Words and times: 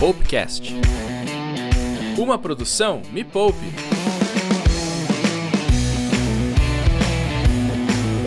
Poupecast. 0.00 0.72
Uma 2.18 2.38
produção 2.38 3.02
Me 3.12 3.22
Poupe. 3.22 3.58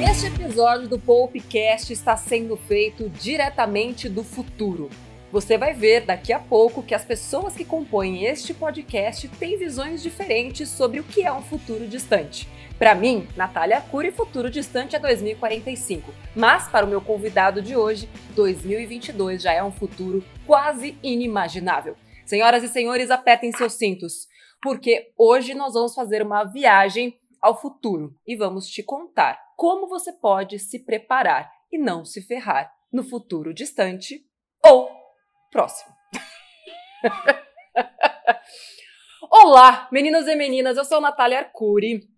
Este 0.07 0.27
episódio 0.27 0.87
do 0.87 0.99
Poupecast 0.99 1.91
está 1.91 2.15
sendo 2.15 2.55
feito 2.55 3.09
diretamente 3.09 4.07
do 4.07 4.23
futuro. 4.23 4.87
Você 5.33 5.57
vai 5.57 5.73
ver 5.73 6.05
daqui 6.05 6.31
a 6.31 6.37
pouco 6.37 6.83
que 6.83 6.93
as 6.93 7.03
pessoas 7.03 7.55
que 7.55 7.65
compõem 7.65 8.23
este 8.23 8.53
podcast 8.53 9.27
têm 9.29 9.57
visões 9.57 10.03
diferentes 10.03 10.69
sobre 10.69 10.99
o 10.99 11.03
que 11.03 11.23
é 11.23 11.33
um 11.33 11.41
futuro 11.41 11.87
distante. 11.87 12.47
Para 12.77 12.93
mim, 12.93 13.27
Natália 13.35 13.81
Cury, 13.81 14.11
futuro 14.11 14.47
distante 14.47 14.95
é 14.95 14.99
2045. 14.99 16.13
Mas 16.35 16.67
para 16.67 16.85
o 16.85 16.87
meu 16.87 17.01
convidado 17.01 17.63
de 17.63 17.75
hoje, 17.75 18.07
2022 18.35 19.41
já 19.41 19.51
é 19.51 19.63
um 19.63 19.71
futuro 19.71 20.23
quase 20.45 20.95
inimaginável. 21.01 21.95
Senhoras 22.27 22.63
e 22.63 22.67
senhores, 22.67 23.09
apertem 23.09 23.51
seus 23.51 23.73
cintos, 23.73 24.27
porque 24.61 25.13
hoje 25.17 25.55
nós 25.55 25.73
vamos 25.73 25.95
fazer 25.95 26.21
uma 26.21 26.43
viagem 26.43 27.19
ao 27.41 27.59
futuro 27.59 28.15
e 28.27 28.35
vamos 28.35 28.67
te 28.67 28.83
contar 28.83 29.39
como 29.57 29.89
você 29.89 30.13
pode 30.13 30.59
se 30.59 30.77
preparar 30.77 31.51
e 31.71 31.79
não 31.79 32.05
se 32.05 32.21
ferrar 32.21 32.71
no 32.91 33.03
futuro 33.03 33.51
distante 33.51 34.23
ou 34.63 35.02
Próximo. 35.53 35.93
Olá, 39.29 39.87
meninos 39.91 40.27
e 40.27 40.35
meninas, 40.35 40.77
eu 40.77 40.83
sou 40.83 40.99
Natália 40.99 41.37
Arcuri. 41.37 42.09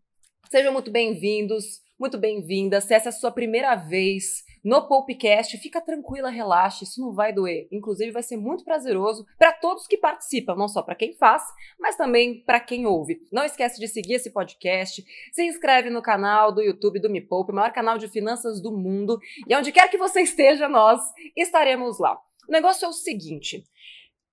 Sejam 0.50 0.72
muito 0.72 0.90
bem-vindos, 0.90 1.82
muito 2.00 2.18
bem-vindas. 2.18 2.86
Se 2.86 2.94
essa 2.94 3.10
é 3.10 3.12
a 3.12 3.12
sua 3.12 3.32
primeira 3.32 3.76
vez 3.76 4.46
no 4.64 4.88
Popcast, 4.88 5.58
fica 5.58 5.82
tranquila, 5.82 6.30
relaxe, 6.30 6.86
isso 6.86 7.02
não 7.02 7.14
vai 7.14 7.34
doer. 7.34 7.68
Inclusive, 7.74 8.14
vai 8.14 8.24
ser 8.24 8.38
muito 8.38 8.64
prazeroso 8.64 9.26
para 9.38 9.52
todos 9.52 9.86
que 9.86 9.98
participam, 9.98 10.56
não 10.56 10.70
só 10.70 10.82
para 10.82 10.96
quem 10.96 11.14
faz, 11.14 11.44
mas 11.78 11.98
também 11.98 12.42
para 12.42 12.62
quem 12.62 12.86
ouve. 12.86 13.20
Não 13.34 13.44
esquece 13.44 13.82
de 13.82 13.90
seguir 13.90 14.14
esse 14.14 14.32
podcast, 14.32 15.04
se 15.34 15.44
inscreve 15.44 15.90
no 15.90 16.02
canal 16.02 16.54
do 16.54 16.62
YouTube 16.62 17.02
do 17.02 17.10
Me 17.10 17.20
Poupe, 17.20 17.52
o 17.52 17.56
maior 17.56 17.74
canal 17.74 17.98
de 17.98 18.08
finanças 18.08 18.62
do 18.62 18.72
mundo, 18.72 19.20
e 19.46 19.54
onde 19.54 19.74
quer 19.74 19.90
que 19.90 19.98
você 19.98 20.22
esteja, 20.22 20.70
nós 20.70 21.02
estaremos 21.36 22.00
lá. 22.00 22.18
O 22.48 22.52
negócio 22.52 22.86
é 22.86 22.88
o 22.88 22.94
seguinte: 22.94 23.64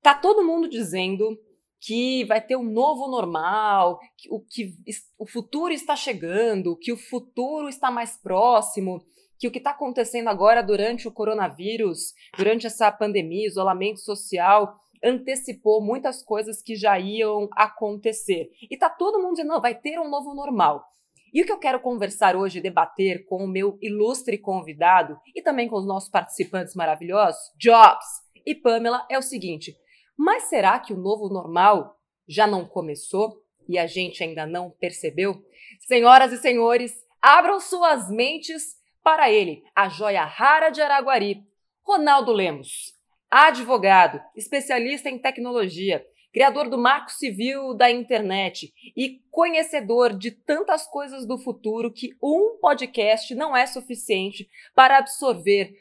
tá 0.02 0.14
todo 0.14 0.44
mundo 0.44 0.68
dizendo 0.68 1.38
que 1.80 2.24
vai 2.26 2.40
ter 2.40 2.56
um 2.56 2.62
novo 2.62 3.08
normal, 3.08 3.98
que 4.16 4.32
o, 4.32 4.40
que 4.40 4.72
o 5.18 5.26
futuro 5.26 5.72
está 5.72 5.96
chegando, 5.96 6.76
que 6.76 6.92
o 6.92 6.96
futuro 6.96 7.68
está 7.68 7.90
mais 7.90 8.16
próximo, 8.16 9.04
que 9.36 9.48
o 9.48 9.50
que 9.50 9.58
está 9.58 9.70
acontecendo 9.70 10.28
agora 10.28 10.62
durante 10.62 11.08
o 11.08 11.12
coronavírus, 11.12 12.14
durante 12.38 12.68
essa 12.68 12.92
pandemia, 12.92 13.48
isolamento 13.48 13.98
social, 13.98 14.78
antecipou 15.02 15.82
muitas 15.82 16.22
coisas 16.22 16.62
que 16.62 16.76
já 16.76 16.96
iam 17.00 17.48
acontecer. 17.56 18.50
E 18.70 18.76
tá 18.76 18.88
todo 18.88 19.20
mundo 19.20 19.32
dizendo, 19.32 19.48
não, 19.48 19.60
vai 19.60 19.74
ter 19.74 19.98
um 19.98 20.08
novo 20.08 20.32
normal. 20.32 20.84
E 21.32 21.40
o 21.40 21.46
que 21.46 21.52
eu 21.52 21.58
quero 21.58 21.80
conversar 21.80 22.36
hoje, 22.36 22.60
debater 22.60 23.24
com 23.26 23.42
o 23.42 23.48
meu 23.48 23.78
ilustre 23.80 24.36
convidado 24.36 25.18
e 25.34 25.40
também 25.40 25.66
com 25.66 25.76
os 25.76 25.86
nossos 25.86 26.10
participantes 26.10 26.74
maravilhosos, 26.74 27.40
Jobs 27.58 28.06
e 28.44 28.54
Pamela, 28.54 29.06
é 29.10 29.16
o 29.16 29.22
seguinte: 29.22 29.74
mas 30.16 30.44
será 30.44 30.78
que 30.78 30.92
o 30.92 30.98
novo 30.98 31.28
normal 31.28 31.96
já 32.28 32.46
não 32.46 32.66
começou 32.66 33.42
e 33.66 33.78
a 33.78 33.86
gente 33.86 34.22
ainda 34.22 34.44
não 34.46 34.70
percebeu? 34.70 35.42
Senhoras 35.80 36.32
e 36.32 36.38
senhores, 36.38 36.92
abram 37.20 37.58
suas 37.60 38.10
mentes 38.10 38.76
para 39.02 39.30
ele, 39.30 39.62
a 39.74 39.88
joia 39.88 40.24
rara 40.24 40.70
de 40.70 40.80
Araguari, 40.80 41.42
Ronaldo 41.82 42.30
Lemos, 42.30 42.92
advogado, 43.30 44.20
especialista 44.36 45.08
em 45.08 45.18
tecnologia, 45.18 46.04
criador 46.32 46.68
do 46.68 46.78
Marco 46.78 47.12
Civil 47.12 47.74
da 47.74 47.90
internet 47.90 48.72
e 48.96 49.20
conhecedor 49.30 50.16
de 50.16 50.30
tantas 50.30 50.86
coisas 50.86 51.26
do 51.26 51.38
futuro 51.38 51.92
que 51.92 52.16
um 52.22 52.58
podcast 52.60 53.34
não 53.34 53.56
é 53.56 53.66
suficiente 53.66 54.48
para 54.74 54.98
absorver 54.98 55.74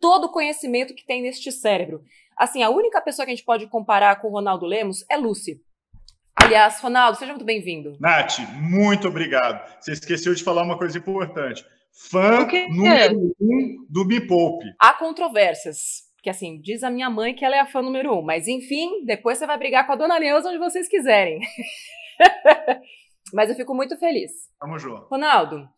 todo 0.00 0.24
o 0.24 0.32
conhecimento 0.32 0.94
que 0.94 1.06
tem 1.06 1.22
neste 1.22 1.52
cérebro. 1.52 2.02
Assim, 2.36 2.62
a 2.62 2.70
única 2.70 3.00
pessoa 3.00 3.24
que 3.24 3.32
a 3.32 3.34
gente 3.34 3.44
pode 3.44 3.68
comparar 3.68 4.20
com 4.20 4.28
o 4.28 4.32
Ronaldo 4.32 4.66
Lemos 4.66 5.04
é 5.08 5.16
Lucy. 5.16 5.60
Aliás, 6.34 6.80
Ronaldo, 6.80 7.18
seja 7.18 7.32
muito 7.32 7.44
bem-vindo. 7.44 7.96
Nath, 8.00 8.38
muito 8.60 9.06
obrigado. 9.06 9.64
Você 9.80 9.92
esqueceu 9.92 10.34
de 10.34 10.42
falar 10.42 10.64
uma 10.64 10.76
coisa 10.76 10.98
importante. 10.98 11.64
Fã 11.92 12.46
número 12.70 13.34
um 13.40 13.86
do 13.88 14.04
Me 14.04 14.26
Poupe. 14.26 14.66
Há 14.80 14.94
controvérsias. 14.94 16.11
Que 16.22 16.30
assim, 16.30 16.60
diz 16.60 16.84
a 16.84 16.90
minha 16.90 17.10
mãe 17.10 17.34
que 17.34 17.44
ela 17.44 17.56
é 17.56 17.60
a 17.60 17.66
fã 17.66 17.82
número 17.82 18.16
um. 18.16 18.22
Mas 18.22 18.46
enfim, 18.46 19.04
depois 19.04 19.38
você 19.38 19.46
vai 19.46 19.58
brigar 19.58 19.86
com 19.86 19.92
a 19.92 19.96
dona 19.96 20.20
Neuza 20.20 20.48
onde 20.48 20.58
vocês 20.58 20.88
quiserem. 20.88 21.40
mas 23.34 23.50
eu 23.50 23.56
fico 23.56 23.74
muito 23.74 23.98
feliz. 23.98 24.30
Vamos 24.60 24.80
junto. 24.80 25.06
Ronaldo, 25.08 25.68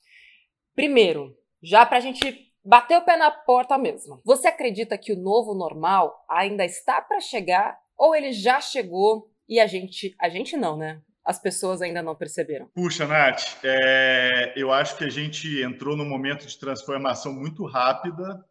primeiro, 0.75 1.35
já 1.63 1.87
pra 1.87 2.01
gente 2.01 2.53
bater 2.65 2.99
o 2.99 3.05
pé 3.05 3.17
na 3.17 3.31
porta 3.31 3.79
mesmo. 3.79 4.21
Você 4.25 4.49
acredita 4.49 4.99
que 4.99 5.13
o 5.13 5.21
novo 5.21 5.55
normal 5.55 6.15
ainda 6.29 6.65
está 6.65 7.01
para 7.01 7.21
chegar 7.21 7.79
ou 7.97 8.15
ele 8.15 8.33
já 8.33 8.61
chegou 8.61 9.31
e 9.49 9.61
a 9.61 9.67
gente, 9.67 10.15
a 10.21 10.29
gente 10.29 10.57
não, 10.57 10.77
né? 10.77 11.01
As 11.25 11.41
pessoas 11.41 11.81
ainda 11.81 12.03
não 12.03 12.15
perceberam. 12.15 12.69
Puxa, 12.75 13.07
Nath, 13.07 13.59
é, 13.65 14.53
eu 14.57 14.71
acho 14.71 14.99
que 14.99 15.05
a 15.05 15.11
gente 15.11 15.63
entrou 15.63 15.97
num 15.97 16.09
momento 16.09 16.47
de 16.47 16.59
transformação 16.59 17.33
muito 17.33 17.65
rápida 17.65 18.45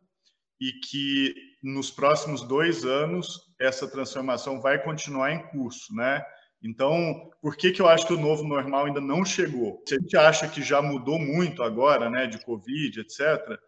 e 0.59 0.71
que 0.79 1.52
nos 1.63 1.89
próximos 1.89 2.43
dois 2.43 2.83
anos 2.83 3.41
essa 3.57 3.87
transformação 3.87 4.59
vai 4.59 4.83
continuar 4.83 5.31
em 5.31 5.47
curso, 5.47 5.95
né? 5.95 6.23
Então, 6.61 7.29
por 7.41 7.55
que, 7.55 7.71
que 7.71 7.81
eu 7.81 7.87
acho 7.87 8.05
que 8.05 8.13
o 8.13 8.19
novo 8.19 8.43
normal 8.43 8.85
ainda 8.85 9.01
não 9.01 9.23
chegou? 9.23 9.81
Se 9.87 9.95
a 9.95 9.99
gente 9.99 10.17
acha 10.17 10.47
que 10.47 10.61
já 10.61 10.81
mudou 10.81 11.17
muito 11.17 11.63
agora, 11.63 12.09
né, 12.09 12.27
de 12.27 12.43
Covid, 12.43 13.01
etc., 13.01 13.59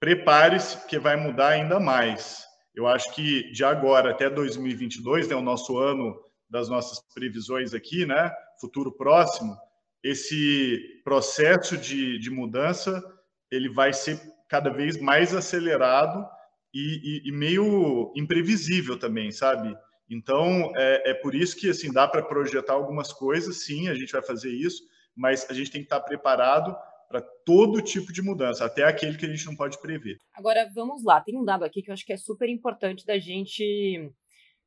prepare-se, 0.00 0.76
porque 0.78 0.98
vai 0.98 1.16
mudar 1.16 1.48
ainda 1.50 1.78
mais. 1.78 2.44
Eu 2.74 2.86
acho 2.86 3.12
que 3.14 3.50
de 3.52 3.64
agora 3.64 4.10
até 4.10 4.30
2022, 4.30 5.28
né, 5.28 5.36
o 5.36 5.42
nosso 5.42 5.78
ano 5.78 6.16
das 6.48 6.68
nossas 6.68 7.00
previsões 7.14 7.74
aqui, 7.74 8.06
né, 8.06 8.32
futuro 8.60 8.92
próximo, 8.92 9.56
esse 10.02 11.00
processo 11.04 11.76
de, 11.76 12.18
de 12.18 12.30
mudança 12.30 13.02
ele 13.50 13.68
vai 13.68 13.92
ser 13.92 14.20
cada 14.48 14.70
vez 14.70 15.00
mais 15.00 15.34
acelerado 15.34 16.26
e, 16.72 17.22
e, 17.24 17.28
e 17.28 17.32
meio 17.32 18.12
imprevisível 18.16 18.98
também, 18.98 19.30
sabe? 19.30 19.74
Então, 20.10 20.72
é, 20.76 21.10
é, 21.10 21.14
por 21.14 21.34
isso 21.34 21.56
que 21.56 21.68
assim 21.68 21.92
dá 21.92 22.08
para 22.08 22.22
projetar 22.22 22.72
algumas 22.72 23.12
coisas, 23.12 23.64
sim, 23.64 23.88
a 23.88 23.94
gente 23.94 24.12
vai 24.12 24.22
fazer 24.22 24.50
isso, 24.50 24.82
mas 25.14 25.48
a 25.50 25.52
gente 25.52 25.70
tem 25.70 25.80
que 25.80 25.86
estar 25.86 26.00
preparado 26.00 26.74
para 27.08 27.22
todo 27.44 27.82
tipo 27.82 28.12
de 28.12 28.22
mudança, 28.22 28.64
até 28.64 28.84
aquele 28.84 29.16
que 29.16 29.24
a 29.24 29.28
gente 29.28 29.46
não 29.46 29.56
pode 29.56 29.80
prever. 29.80 30.18
Agora, 30.34 30.70
vamos 30.74 31.02
lá, 31.04 31.20
tem 31.20 31.38
um 31.38 31.44
dado 31.44 31.64
aqui 31.64 31.82
que 31.82 31.90
eu 31.90 31.94
acho 31.94 32.04
que 32.04 32.12
é 32.12 32.16
super 32.16 32.48
importante 32.48 33.04
da 33.04 33.18
gente 33.18 34.10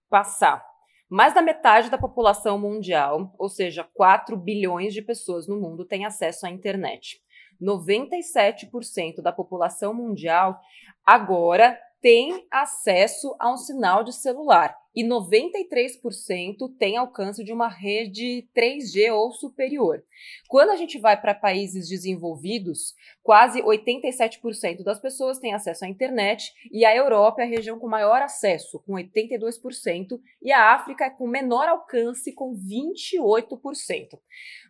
passar. 0.10 0.64
Mais 1.10 1.34
da 1.34 1.42
metade 1.42 1.90
da 1.90 1.98
população 1.98 2.58
mundial, 2.58 3.36
ou 3.38 3.50
seja, 3.50 3.88
4 3.94 4.36
bilhões 4.38 4.94
de 4.94 5.02
pessoas 5.02 5.48
no 5.48 5.60
mundo, 5.60 5.86
tem 5.86 6.06
acesso 6.06 6.46
à 6.46 6.50
internet. 6.50 7.22
97% 7.62 9.22
da 9.22 9.32
população 9.32 9.94
mundial 9.94 10.60
agora 11.06 11.78
tem 12.02 12.46
acesso 12.50 13.36
a 13.40 13.54
um 13.54 13.58
sinal 13.58 14.04
de 14.04 14.14
celular 14.14 14.76
e 14.94 15.06
93% 15.06 16.76
tem 16.78 16.98
alcance 16.98 17.44
de 17.44 17.54
uma 17.54 17.70
rede 17.70 18.48
3G 18.56 19.14
ou 19.14 19.32
superior. 19.32 20.04
Quando 20.50 20.72
a 20.72 20.76
gente 20.76 21.00
vai 21.00 21.20
para 21.20 21.34
países 21.34 21.88
desenvolvidos, 21.88 22.94
quase 23.24 23.62
87% 23.62 24.84
das 24.84 25.00
pessoas 25.00 25.40
têm 25.40 25.54
acesso 25.54 25.86
à 25.86 25.88
internet 25.88 26.52
e 26.72 26.84
a 26.84 26.94
Europa 26.94 27.42
é 27.42 27.46
a 27.46 27.50
região 27.50 27.80
com 27.80 27.88
maior 27.88 28.22
acesso, 28.22 28.80
com 28.86 28.94
82%, 28.94 30.20
e 30.42 30.52
a 30.52 30.74
África 30.74 31.06
é 31.06 31.10
com 31.10 31.28
menor 31.28 31.70
alcance, 31.70 32.34
com 32.34 32.54
28%. 32.54 34.20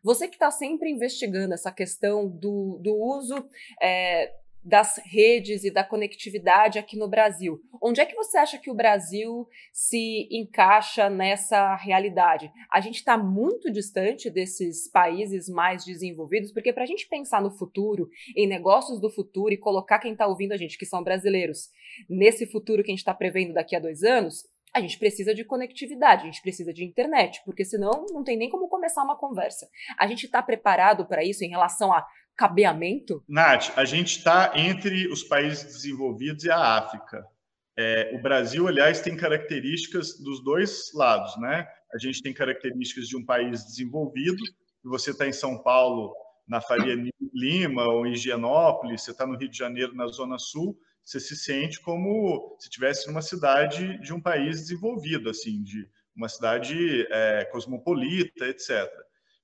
Você 0.04 0.28
que 0.28 0.36
está 0.36 0.52
sempre 0.52 0.92
investigando 0.92 1.54
essa 1.54 1.72
questão 1.72 2.28
do, 2.28 2.78
do 2.80 2.94
uso 2.96 3.44
é, 3.82 4.32
das 4.64 4.98
redes 5.06 5.64
e 5.64 5.72
da 5.72 5.84
conectividade 5.84 6.78
aqui 6.78 6.98
no 6.98 7.10
Brasil. 7.10 7.60
Onde 7.82 8.00
é 8.00 8.06
que 8.06 8.16
você 8.16 8.38
acha 8.38 8.58
que 8.58 8.70
o 8.70 8.76
Brasil 8.76 9.48
se 9.74 10.28
encaixa 10.32 11.10
nessa 11.10 11.76
realidade? 11.76 12.52
A 12.72 12.80
gente 12.80 12.96
está 12.96 13.18
muito 13.18 13.72
distante 13.72 14.30
desses 14.30 14.90
países 14.90 15.50
mais 15.50 15.84
desenvolvidos, 15.84 16.52
porque 16.52 16.72
para 16.72 16.84
a 16.84 16.88
gente 16.88 17.08
pensar 17.08 17.42
no 17.42 17.52
futuro, 17.52 18.10
em 18.36 18.48
negócios 18.48 19.00
do 19.00 19.10
futuro 19.10 19.54
e 19.54 19.58
colocar 19.58 20.00
quem 20.00 20.14
está 20.14 20.28
ouvindo 20.28 20.52
a 20.52 20.58
gente, 20.58 20.78
que 20.78 20.86
são 20.86 21.04
brasileiros, 21.04 21.70
nesse 22.10 22.46
futuro 22.46 22.84
que 22.84 22.92
a 22.92 22.94
gente 22.94 23.00
está 23.00 23.14
prevendo 23.14 23.54
daqui 23.54 23.76
a 23.76 23.80
dois 23.80 24.04
anos, 24.04 24.44
a 24.74 24.80
gente 24.80 24.98
precisa 24.98 25.36
de 25.36 25.44
conectividade, 25.44 26.24
a 26.24 26.26
gente 26.26 26.42
precisa 26.42 26.74
de 26.74 26.86
internet, 26.86 27.42
porque 27.44 27.66
senão 27.66 28.06
não 28.12 28.24
tem 28.24 28.38
nem 28.38 28.50
como 28.50 28.70
começar 28.70 29.04
uma 29.04 29.18
conversa. 29.18 29.68
A 29.98 30.08
gente 30.08 30.26
está 30.26 30.42
preparado 30.42 31.06
para 31.06 31.24
isso 31.24 31.44
em 31.44 31.50
relação 31.50 31.92
a 31.92 32.06
cabeamento? 32.42 33.24
Nath, 33.30 33.72
a 33.78 33.86
gente 33.86 34.18
está 34.18 34.54
entre 34.56 35.08
os 35.08 35.22
países 35.22 35.64
desenvolvidos 35.64 36.44
e 36.44 36.50
a 36.50 36.58
África. 36.58 37.24
É, 37.78 38.12
o 38.16 38.22
Brasil, 38.22 38.68
aliás, 38.68 39.00
tem 39.00 39.16
características 39.16 40.18
dos 40.20 40.44
dois 40.44 40.92
lados, 40.96 41.40
né? 41.40 41.68
A 41.94 42.00
gente 42.00 42.20
tem 42.24 42.34
características 42.34 43.08
de 43.08 43.16
um 43.16 43.24
país 43.24 43.64
desenvolvido, 43.64 44.44
você 44.84 45.12
está 45.12 45.28
em 45.28 45.32
São 45.32 45.62
Paulo, 45.62 46.16
na 46.48 46.60
Faria 46.60 46.96
Lima 47.32 47.84
ou 47.88 48.08
em 48.08 48.14
Higienópolis, 48.14 49.04
você 49.04 49.12
está 49.12 49.28
no 49.28 49.38
Rio 49.38 49.48
de 49.50 49.58
Janeiro, 49.58 49.94
na 49.94 50.08
Zona 50.08 50.40
Sul, 50.40 50.76
você 51.06 51.20
se 51.20 51.36
sente 51.36 51.80
como 51.80 52.58
se 52.60 52.70
estivesse 52.70 53.08
numa 53.08 53.22
cidade 53.22 54.00
de 54.00 54.14
um 54.14 54.20
país 54.20 54.62
desenvolvido, 54.62 55.30
assim, 55.30 55.62
de 55.62 55.88
uma 56.16 56.28
cidade 56.28 57.06
é, 57.12 57.46
cosmopolita, 57.52 58.48
etc. 58.48 58.92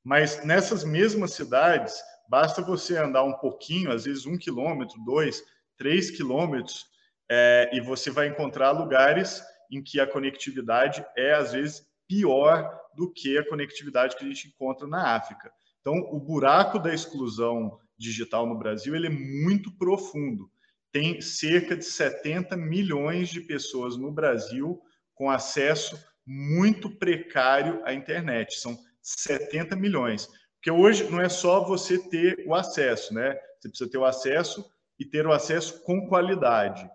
Mas 0.03 0.43
nessas 0.43 0.83
mesmas 0.83 1.33
cidades, 1.33 2.01
basta 2.29 2.61
você 2.61 2.97
andar 2.97 3.23
um 3.23 3.33
pouquinho, 3.33 3.91
às 3.91 4.05
vezes 4.05 4.25
um 4.25 4.37
quilômetro, 4.37 4.99
dois, 5.03 5.43
três 5.77 6.11
quilômetros, 6.11 6.85
é, 7.29 7.69
e 7.73 7.81
você 7.81 8.09
vai 8.09 8.27
encontrar 8.27 8.71
lugares 8.71 9.43
em 9.71 9.83
que 9.83 9.99
a 9.99 10.07
conectividade 10.07 11.05
é, 11.15 11.33
às 11.33 11.51
vezes, 11.51 11.85
pior 12.07 12.69
do 12.95 13.11
que 13.11 13.37
a 13.37 13.47
conectividade 13.47 14.15
que 14.15 14.23
a 14.23 14.27
gente 14.27 14.47
encontra 14.47 14.87
na 14.87 15.15
África. 15.15 15.51
Então, 15.81 15.93
o 16.11 16.19
buraco 16.19 16.79
da 16.79 16.93
exclusão 16.93 17.79
digital 17.97 18.45
no 18.45 18.57
Brasil 18.57 18.95
ele 18.95 19.07
é 19.07 19.09
muito 19.09 19.71
profundo. 19.77 20.49
Tem 20.91 21.19
cerca 21.21 21.75
de 21.75 21.83
70 21.83 22.55
milhões 22.55 23.29
de 23.29 23.41
pessoas 23.41 23.97
no 23.97 24.11
Brasil 24.11 24.81
com 25.13 25.29
acesso 25.29 25.97
muito 26.25 26.89
precário 26.89 27.81
à 27.85 27.93
internet. 27.93 28.59
São 28.59 28.77
70 29.01 29.75
milhões. 29.75 30.27
Porque 30.67 30.81
hoje 30.81 31.09
não 31.09 31.21
é 31.21 31.29
só 31.29 31.63
você 31.63 31.97
ter 31.97 32.43
o 32.45 32.53
acesso, 32.53 33.13
né? 33.13 33.39
Você 33.57 33.69
precisa 33.69 33.89
ter 33.89 33.97
o 33.97 34.03
acesso 34.03 34.69
e 34.99 35.05
ter 35.05 35.25
o 35.25 35.31
acesso 35.31 35.81
com 35.83 36.05
qualidade. 36.09 36.85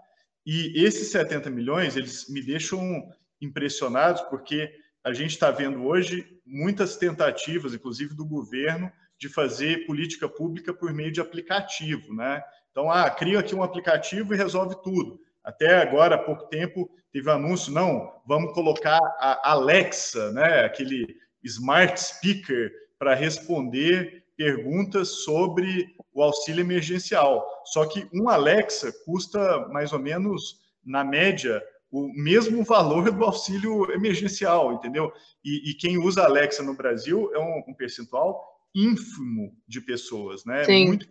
E 0.45 0.85
esses 0.85 1.11
70 1.11 1.49
milhões, 1.49 1.97
eles 1.97 2.29
me 2.29 2.43
deixam 2.43 3.03
impressionados 3.41 4.21
porque 4.29 4.71
a 5.03 5.15
gente 5.15 5.31
está 5.31 5.51
vendo 5.51 5.87
hoje 5.87 6.39
muitas 6.45 6.99
tentativas, 6.99 7.73
inclusive 7.73 8.15
do 8.15 8.27
governo, 8.27 8.93
de 9.19 9.31
fazer 9.31 9.87
política 9.87 10.29
pública 10.29 10.75
por 10.75 10.93
meio 10.93 11.11
de 11.11 11.23
aplicativo, 11.23 12.13
né? 12.13 12.43
Então, 12.71 12.91
ah, 12.91 13.09
cria 13.09 13.39
aqui 13.39 13.55
um 13.55 13.63
aplicativo 13.63 14.35
e 14.35 14.37
resolve 14.37 14.77
tudo. 14.83 15.19
Até 15.43 15.81
agora, 15.81 16.17
há 16.17 16.19
pouco 16.19 16.47
tempo, 16.51 16.91
teve 17.11 17.31
um 17.31 17.33
anúncio, 17.33 17.73
não, 17.73 18.21
vamos 18.27 18.53
colocar 18.53 19.01
a 19.19 19.53
Alexa, 19.53 20.31
né, 20.33 20.63
aquele 20.63 21.07
smart 21.43 21.99
speaker, 21.99 22.71
para 23.03 23.17
responder 23.17 24.23
perguntas 24.37 25.25
sobre 25.25 25.93
o 26.15 26.23
auxílio 26.23 26.61
emergencial. 26.61 27.45
Só 27.65 27.85
que 27.85 28.09
um 28.15 28.29
Alexa 28.29 28.93
custa 29.05 29.67
mais 29.71 29.93
ou 29.93 29.99
menos, 29.99 30.61
na 30.87 31.03
média, 31.03 31.61
o 31.91 32.07
mesmo 32.15 32.63
valor 32.63 33.11
do 33.11 33.25
auxílio 33.25 33.91
emergencial, 33.91 34.75
entendeu? 34.75 35.13
E, 35.45 35.73
e 35.73 35.75
quem 35.75 35.99
usa 35.99 36.23
Alexa 36.23 36.63
no 36.63 36.77
Brasil 36.77 37.29
é 37.35 37.41
um, 37.41 37.73
um 37.73 37.75
percentual 37.75 38.41
ínfimo 38.73 39.53
de 39.67 39.81
pessoas, 39.81 40.45
né? 40.45 40.63
Sim. 40.63 40.87
Muito. 40.87 41.09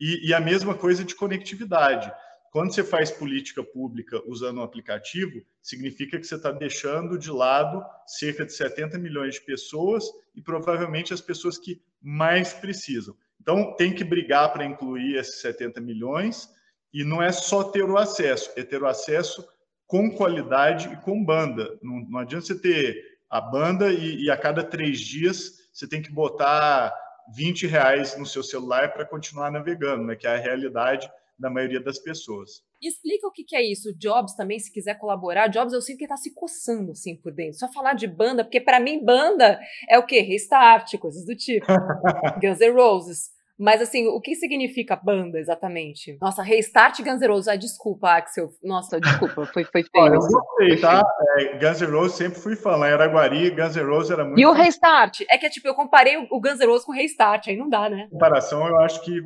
E, 0.00 0.28
e 0.28 0.32
a 0.32 0.40
mesma 0.40 0.74
coisa 0.74 1.04
de 1.04 1.14
conectividade. 1.14 2.10
Quando 2.54 2.72
você 2.72 2.84
faz 2.84 3.10
política 3.10 3.64
pública 3.64 4.22
usando 4.28 4.60
um 4.60 4.62
aplicativo, 4.62 5.42
significa 5.60 6.20
que 6.20 6.24
você 6.24 6.36
está 6.36 6.52
deixando 6.52 7.18
de 7.18 7.28
lado 7.28 7.84
cerca 8.06 8.46
de 8.46 8.52
70 8.52 8.96
milhões 8.96 9.34
de 9.34 9.40
pessoas 9.40 10.04
e 10.36 10.40
provavelmente 10.40 11.12
as 11.12 11.20
pessoas 11.20 11.58
que 11.58 11.82
mais 12.00 12.52
precisam. 12.52 13.16
Então, 13.40 13.74
tem 13.74 13.92
que 13.92 14.04
brigar 14.04 14.52
para 14.52 14.64
incluir 14.64 15.16
esses 15.16 15.40
70 15.40 15.80
milhões 15.80 16.48
e 16.92 17.02
não 17.02 17.20
é 17.20 17.32
só 17.32 17.64
ter 17.64 17.90
o 17.90 17.98
acesso, 17.98 18.52
é 18.54 18.62
ter 18.62 18.80
o 18.80 18.86
acesso 18.86 19.44
com 19.84 20.08
qualidade 20.08 20.92
e 20.92 20.96
com 20.98 21.24
banda. 21.24 21.76
Não, 21.82 22.08
não 22.08 22.20
adianta 22.20 22.46
você 22.46 22.54
ter 22.56 23.18
a 23.28 23.40
banda 23.40 23.92
e, 23.92 24.26
e, 24.26 24.30
a 24.30 24.36
cada 24.36 24.62
três 24.62 25.00
dias 25.00 25.68
você 25.72 25.88
tem 25.88 26.00
que 26.00 26.12
botar 26.12 26.94
20 27.34 27.66
reais 27.66 28.16
no 28.16 28.24
seu 28.24 28.44
celular 28.44 28.92
para 28.92 29.04
continuar 29.04 29.50
navegando, 29.50 30.04
né? 30.04 30.14
que 30.14 30.28
é 30.28 30.36
a 30.36 30.38
realidade 30.38 31.10
da 31.38 31.50
maioria 31.50 31.80
das 31.80 31.98
pessoas. 31.98 32.62
Explica 32.82 33.26
o 33.26 33.32
que, 33.32 33.44
que 33.44 33.56
é 33.56 33.62
isso. 33.62 33.96
Jobs 33.96 34.34
também, 34.34 34.58
se 34.58 34.72
quiser 34.72 34.98
colaborar. 34.98 35.48
Jobs, 35.48 35.72
eu 35.72 35.80
sinto 35.80 35.98
que 35.98 36.06
tá 36.06 36.16
se 36.16 36.34
coçando 36.34 36.92
assim 36.92 37.16
por 37.16 37.32
dentro. 37.32 37.58
Só 37.58 37.70
falar 37.72 37.94
de 37.94 38.06
banda, 38.06 38.44
porque 38.44 38.60
para 38.60 38.80
mim 38.80 39.04
banda 39.04 39.58
é 39.88 39.98
o 39.98 40.06
quê? 40.06 40.20
Restart, 40.20 40.96
coisas 40.98 41.24
do 41.24 41.34
tipo. 41.34 41.66
Guns 42.40 42.60
N' 42.60 42.72
Roses. 42.72 43.34
Mas 43.56 43.80
assim, 43.80 44.08
o 44.08 44.20
que 44.20 44.34
significa 44.34 44.96
banda 44.96 45.38
exatamente? 45.38 46.18
Nossa, 46.20 46.42
Restart 46.42 47.00
Guns 47.02 47.20
N' 47.20 47.28
Roses. 47.28 47.48
Ah, 47.48 47.56
desculpa, 47.56 48.10
Axel. 48.10 48.50
Nossa, 48.62 49.00
desculpa, 49.00 49.46
foi, 49.46 49.64
foi 49.64 49.84
feio. 49.84 49.88
Olha, 50.04 50.14
eu 50.14 50.18
gostei, 50.18 50.80
tá? 50.80 51.02
É, 51.38 51.56
Guns 51.58 51.80
N' 51.80 51.90
Roses 51.90 52.16
sempre 52.16 52.40
fui 52.40 52.56
fã. 52.56 52.76
Lá 52.76 52.90
em 52.90 52.92
Araguari, 52.92 53.50
Guns 53.50 53.76
N' 53.76 53.86
Roses 53.86 54.10
era 54.10 54.24
muito. 54.24 54.40
E 54.40 54.44
o 54.44 54.52
Restart? 54.52 55.20
É 55.30 55.38
que 55.38 55.48
tipo, 55.48 55.68
eu 55.68 55.74
comparei 55.74 56.16
o 56.16 56.40
Guns 56.40 56.58
N' 56.58 56.66
Roses 56.66 56.84
com 56.84 56.92
o 56.92 56.94
Restart, 56.94 57.46
aí 57.48 57.56
não 57.56 57.68
dá, 57.68 57.88
né? 57.88 58.08
Comparação, 58.10 58.66
eu 58.66 58.78
acho 58.80 59.02
que 59.04 59.22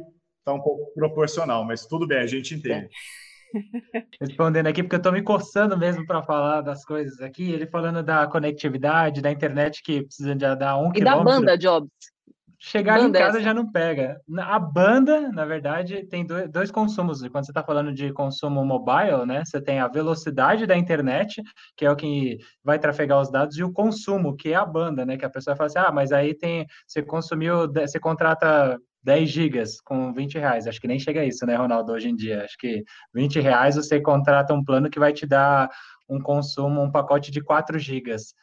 tá 0.52 0.54
um 0.54 0.62
pouco 0.62 0.92
proporcional, 0.94 1.64
mas 1.64 1.86
tudo 1.86 2.06
bem, 2.06 2.18
a 2.18 2.26
gente 2.26 2.54
entende. 2.54 2.86
É. 2.86 2.88
Respondendo 4.20 4.66
aqui, 4.66 4.82
porque 4.82 4.96
eu 4.96 4.98
estou 4.98 5.12
me 5.12 5.22
coçando 5.22 5.76
mesmo 5.76 6.06
para 6.06 6.22
falar 6.22 6.60
das 6.60 6.84
coisas 6.84 7.20
aqui. 7.20 7.50
Ele 7.50 7.66
falando 7.66 8.02
da 8.02 8.26
conectividade, 8.26 9.22
da 9.22 9.30
internet 9.30 9.82
que 9.82 10.02
precisa 10.02 10.34
de 10.34 10.56
dar 10.56 10.78
um 10.78 10.90
e 10.90 10.92
quilômetro. 10.92 11.00
E 11.00 11.04
da 11.04 11.16
banda, 11.16 11.58
Jobs. 11.58 11.90
Chegar 12.60 12.98
banda 12.98 13.16
em 13.16 13.22
casa 13.22 13.38
essa. 13.38 13.44
já 13.44 13.54
não 13.54 13.70
pega. 13.70 14.20
A 14.36 14.58
banda, 14.58 15.30
na 15.30 15.44
verdade, 15.44 16.04
tem 16.06 16.26
dois 16.26 16.72
consumos. 16.72 17.20
Quando 17.28 17.44
você 17.44 17.52
está 17.52 17.62
falando 17.62 17.92
de 17.92 18.12
consumo 18.12 18.64
mobile, 18.64 19.24
né? 19.24 19.44
Você 19.44 19.60
tem 19.60 19.78
a 19.78 19.86
velocidade 19.86 20.66
da 20.66 20.76
internet, 20.76 21.40
que 21.76 21.86
é 21.86 21.90
o 21.90 21.94
que 21.94 22.38
vai 22.64 22.76
trafegar 22.76 23.20
os 23.20 23.30
dados, 23.30 23.56
e 23.56 23.62
o 23.62 23.72
consumo, 23.72 24.34
que 24.34 24.52
é 24.52 24.56
a 24.56 24.66
banda, 24.66 25.06
né? 25.06 25.16
Que 25.16 25.24
a 25.24 25.30
pessoa 25.30 25.54
fala 25.54 25.68
assim, 25.68 25.78
ah, 25.78 25.92
mas 25.92 26.10
aí 26.10 26.34
tem. 26.34 26.66
Você 26.84 27.00
consumiu, 27.00 27.72
você 27.72 28.00
contrata 28.00 28.76
10 29.02 29.30
gigas 29.30 29.80
com 29.80 30.12
20 30.12 30.38
reais. 30.38 30.66
Acho 30.66 30.80
que 30.80 30.88
nem 30.88 30.98
chega 30.98 31.20
a 31.20 31.24
isso, 31.24 31.46
né, 31.46 31.56
Ronaldo, 31.56 31.92
hoje 31.92 32.08
em 32.08 32.16
dia. 32.16 32.44
Acho 32.44 32.56
que 32.58 32.82
20 33.14 33.40
reais 33.40 33.76
você 33.76 34.00
contrata 34.00 34.54
um 34.54 34.64
plano 34.64 34.90
que 34.90 34.98
vai 34.98 35.12
te 35.12 35.26
dar 35.26 35.68
um 36.08 36.20
consumo, 36.20 36.82
um 36.82 36.90
pacote 36.90 37.30
de 37.30 37.42
4 37.42 37.78
gigas 37.78 38.34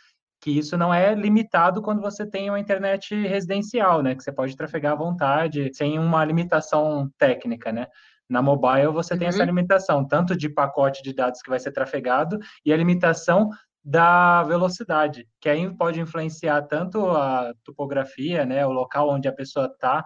que 0.41 0.51
isso 0.51 0.77
não 0.77 0.93
é 0.93 1.15
limitado 1.15 1.81
quando 1.81 2.01
você 2.01 2.23
tem 2.23 2.51
uma 2.51 2.59
internet 2.59 3.15
residencial, 3.15 4.03
né? 4.03 4.13
Que 4.13 4.23
você 4.23 4.31
pode 4.31 4.55
trafegar 4.55 4.93
à 4.93 4.95
vontade, 4.95 5.71
sem 5.73 5.97
uma 5.97 6.23
limitação 6.23 7.09
técnica, 7.17 7.71
né? 7.71 7.87
Na 8.29 8.43
mobile 8.43 8.87
você 8.87 9.17
tem 9.17 9.27
essa 9.27 9.39
uhum. 9.39 9.45
limitação, 9.45 10.07
tanto 10.07 10.37
de 10.37 10.47
pacote 10.47 11.01
de 11.01 11.13
dados 11.13 11.41
que 11.41 11.49
vai 11.49 11.59
ser 11.59 11.71
trafegado 11.71 12.37
e 12.63 12.71
a 12.71 12.77
limitação 12.77 13.49
da 13.83 14.41
velocidade, 14.43 15.27
que 15.39 15.47
aí 15.47 15.71
pode 15.75 15.99
influenciar 15.99 16.63
tanto 16.63 17.07
a 17.07 17.53
topografia, 17.63 18.43
né, 18.43 18.65
o 18.65 18.71
local 18.71 19.09
onde 19.11 19.27
a 19.27 19.33
pessoa 19.33 19.67
está, 19.67 20.03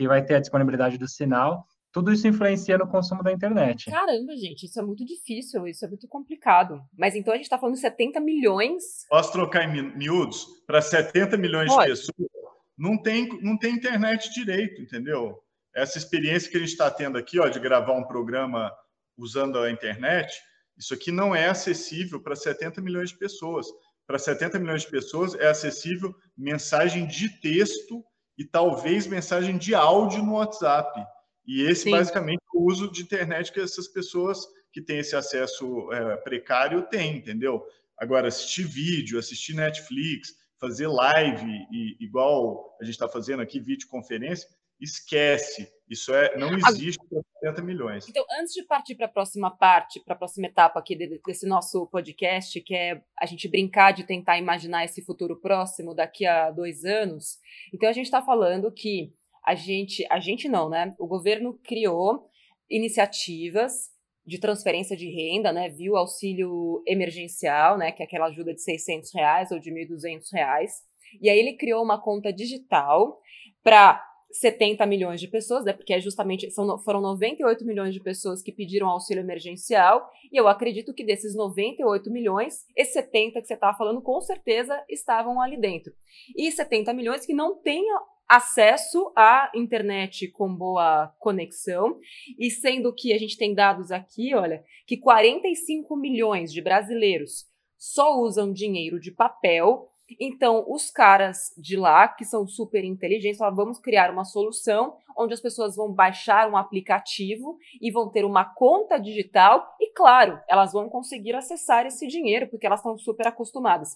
que 0.00 0.08
vai 0.08 0.24
ter 0.24 0.36
a 0.36 0.40
disponibilidade 0.40 0.96
do 0.96 1.06
sinal, 1.06 1.66
tudo 1.92 2.10
isso 2.10 2.26
influencia 2.26 2.78
no 2.78 2.88
consumo 2.88 3.22
da 3.22 3.30
internet. 3.30 3.90
Caramba, 3.90 4.34
gente, 4.34 4.64
isso 4.64 4.80
é 4.80 4.82
muito 4.82 5.04
difícil, 5.04 5.66
isso 5.66 5.84
é 5.84 5.88
muito 5.88 6.08
complicado. 6.08 6.80
Mas 6.96 7.14
então 7.14 7.34
a 7.34 7.36
gente 7.36 7.44
está 7.44 7.58
falando 7.58 7.74
de 7.74 7.82
70 7.82 8.18
milhões. 8.18 9.06
Posso 9.10 9.30
trocar 9.30 9.64
em 9.64 9.94
miúdos? 9.94 10.46
Para 10.66 10.80
70 10.80 11.36
milhões 11.36 11.68
Pode. 11.68 11.84
de 11.84 11.90
pessoas, 11.90 12.30
não 12.78 12.96
tem, 12.96 13.28
não 13.42 13.58
tem 13.58 13.74
internet 13.74 14.32
direito, 14.32 14.80
entendeu? 14.80 15.38
Essa 15.76 15.98
experiência 15.98 16.50
que 16.50 16.56
a 16.56 16.60
gente 16.60 16.70
está 16.70 16.90
tendo 16.90 17.18
aqui, 17.18 17.38
ó, 17.38 17.48
de 17.48 17.60
gravar 17.60 17.92
um 17.92 18.04
programa 18.04 18.72
usando 19.18 19.58
a 19.58 19.70
internet, 19.70 20.32
isso 20.78 20.94
aqui 20.94 21.12
não 21.12 21.34
é 21.34 21.48
acessível 21.48 22.22
para 22.22 22.34
70 22.34 22.80
milhões 22.80 23.10
de 23.10 23.18
pessoas. 23.18 23.66
Para 24.06 24.18
70 24.18 24.58
milhões 24.60 24.82
de 24.82 24.90
pessoas 24.90 25.34
é 25.34 25.48
acessível 25.48 26.14
mensagem 26.38 27.06
de 27.06 27.28
texto 27.40 28.02
e 28.40 28.44
talvez 28.46 29.06
mensagem 29.06 29.58
de 29.58 29.74
áudio 29.74 30.22
no 30.22 30.32
WhatsApp. 30.32 30.98
E 31.46 31.60
esse, 31.64 31.82
Sim. 31.82 31.90
basicamente, 31.90 32.40
é 32.40 32.58
o 32.58 32.64
uso 32.64 32.90
de 32.90 33.02
internet 33.02 33.52
que 33.52 33.60
essas 33.60 33.86
pessoas 33.86 34.38
que 34.72 34.80
têm 34.80 35.00
esse 35.00 35.14
acesso 35.14 35.92
é, 35.92 36.16
precário 36.16 36.88
têm, 36.88 37.18
entendeu? 37.18 37.62
Agora, 37.98 38.28
assistir 38.28 38.62
vídeo, 38.62 39.18
assistir 39.18 39.52
Netflix, 39.52 40.30
fazer 40.58 40.86
live, 40.86 41.46
e, 41.70 42.02
igual 42.02 42.78
a 42.80 42.84
gente 42.84 42.94
está 42.94 43.06
fazendo 43.06 43.42
aqui, 43.42 43.60
videoconferência, 43.60 44.48
esquece. 44.80 45.70
Isso 45.88 46.14
é, 46.14 46.36
não 46.36 46.56
existe 46.56 47.00
para 47.08 47.20
70 47.42 47.62
milhões. 47.62 48.08
Então, 48.08 48.24
antes 48.38 48.54
de 48.54 48.62
partir 48.62 48.94
para 48.94 49.06
a 49.06 49.10
próxima 49.10 49.50
parte, 49.50 50.00
para 50.00 50.14
a 50.14 50.18
próxima 50.18 50.46
etapa 50.46 50.78
aqui 50.78 50.96
desse 50.96 51.46
nosso 51.46 51.86
podcast, 51.88 52.60
que 52.60 52.74
é 52.74 53.02
a 53.18 53.26
gente 53.26 53.48
brincar 53.48 53.92
de 53.92 54.04
tentar 54.04 54.38
imaginar 54.38 54.84
esse 54.84 55.04
futuro 55.04 55.40
próximo 55.40 55.94
daqui 55.94 56.24
a 56.24 56.50
dois 56.50 56.84
anos, 56.84 57.38
então 57.74 57.88
a 57.88 57.92
gente 57.92 58.06
está 58.06 58.22
falando 58.22 58.72
que 58.72 59.12
a 59.44 59.54
gente, 59.54 60.06
a 60.10 60.20
gente 60.20 60.48
não, 60.48 60.68
né? 60.68 60.94
O 60.98 61.06
governo 61.06 61.58
criou 61.64 62.28
iniciativas 62.70 63.90
de 64.24 64.38
transferência 64.38 64.96
de 64.96 65.10
renda, 65.10 65.52
né? 65.52 65.68
Viu 65.70 65.96
auxílio 65.96 66.82
emergencial, 66.86 67.76
né? 67.76 67.90
Que 67.90 68.02
é 68.02 68.06
aquela 68.06 68.26
ajuda 68.26 68.54
de 68.54 68.62
600 68.62 69.12
reais 69.12 69.50
ou 69.50 69.58
de 69.58 69.72
1.200 69.72 70.22
reais. 70.32 70.82
E 71.20 71.28
aí 71.28 71.38
ele 71.38 71.56
criou 71.56 71.82
uma 71.82 72.00
conta 72.00 72.32
digital 72.32 73.18
para 73.62 74.09
70 74.32 74.86
milhões 74.86 75.20
de 75.20 75.28
pessoas, 75.28 75.64
né? 75.64 75.72
Porque 75.72 75.92
é 75.92 76.00
justamente 76.00 76.50
são, 76.50 76.78
foram 76.78 77.00
98 77.00 77.64
milhões 77.64 77.92
de 77.92 78.00
pessoas 78.00 78.42
que 78.42 78.52
pediram 78.52 78.88
auxílio 78.88 79.20
emergencial, 79.20 80.08
e 80.32 80.36
eu 80.36 80.48
acredito 80.48 80.94
que 80.94 81.04
desses 81.04 81.34
98 81.34 82.10
milhões, 82.10 82.66
esses 82.76 82.92
70 82.94 83.40
que 83.40 83.46
você 83.46 83.54
estava 83.54 83.76
falando, 83.76 84.02
com 84.02 84.20
certeza 84.20 84.82
estavam 84.88 85.40
ali 85.40 85.58
dentro. 85.58 85.92
E 86.36 86.50
70 86.50 86.92
milhões 86.94 87.26
que 87.26 87.34
não 87.34 87.60
têm 87.60 87.84
acesso 88.28 89.12
à 89.16 89.50
internet 89.56 90.30
com 90.30 90.54
boa 90.54 91.12
conexão, 91.18 91.98
e 92.38 92.48
sendo 92.50 92.94
que 92.94 93.12
a 93.12 93.18
gente 93.18 93.36
tem 93.36 93.54
dados 93.54 93.90
aqui, 93.90 94.34
olha, 94.34 94.62
que 94.86 94.96
45 94.96 95.96
milhões 95.96 96.52
de 96.52 96.62
brasileiros 96.62 97.50
só 97.76 98.20
usam 98.20 98.52
dinheiro 98.52 99.00
de 99.00 99.10
papel 99.10 99.89
então, 100.18 100.64
os 100.68 100.90
caras 100.90 101.52
de 101.56 101.76
lá, 101.76 102.08
que 102.08 102.24
são 102.24 102.46
super 102.46 102.84
inteligentes, 102.84 103.38
falaram, 103.38 103.56
vamos 103.56 103.78
criar 103.78 104.10
uma 104.10 104.24
solução 104.24 104.96
onde 105.16 105.34
as 105.34 105.40
pessoas 105.40 105.76
vão 105.76 105.92
baixar 105.92 106.50
um 106.50 106.56
aplicativo 106.56 107.58
e 107.80 107.90
vão 107.90 108.10
ter 108.10 108.24
uma 108.24 108.44
conta 108.44 108.98
digital 108.98 109.66
e, 109.80 109.92
claro, 109.92 110.40
elas 110.48 110.72
vão 110.72 110.88
conseguir 110.88 111.34
acessar 111.34 111.86
esse 111.86 112.06
dinheiro, 112.06 112.48
porque 112.48 112.66
elas 112.66 112.80
estão 112.80 112.96
super 112.96 113.26
acostumadas. 113.26 113.90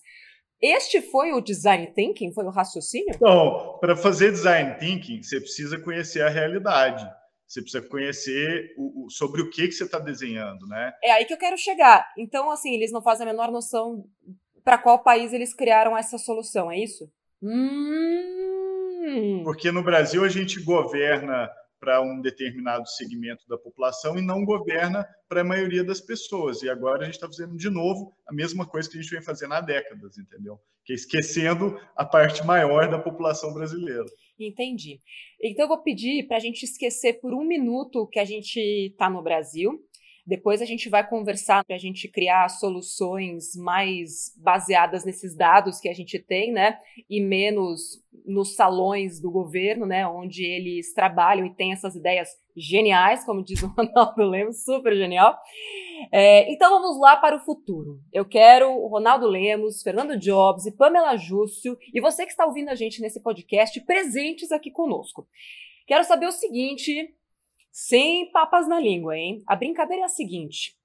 Este 0.61 1.03
foi 1.03 1.33
o 1.33 1.41
design 1.41 1.93
thinking? 1.95 2.33
Foi 2.33 2.45
o 2.45 2.51
raciocínio? 2.51 3.13
Então, 3.15 3.79
para 3.81 3.97
fazer 3.97 4.31
design 4.31 4.79
thinking, 4.79 5.23
você 5.23 5.41
precisa 5.41 5.79
conhecer 5.79 6.23
a 6.23 6.29
realidade. 6.29 7.05
Você 7.47 7.61
precisa 7.61 7.87
conhecer 7.87 8.75
o, 8.77 9.05
o, 9.05 9.11
sobre 9.11 9.43
o 9.43 9.51
que, 9.51 9.69
que 9.69 9.73
você 9.73 9.85
está 9.85 9.99
desenhando, 9.99 10.67
né? 10.67 10.93
É 11.03 11.13
aí 11.13 11.25
que 11.25 11.35
eu 11.35 11.39
quero 11.39 11.59
chegar. 11.59 12.07
Então, 12.19 12.51
assim, 12.51 12.75
eles 12.75 12.91
não 12.91 13.03
fazem 13.03 13.27
a 13.27 13.31
menor 13.31 13.51
noção 13.51 14.05
para 14.65 14.79
qual 14.79 15.03
país 15.03 15.33
eles 15.33 15.55
criaram 15.55 15.97
essa 15.97 16.19
solução, 16.19 16.73
é 16.73 16.79
isso? 16.79 17.09
Hum. 17.43 19.43
Porque 19.45 19.71
no 19.71 19.83
Brasil 19.83 20.25
a 20.25 20.29
gente 20.29 20.61
governa 20.63 21.51
para 21.79 22.01
um 22.01 22.23
determinado 22.23 22.89
segmento 22.89 23.47
da 23.47 23.59
população 23.59 24.17
e 24.17 24.23
não 24.23 24.43
governa 24.43 25.07
para 25.29 25.43
a 25.43 25.45
maioria 25.45 25.85
das 25.85 26.01
pessoas. 26.01 26.63
E 26.63 26.71
agora 26.71 27.03
a 27.03 27.05
gente 27.05 27.17
está 27.17 27.27
fazendo 27.27 27.55
de 27.59 27.69
novo 27.69 28.17
a 28.27 28.33
mesma 28.33 28.67
coisa 28.67 28.89
que 28.89 28.97
a 28.97 29.03
gente 29.03 29.11
vem 29.11 29.23
fazendo 29.23 29.53
há 29.53 29.61
décadas, 29.61 30.17
entendeu? 30.17 30.59
Que 30.83 30.95
é 30.95 30.97
esquecendo 30.97 31.79
a 31.95 32.07
parte 32.07 32.43
maior 32.47 32.89
da 32.89 32.99
população 32.99 33.53
brasileira. 33.53 34.07
Entendi. 34.41 34.99
Então 35.43 35.67
eu 35.67 35.69
vou 35.69 35.83
pedir 35.83 36.27
para 36.27 36.39
a 36.39 36.41
gente 36.41 36.63
esquecer 36.63 37.21
por 37.21 37.35
um 37.35 37.45
minuto 37.45 38.07
que 38.07 38.19
a 38.19 38.25
gente 38.25 38.59
está 38.59 39.11
no 39.11 39.23
Brasil 39.23 39.79
depois 40.27 40.63
a 40.63 40.65
gente 40.65 40.89
vai 40.89 41.07
conversar 41.07 41.65
para 41.65 41.77
a 41.77 41.79
gente 41.79 42.09
criar 42.09 42.49
soluções 42.49 43.55
mais 43.55 44.35
baseadas 44.39 45.05
nesses 45.05 45.37
dados 45.37 45.79
que 45.79 45.89
a 45.89 45.93
gente 45.93 46.19
tem, 46.19 46.51
né? 46.51 46.79
E 47.11 47.21
menos 47.21 48.03
nos 48.25 48.55
salões 48.55 49.21
do 49.21 49.31
governo, 49.31 49.85
né? 49.85 50.07
Onde 50.07 50.45
eles 50.45 50.95
trabalham 50.95 51.45
e 51.45 51.55
têm 51.55 51.73
essas 51.73 51.95
ideias 51.95 52.29
geniais, 52.57 53.25
como 53.25 53.45
diz 53.45 53.63
o 53.63 53.67
Ronaldo 53.77 54.23
Lemos, 54.23 54.65
super 54.65 54.97
genial. 54.97 55.37
É, 56.11 56.51
então 56.51 56.71
vamos 56.71 56.99
lá 56.99 57.17
para 57.17 57.37
o 57.37 57.41
futuro. 57.41 58.01
Eu 58.11 58.25
quero 58.25 58.71
o 58.71 58.89
Ronaldo 58.89 59.27
Lemos, 59.27 59.83
Fernando 59.83 60.17
Jobs 60.17 60.65
e 60.65 60.73
Pamela 60.73 61.17
Júcio, 61.17 61.77
e 61.93 62.01
você 62.01 62.25
que 62.25 62.31
está 62.31 62.47
ouvindo 62.47 62.71
a 62.71 62.75
gente 62.75 63.01
nesse 63.03 63.21
podcast, 63.21 63.79
presentes 63.83 64.51
aqui 64.51 64.71
conosco. 64.71 65.27
Quero 65.87 66.05
saber 66.05 66.27
o 66.27 66.33
seguinte 66.33 67.15
sem 67.75 68.31
papas 68.31 68.69
na 68.69 68.79
língua, 68.79 69.19
hein? 69.19 69.43
A 69.49 69.57
brincadeira 69.57 70.03
é 70.03 70.07
a 70.07 70.09
seguinte: 70.09 70.77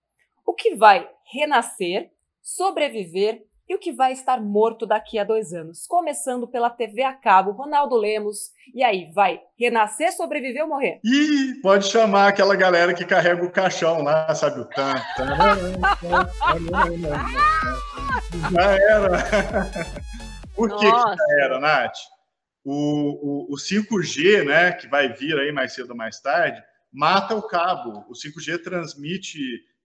o 0.44 0.56
que 0.56 0.76
vai 0.76 1.08
renascer, 1.32 2.10
sobreviver 2.42 3.44
e 3.68 3.76
o 3.76 3.78
que 3.78 3.92
vai 3.92 4.12
estar 4.12 4.42
morto 4.42 4.88
daqui 4.88 5.20
a 5.20 5.24
dois 5.24 5.54
anos? 5.54 5.86
Começando 5.86 6.48
pela 6.48 6.72
TV 6.72 7.04
a 7.04 7.14
cabo, 7.14 7.52
Ronaldo 7.52 7.96
Lemos. 7.96 8.50
E 8.74 8.82
aí, 8.82 9.12
vai 9.14 9.40
renascer, 9.56 10.12
sobreviver 10.12 10.64
ou 10.64 10.70
morrer? 10.70 11.00
Ih, 11.04 11.62
pode 11.62 11.86
chamar 11.86 12.30
aquela 12.30 12.56
galera 12.56 12.96
que 12.96 13.06
carrega 13.06 13.46
o 13.46 13.52
caixão 13.52 14.02
lá, 14.02 14.34
sabe? 14.34 14.62
O 14.62 14.66
tan, 14.66 14.96
Já 18.52 18.64
era. 18.64 19.10
Por 20.56 20.76
que, 20.76 20.92
que 20.92 20.92
já 20.92 21.16
era, 21.44 21.60
Nath? 21.60 21.98
O, 22.66 23.52
o, 23.52 23.54
o 23.54 23.56
5G, 23.56 24.44
né, 24.44 24.72
que 24.72 24.88
vai 24.88 25.14
vir 25.14 25.38
aí 25.38 25.52
mais 25.52 25.74
cedo 25.74 25.92
ou 25.92 25.96
mais 25.96 26.20
tarde, 26.20 26.60
mata 26.92 27.36
o 27.36 27.42
cabo. 27.42 28.06
O 28.10 28.14
5G 28.14 28.64
transmite 28.64 29.40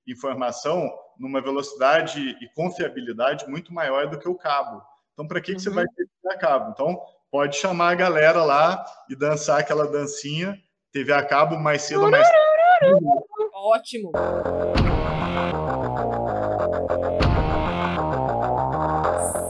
informação 0.06 0.90
numa 1.18 1.40
velocidade 1.40 2.36
e 2.40 2.48
confiabilidade 2.54 3.48
muito 3.48 3.72
maior 3.72 4.08
do 4.08 4.18
que 4.18 4.28
o 4.28 4.34
cabo. 4.34 4.82
Então, 5.12 5.26
para 5.26 5.40
que, 5.40 5.52
uhum. 5.52 5.56
que 5.56 5.62
você 5.62 5.68
uhum. 5.68 5.74
vai 5.76 5.86
ter 5.86 6.06
TV 6.06 6.34
a 6.34 6.38
cabo? 6.38 6.70
Então, 6.70 7.00
pode 7.30 7.56
chamar 7.56 7.90
a 7.90 7.94
galera 7.94 8.42
lá 8.42 8.84
e 9.08 9.16
dançar 9.16 9.60
aquela 9.60 9.86
dancinha, 9.86 10.58
TV 10.92 11.12
a 11.12 11.24
cabo 11.24 11.58
mais 11.58 11.82
cedo 11.82 12.04
ou 12.04 12.10
mais 12.10 12.28
tarde. 12.28 13.00
Ótimo. 13.54 14.12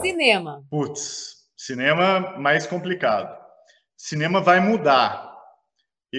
Cinema. 0.01 0.63
Putz, 0.69 1.35
cinema 1.57 2.37
mais 2.37 2.65
complicado. 2.65 3.35
Cinema 3.97 4.39
vai 4.39 4.59
mudar 4.59 5.24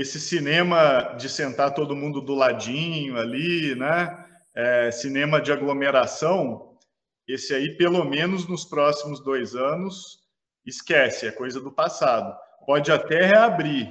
esse 0.01 0.21
cinema 0.21 1.15
de 1.17 1.29
sentar 1.29 1.73
todo 1.73 1.97
mundo 1.97 2.21
do 2.21 2.35
ladinho 2.35 3.17
ali, 3.17 3.75
né? 3.75 4.25
É, 4.55 4.91
cinema 4.91 5.41
de 5.41 5.53
aglomeração, 5.53 6.77
esse 7.27 7.55
aí, 7.55 7.77
pelo 7.77 8.05
menos 8.05 8.47
nos 8.49 8.65
próximos 8.65 9.23
dois 9.23 9.55
anos, 9.55 10.21
esquece, 10.65 11.27
é 11.27 11.33
coisa 11.33 11.61
do 11.61 11.73
passado. 11.73 12.37
Pode 12.65 12.91
até 12.93 13.25
reabrir, 13.25 13.91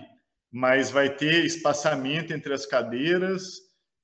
mas 0.52 0.90
vai 0.90 1.10
ter 1.10 1.46
espaçamento 1.46 2.34
entre 2.34 2.54
as 2.54 2.66
cadeiras, 2.66 3.44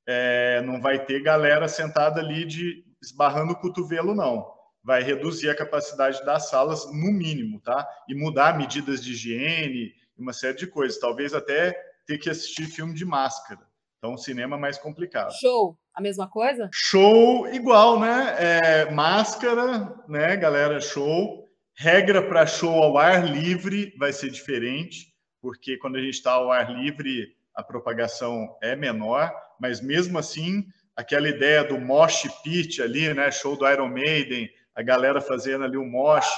é, 0.07 0.61
não 0.61 0.81
vai 0.81 1.03
ter 1.05 1.21
galera 1.21 1.67
sentada 1.67 2.19
ali 2.19 2.45
de 2.45 2.83
esbarrando 3.01 3.53
o 3.53 3.59
cotovelo, 3.59 4.13
não. 4.13 4.51
Vai 4.83 5.03
reduzir 5.03 5.49
a 5.49 5.55
capacidade 5.55 6.23
das 6.25 6.49
salas 6.49 6.85
no 6.85 7.11
mínimo, 7.11 7.59
tá? 7.61 7.87
E 8.09 8.15
mudar 8.15 8.57
medidas 8.57 9.03
de 9.03 9.11
higiene, 9.11 9.93
uma 10.17 10.33
série 10.33 10.57
de 10.57 10.67
coisas. 10.67 10.99
Talvez 10.99 11.33
até 11.33 11.90
ter 12.11 12.17
que 12.17 12.29
assistir 12.29 12.65
filme 12.65 12.93
de 12.93 13.05
máscara. 13.05 13.61
Então, 13.97 14.17
cinema 14.17 14.57
é 14.57 14.59
mais 14.59 14.77
complicado. 14.77 15.31
Show, 15.39 15.77
a 15.93 16.01
mesma 16.01 16.27
coisa? 16.27 16.69
Show 16.73 17.47
igual, 17.53 17.99
né? 17.99 18.35
É, 18.37 18.91
máscara, 18.91 19.95
né, 20.09 20.35
galera? 20.35 20.81
Show. 20.81 21.47
Regra 21.73 22.21
para 22.21 22.45
show 22.45 22.83
ao 22.83 22.97
ar 22.97 23.25
livre 23.25 23.95
vai 23.97 24.11
ser 24.11 24.29
diferente, 24.29 25.13
porque 25.41 25.77
quando 25.77 25.95
a 25.95 26.01
gente 26.01 26.15
está 26.15 26.33
ao 26.33 26.51
ar 26.51 26.69
livre, 26.69 27.33
a 27.55 27.63
propagação 27.63 28.57
é 28.61 28.75
menor, 28.75 29.31
mas 29.59 29.79
mesmo 29.79 30.19
assim, 30.19 30.65
aquela 30.95 31.29
ideia 31.29 31.63
do 31.63 31.79
mosh 31.79 32.27
pit 32.43 32.81
ali, 32.81 33.13
né? 33.13 33.31
Show 33.31 33.55
do 33.55 33.67
Iron 33.69 33.87
Maiden, 33.87 34.49
a 34.75 34.81
galera 34.81 35.21
fazendo 35.21 35.63
ali 35.63 35.77
o 35.77 35.85
mosh, 35.85 36.35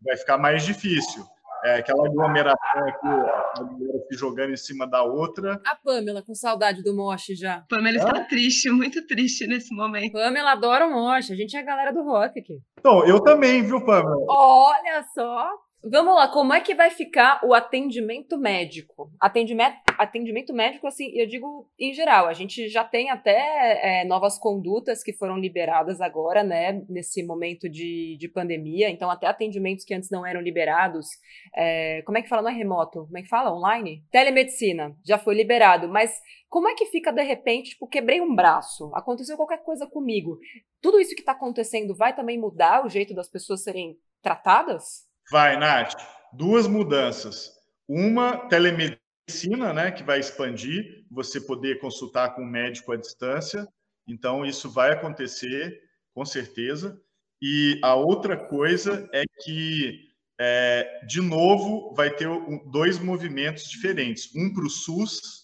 vai 0.00 0.16
ficar 0.16 0.36
mais 0.36 0.64
difícil 0.64 1.24
é, 1.64 1.76
aquela 1.76 2.06
aglomeração 2.06 2.88
aqui, 2.88 3.06
a 3.06 3.62
galera 3.62 3.98
se 4.08 4.18
jogando 4.18 4.52
em 4.52 4.56
cima 4.56 4.86
da 4.86 5.02
outra. 5.02 5.60
A 5.66 5.76
Pamela, 5.76 6.22
com 6.22 6.34
saudade 6.34 6.82
do 6.82 6.94
Moche 6.94 7.34
já. 7.34 7.64
Pamela 7.68 7.98
está 7.98 8.24
triste, 8.24 8.70
muito 8.70 9.06
triste 9.06 9.46
nesse 9.46 9.74
momento. 9.74 10.12
Pamela 10.12 10.52
adora 10.52 10.86
o 10.86 10.90
Moche, 10.90 11.32
a 11.32 11.36
gente 11.36 11.56
é 11.56 11.60
a 11.60 11.64
galera 11.64 11.92
do 11.92 12.02
rock 12.02 12.40
aqui. 12.40 12.58
Então, 12.78 13.06
eu 13.06 13.20
também, 13.20 13.62
viu, 13.62 13.84
Pamela? 13.84 14.16
Olha 14.28 15.04
só! 15.14 15.48
Vamos 15.84 16.14
lá, 16.14 16.28
como 16.28 16.54
é 16.54 16.60
que 16.60 16.76
vai 16.76 16.90
ficar 16.90 17.40
o 17.44 17.52
atendimento 17.52 18.38
médico? 18.38 19.10
Atendimento, 19.18 19.78
atendimento 19.98 20.54
médico, 20.54 20.86
assim, 20.86 21.10
eu 21.12 21.26
digo 21.26 21.68
em 21.76 21.92
geral, 21.92 22.28
a 22.28 22.32
gente 22.32 22.68
já 22.68 22.84
tem 22.84 23.10
até 23.10 24.02
é, 24.02 24.04
novas 24.04 24.38
condutas 24.38 25.02
que 25.02 25.12
foram 25.12 25.36
liberadas 25.36 26.00
agora, 26.00 26.44
né, 26.44 26.84
nesse 26.88 27.26
momento 27.26 27.68
de, 27.68 28.16
de 28.16 28.28
pandemia, 28.28 28.88
então 28.90 29.10
até 29.10 29.26
atendimentos 29.26 29.84
que 29.84 29.92
antes 29.92 30.08
não 30.08 30.24
eram 30.24 30.40
liberados, 30.40 31.08
é, 31.52 32.00
como 32.02 32.16
é 32.16 32.22
que 32.22 32.28
fala, 32.28 32.42
não 32.42 32.50
é 32.50 32.54
remoto, 32.54 33.04
como 33.06 33.18
é 33.18 33.22
que 33.22 33.28
fala, 33.28 33.52
online? 33.52 34.04
Telemedicina, 34.12 34.96
já 35.04 35.18
foi 35.18 35.34
liberado, 35.34 35.88
mas 35.88 36.16
como 36.48 36.68
é 36.68 36.74
que 36.74 36.86
fica 36.86 37.10
de 37.10 37.24
repente, 37.24 37.70
tipo, 37.70 37.88
quebrei 37.88 38.20
um 38.20 38.36
braço, 38.36 38.88
aconteceu 38.94 39.36
qualquer 39.36 39.64
coisa 39.64 39.84
comigo, 39.88 40.38
tudo 40.80 41.00
isso 41.00 41.16
que 41.16 41.22
está 41.22 41.32
acontecendo 41.32 41.92
vai 41.92 42.14
também 42.14 42.38
mudar 42.38 42.86
o 42.86 42.88
jeito 42.88 43.12
das 43.12 43.28
pessoas 43.28 43.64
serem 43.64 43.96
tratadas? 44.22 45.10
Vai, 45.30 45.56
Nath. 45.56 45.94
Duas 46.32 46.66
mudanças. 46.66 47.50
Uma, 47.88 48.48
telemedicina, 48.48 49.72
né, 49.72 49.90
que 49.90 50.02
vai 50.02 50.18
expandir, 50.18 51.04
você 51.10 51.40
poder 51.40 51.78
consultar 51.78 52.34
com 52.34 52.42
um 52.42 52.50
médico 52.50 52.92
à 52.92 52.96
distância. 52.96 53.66
Então, 54.06 54.44
isso 54.44 54.70
vai 54.70 54.92
acontecer, 54.92 55.80
com 56.14 56.24
certeza. 56.24 57.00
E 57.40 57.78
a 57.82 57.94
outra 57.94 58.36
coisa 58.36 59.08
é 59.12 59.24
que, 59.42 60.10
é, 60.40 61.04
de 61.06 61.20
novo, 61.20 61.94
vai 61.94 62.10
ter 62.10 62.28
dois 62.70 62.98
movimentos 62.98 63.64
diferentes. 63.68 64.30
Um 64.34 64.52
para 64.52 64.64
o 64.64 64.70
SUS, 64.70 65.42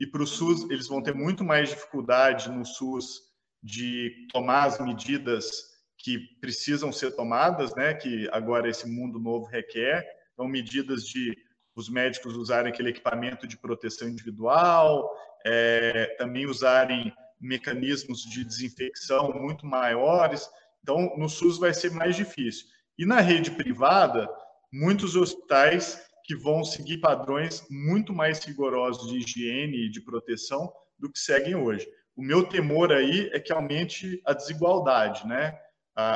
e 0.00 0.06
para 0.06 0.22
o 0.22 0.26
SUS 0.26 0.68
eles 0.70 0.88
vão 0.88 1.02
ter 1.02 1.14
muito 1.14 1.44
mais 1.44 1.70
dificuldade 1.70 2.50
no 2.50 2.64
SUS 2.64 3.20
de 3.62 4.26
tomar 4.32 4.64
as 4.64 4.80
medidas 4.80 5.73
que 6.04 6.18
precisam 6.38 6.92
ser 6.92 7.12
tomadas, 7.12 7.74
né, 7.74 7.94
que 7.94 8.28
agora 8.30 8.68
esse 8.68 8.86
mundo 8.86 9.18
novo 9.18 9.46
requer, 9.46 10.06
então 10.34 10.46
medidas 10.46 11.08
de 11.08 11.34
os 11.74 11.88
médicos 11.88 12.36
usarem 12.36 12.70
aquele 12.70 12.90
equipamento 12.90 13.48
de 13.48 13.56
proteção 13.56 14.06
individual, 14.06 15.10
é, 15.46 16.14
também 16.18 16.46
usarem 16.46 17.10
mecanismos 17.40 18.22
de 18.22 18.44
desinfecção 18.44 19.32
muito 19.32 19.66
maiores. 19.66 20.48
Então, 20.82 21.16
no 21.16 21.28
SUS 21.28 21.58
vai 21.58 21.72
ser 21.74 21.90
mais 21.90 22.14
difícil. 22.14 22.66
E 22.96 23.04
na 23.04 23.20
rede 23.20 23.50
privada, 23.50 24.28
muitos 24.70 25.16
hospitais 25.16 26.00
que 26.22 26.36
vão 26.36 26.64
seguir 26.64 26.98
padrões 26.98 27.66
muito 27.68 28.12
mais 28.12 28.38
rigorosos 28.44 29.10
de 29.10 29.18
higiene 29.18 29.86
e 29.86 29.90
de 29.90 30.00
proteção 30.00 30.72
do 30.96 31.10
que 31.10 31.18
seguem 31.18 31.56
hoje. 31.56 31.88
O 32.14 32.22
meu 32.22 32.44
temor 32.44 32.92
aí 32.92 33.30
é 33.32 33.40
que 33.40 33.52
aumente 33.52 34.22
a 34.24 34.32
desigualdade, 34.32 35.26
né? 35.26 35.58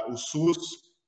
O 0.08 0.16
SUS 0.16 0.58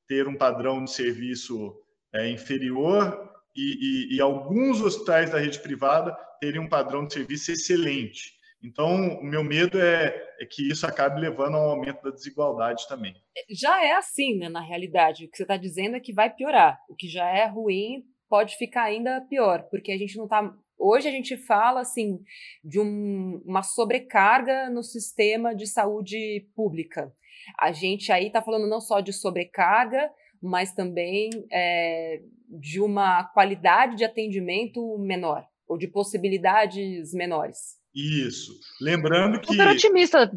ter 0.06 0.26
um 0.26 0.36
padrão 0.36 0.84
de 0.84 0.90
serviço 0.90 1.74
é, 2.14 2.28
inferior 2.30 3.30
e, 3.56 4.10
e, 4.12 4.16
e, 4.16 4.20
alguns 4.20 4.80
hospitais 4.80 5.30
da 5.30 5.38
rede 5.38 5.60
privada 5.60 6.16
terem 6.40 6.60
um 6.60 6.68
padrão 6.68 7.06
de 7.06 7.14
serviço 7.14 7.52
excelente. 7.52 8.32
Então, 8.62 9.18
o 9.18 9.24
meu 9.24 9.42
medo 9.42 9.80
é, 9.80 10.14
é, 10.38 10.44
que 10.44 10.68
isso 10.68 10.86
acabe 10.86 11.20
levando 11.20 11.56
ao 11.56 11.70
aumento 11.70 12.02
da 12.02 12.10
desigualdade 12.10 12.86
também. 12.88 13.14
Já 13.48 13.82
é 13.82 13.92
assim, 13.92 14.36
né, 14.36 14.48
na 14.48 14.60
realidade. 14.60 15.24
O 15.24 15.30
que 15.30 15.36
você 15.36 15.44
está 15.44 15.56
dizendo 15.56 15.96
é 15.96 16.00
que 16.00 16.12
vai 16.12 16.28
piorar. 16.28 16.78
O 16.88 16.94
que 16.94 17.08
já 17.08 17.26
é 17.26 17.46
ruim 17.46 18.04
pode 18.28 18.56
ficar 18.56 18.84
ainda 18.84 19.20
pior, 19.22 19.62
porque 19.70 19.90
a 19.92 19.98
gente 19.98 20.16
não 20.16 20.24
está. 20.24 20.54
Hoje 20.80 21.08
a 21.08 21.10
gente 21.10 21.37
fala 21.37 21.80
assim 21.80 22.18
de 22.64 22.80
um, 22.80 23.42
uma 23.44 23.62
sobrecarga 23.62 24.70
no 24.70 24.82
sistema 24.82 25.54
de 25.54 25.66
saúde 25.66 26.49
pública. 26.56 27.12
A 27.58 27.70
gente 27.70 28.10
aí 28.10 28.28
está 28.28 28.40
falando 28.40 28.66
não 28.66 28.80
só 28.80 29.00
de 29.00 29.12
sobrecarga, 29.12 30.10
mas 30.42 30.72
também 30.72 31.28
é, 31.52 32.22
de 32.49 32.80
uma 32.80 33.25
qualidade 33.25 33.96
de 33.96 34.04
atendimento 34.04 34.99
menor 34.99 35.44
ou 35.68 35.76
de 35.76 35.87
possibilidades 35.87 37.12
menores. 37.12 37.78
Isso. 37.94 38.52
Lembrando 38.80 39.38
que. 39.40 39.49
Super 39.49 39.68
otimista 39.68 40.30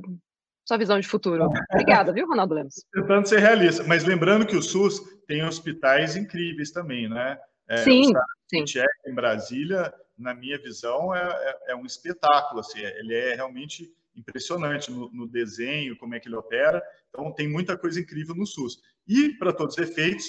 sua 0.65 0.77
visão 0.77 0.99
de 0.99 1.07
futuro. 1.07 1.49
Obrigada, 1.71 2.13
viu, 2.13 2.27
Ronaldo 2.27 2.53
Lemos? 2.53 2.75
Tentando 2.93 3.27
ser 3.27 3.39
realista, 3.39 3.83
mas 3.83 4.03
lembrando 4.03 4.45
que 4.45 4.55
o 4.55 4.61
SUS 4.61 5.01
tem 5.27 5.43
hospitais 5.43 6.15
incríveis 6.15 6.71
também, 6.71 7.09
né? 7.09 7.37
É, 7.69 7.77
sim, 7.77 8.11
sim. 8.49 8.63
em 9.07 9.13
Brasília, 9.13 9.93
na 10.17 10.33
minha 10.33 10.57
visão, 10.57 11.13
é, 11.13 11.21
é, 11.21 11.71
é, 11.71 11.75
um 11.75 11.85
espetáculo. 11.85 12.59
Assim, 12.59 12.79
ele 12.79 13.13
é 13.13 13.35
realmente 13.35 13.91
impressionante 14.15 14.91
no, 14.91 15.11
no, 15.11 15.27
desenho, 15.27 15.97
como 15.97 16.15
é 16.15 16.19
que 16.19 16.27
ele 16.27 16.35
opera. 16.35 16.83
Então, 17.09 17.31
tem 17.31 17.47
muita 17.47 17.77
coisa 17.77 17.99
incrível 17.99 18.35
no 18.35 18.45
SUS. 18.45 18.81
E, 19.07 19.29
para 19.37 19.51
todos 19.51 19.75
os 19.77 19.83
efeitos, 19.83 20.25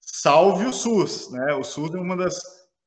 salve 0.00 0.66
o 0.66 0.72
SUS. 0.72 1.30
Né? 1.30 1.52
O 1.54 1.64
SUS 1.64 1.94
é 1.94 1.98
uma 1.98 2.16
das 2.16 2.40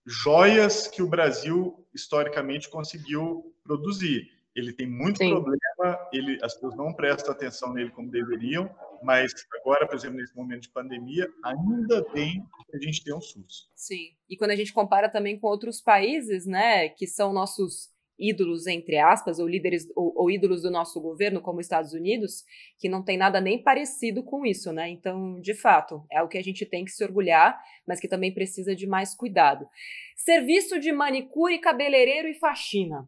joias 0.05 0.87
que 0.87 1.01
o 1.01 1.07
Brasil, 1.07 1.85
historicamente, 1.93 2.69
conseguiu 2.69 3.53
produzir. 3.63 4.31
Ele 4.55 4.73
tem 4.73 4.87
muito 4.87 5.17
Sim. 5.17 5.29
problema, 5.29 6.09
ele, 6.11 6.39
as 6.41 6.53
pessoas 6.55 6.75
não 6.75 6.93
prestam 6.93 7.31
atenção 7.31 7.73
nele 7.73 7.91
como 7.91 8.09
deveriam, 8.09 8.73
mas 9.03 9.31
agora, 9.59 9.87
por 9.87 9.95
exemplo, 9.95 10.17
nesse 10.17 10.35
momento 10.35 10.63
de 10.63 10.69
pandemia, 10.69 11.27
ainda 11.43 12.05
bem 12.13 12.43
que 12.69 12.77
a 12.77 12.79
gente 12.79 13.03
tem 13.03 13.13
um 13.13 13.21
SUS. 13.21 13.69
Sim. 13.75 14.15
E 14.29 14.37
quando 14.37 14.51
a 14.51 14.55
gente 14.55 14.73
compara 14.73 15.09
também 15.09 15.39
com 15.39 15.47
outros 15.47 15.81
países, 15.81 16.45
né, 16.45 16.89
que 16.89 17.07
são 17.07 17.33
nossos 17.33 17.89
ídolos, 18.19 18.65
entre 18.65 18.97
aspas, 18.97 19.37
ou 19.37 19.47
líderes 19.47 19.87
ou, 19.95 20.11
ou, 20.15 20.31
ídolos 20.31 20.63
do 20.63 20.71
nosso 20.71 20.99
governo, 20.99 21.41
como 21.41 21.59
os 21.59 21.65
Estados 21.65 21.93
Unidos, 21.93 22.43
que 22.79 22.89
não 22.89 23.03
tem 23.03 23.15
nada 23.15 23.39
nem 23.39 23.61
parecido 23.61 24.23
com 24.23 24.43
isso, 24.43 24.73
né? 24.73 24.89
Então, 24.89 25.39
de 25.39 25.53
fato, 25.53 26.03
é 26.11 26.21
o 26.23 26.27
que 26.27 26.37
a 26.37 26.43
gente 26.43 26.65
tem 26.65 26.83
que 26.83 26.91
se 26.91 27.03
orgulhar, 27.03 27.61
mas 27.87 27.99
que 27.99 28.07
também 28.07 28.33
precisa 28.33 28.75
de 28.75 28.87
mais 28.87 29.13
cuidado. 29.13 29.67
Serviço 30.15 30.79
de 30.79 30.91
manicure, 30.91 31.59
cabeleireiro 31.59 32.27
e 32.27 32.33
faxina 32.33 33.07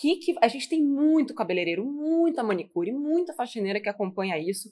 que, 0.00 0.34
a 0.40 0.48
gente 0.48 0.68
tem 0.68 0.82
muito 0.82 1.34
cabeleireiro, 1.34 1.84
muita 1.84 2.42
manicure, 2.42 2.92
muita 2.92 3.34
faxineira 3.34 3.80
que 3.80 3.88
acompanha 3.88 4.38
isso. 4.38 4.70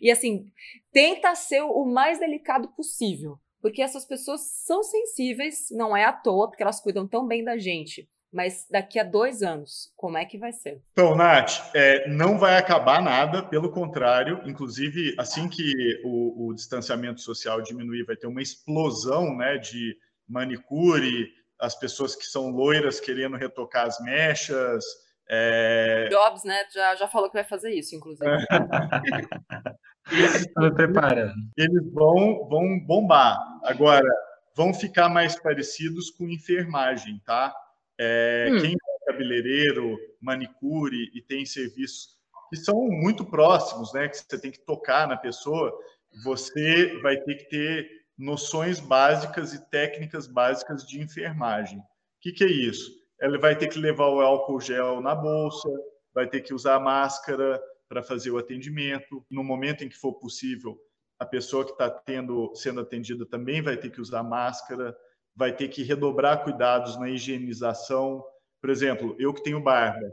E 0.00 0.10
assim, 0.10 0.46
tenta 0.92 1.34
ser 1.34 1.62
o 1.62 1.84
mais 1.84 2.18
delicado 2.18 2.68
possível, 2.74 3.38
porque 3.60 3.82
essas 3.82 4.04
pessoas 4.04 4.40
são 4.64 4.82
sensíveis, 4.82 5.66
não 5.70 5.96
é 5.96 6.04
à 6.04 6.12
toa, 6.12 6.48
porque 6.48 6.62
elas 6.62 6.80
cuidam 6.80 7.06
tão 7.06 7.26
bem 7.26 7.44
da 7.44 7.56
gente. 7.58 8.08
Mas 8.32 8.66
daqui 8.70 8.98
a 8.98 9.04
dois 9.04 9.42
anos, 9.42 9.92
como 9.94 10.16
é 10.16 10.24
que 10.24 10.38
vai 10.38 10.52
ser? 10.52 10.80
Então, 10.92 11.14
Nath, 11.14 11.70
é, 11.74 12.08
não 12.08 12.38
vai 12.38 12.56
acabar 12.56 13.02
nada, 13.02 13.42
pelo 13.42 13.70
contrário, 13.70 14.40
inclusive, 14.46 15.14
assim 15.18 15.50
que 15.50 16.00
o, 16.02 16.48
o 16.48 16.54
distanciamento 16.54 17.20
social 17.20 17.60
diminuir, 17.60 18.04
vai 18.04 18.16
ter 18.16 18.26
uma 18.26 18.40
explosão 18.40 19.36
né, 19.36 19.58
de 19.58 19.94
manicure, 20.26 21.28
as 21.62 21.78
pessoas 21.78 22.16
que 22.16 22.24
são 22.24 22.50
loiras 22.50 22.98
querendo 22.98 23.36
retocar 23.36 23.86
as 23.86 24.00
mechas. 24.00 24.84
É... 25.30 26.08
Jobs, 26.10 26.42
né, 26.42 26.64
já, 26.74 26.96
já 26.96 27.06
falou 27.06 27.28
que 27.28 27.36
vai 27.36 27.44
fazer 27.44 27.72
isso, 27.72 27.94
inclusive. 27.94 28.28
Estou 30.10 30.64
me 30.64 30.74
preparando. 30.74 31.32
Eles 31.56 31.92
vão, 31.92 32.48
vão 32.48 32.80
bombar. 32.80 33.38
Agora, 33.62 34.08
vão 34.56 34.74
ficar 34.74 35.08
mais 35.08 35.40
parecidos 35.40 36.10
com 36.10 36.28
enfermagem, 36.28 37.22
tá? 37.24 37.54
É, 37.96 38.48
hum. 38.50 38.60
Quem 38.60 38.72
é 38.72 39.12
cabeleireiro, 39.12 39.96
manicure 40.20 41.10
e 41.14 41.22
tem 41.22 41.46
serviços 41.46 42.16
que 42.50 42.56
são 42.56 42.74
muito 42.88 43.24
próximos, 43.24 43.92
né? 43.92 44.08
Que 44.08 44.16
você 44.16 44.40
tem 44.40 44.50
que 44.50 44.60
tocar 44.66 45.06
na 45.06 45.16
pessoa, 45.16 45.72
você 46.24 47.00
vai 47.00 47.16
ter 47.18 47.36
que 47.36 47.44
ter 47.48 48.01
noções 48.18 48.80
básicas 48.80 49.52
e 49.52 49.70
técnicas 49.70 50.26
básicas 50.26 50.86
de 50.86 51.00
enfermagem. 51.00 51.78
O 51.78 51.84
que, 52.20 52.32
que 52.32 52.44
é 52.44 52.48
isso? 52.48 52.90
Ela 53.20 53.38
vai 53.38 53.56
ter 53.56 53.68
que 53.68 53.78
levar 53.78 54.08
o 54.08 54.20
álcool 54.20 54.60
gel 54.60 55.00
na 55.00 55.14
bolsa, 55.14 55.68
vai 56.14 56.26
ter 56.26 56.40
que 56.40 56.54
usar 56.54 56.78
máscara 56.80 57.60
para 57.88 58.02
fazer 58.02 58.30
o 58.30 58.38
atendimento. 58.38 59.24
No 59.30 59.42
momento 59.42 59.84
em 59.84 59.88
que 59.88 59.96
for 59.96 60.14
possível, 60.14 60.78
a 61.18 61.26
pessoa 61.26 61.64
que 61.64 61.72
está 61.72 62.02
sendo 62.54 62.80
atendida 62.80 63.24
também 63.26 63.62
vai 63.62 63.76
ter 63.76 63.90
que 63.90 64.00
usar 64.00 64.22
máscara, 64.22 64.96
vai 65.34 65.54
ter 65.54 65.68
que 65.68 65.82
redobrar 65.82 66.42
cuidados 66.42 66.98
na 66.98 67.08
higienização. 67.08 68.24
Por 68.60 68.70
exemplo, 68.70 69.16
eu 69.18 69.32
que 69.32 69.42
tenho 69.42 69.62
barba, 69.62 70.12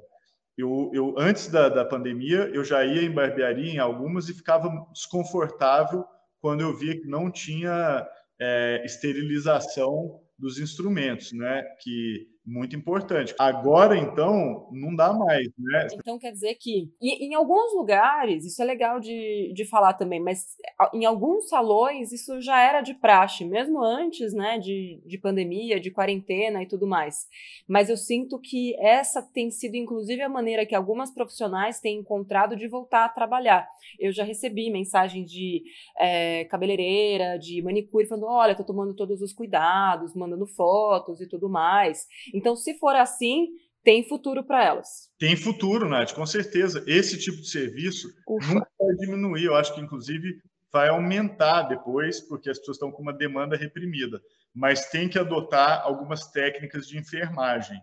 eu, 0.60 0.92
eu 0.94 1.16
antes 1.18 1.48
da, 1.48 1.70
da 1.70 1.86
pandemia 1.86 2.50
eu 2.54 2.66
já 2.66 2.84
ia 2.84 3.02
em 3.02 3.12
barbearia 3.12 3.72
em 3.72 3.78
algumas 3.80 4.28
e 4.28 4.34
ficava 4.34 4.70
desconfortável 4.92 6.06
quando 6.42 6.62
eu 6.62 6.76
via 6.76 7.00
que 7.00 7.08
não 7.08 7.32
tinha 7.32 8.08
é, 8.40 8.82
esterilização 8.86 10.22
dos 10.38 10.60
instrumentos, 10.60 11.34
né? 11.34 11.64
Que 11.82 12.28
muito 12.46 12.76
importante. 12.76 13.36
Agora, 13.38 13.98
então, 13.98 14.68
não 14.72 14.96
dá 14.96 15.14
mais, 15.14 15.48
né? 15.58 15.88
Então, 15.94 16.18
quer 16.18 16.32
dizer 16.32 16.56
que, 16.56 16.92
e, 17.02 17.26
em 17.26 17.36
alguns 17.36 17.74
lugares, 17.74 18.46
isso 18.46 18.62
é 18.62 18.66
legal 18.66 19.00
de, 19.00 19.52
de 19.54 19.66
falar 19.66 19.94
também, 19.94 20.20
mas 20.20 20.56
em 20.94 21.06
alguns 21.06 21.48
salões 21.50 22.12
isso 22.12 22.42
já 22.42 22.60
era 22.60 22.82
de 22.82 22.94
praxe, 22.94 23.46
mesmo 23.46 23.84
antes, 23.84 24.34
né, 24.34 24.58
de, 24.58 25.02
de 25.06 25.18
pandemia, 25.18 25.80
de 25.80 25.92
quarentena 25.92 26.64
e 26.64 26.68
tudo 26.68 26.88
mais. 26.88 27.28
Mas 27.68 27.90
eu 27.90 27.98
sinto 27.98 28.40
que 28.40 28.76
essa 28.80 29.22
tem 29.22 29.52
sido, 29.52 29.76
inclusive, 29.76 30.22
a 30.22 30.30
maneira 30.30 30.66
que 30.66 30.76
algumas 30.76 31.12
profissionais 31.12 31.80
têm 31.80 32.00
encontrado 32.00 32.56
de 32.56 32.68
voltar 32.68 33.06
a 33.06 33.10
trabalhar. 33.10 33.68
Eu 34.00 34.12
já 34.12 34.24
recebi 34.24 34.72
mensagens 34.72 35.30
de 35.30 35.64
é, 35.98 36.46
cabeleireira, 36.46 37.38
de 37.38 37.62
manicure, 37.62 38.08
falando, 38.08 38.28
olha, 38.28 38.56
tô 38.56 38.64
tomando 38.64 38.96
todos 38.96 39.22
os 39.22 39.34
cuidados, 39.34 40.16
mandando 40.16 40.48
fotos 40.48 41.22
e 41.22 41.28
tudo 41.28 41.50
mais. 41.50 42.08
Então, 42.34 42.56
se 42.56 42.78
for 42.78 42.96
assim, 42.96 43.48
tem 43.84 44.08
futuro 44.08 44.44
para 44.44 44.64
elas. 44.64 45.10
Tem 45.18 45.36
futuro, 45.36 45.88
Nath, 45.88 46.14
com 46.14 46.26
certeza. 46.26 46.84
Esse 46.86 47.18
tipo 47.18 47.38
de 47.38 47.50
serviço 47.50 48.08
Ufa. 48.28 48.54
nunca 48.54 48.70
vai 48.80 48.96
diminuir. 48.96 49.46
Eu 49.46 49.56
acho 49.56 49.74
que, 49.74 49.82
inclusive, 49.82 50.42
vai 50.72 50.90
aumentar 50.90 51.64
depois, 51.64 52.20
porque 52.20 52.50
as 52.50 52.60
pessoas 52.60 52.76
estão 52.76 52.92
com 52.92 53.02
uma 53.02 53.14
demanda 53.14 53.56
reprimida. 53.56 54.22
Mas 54.54 54.90
tem 54.90 55.08
que 55.08 55.18
adotar 55.18 55.82
algumas 55.84 56.28
técnicas 56.32 56.88
de 56.88 56.98
enfermagem. 56.98 57.80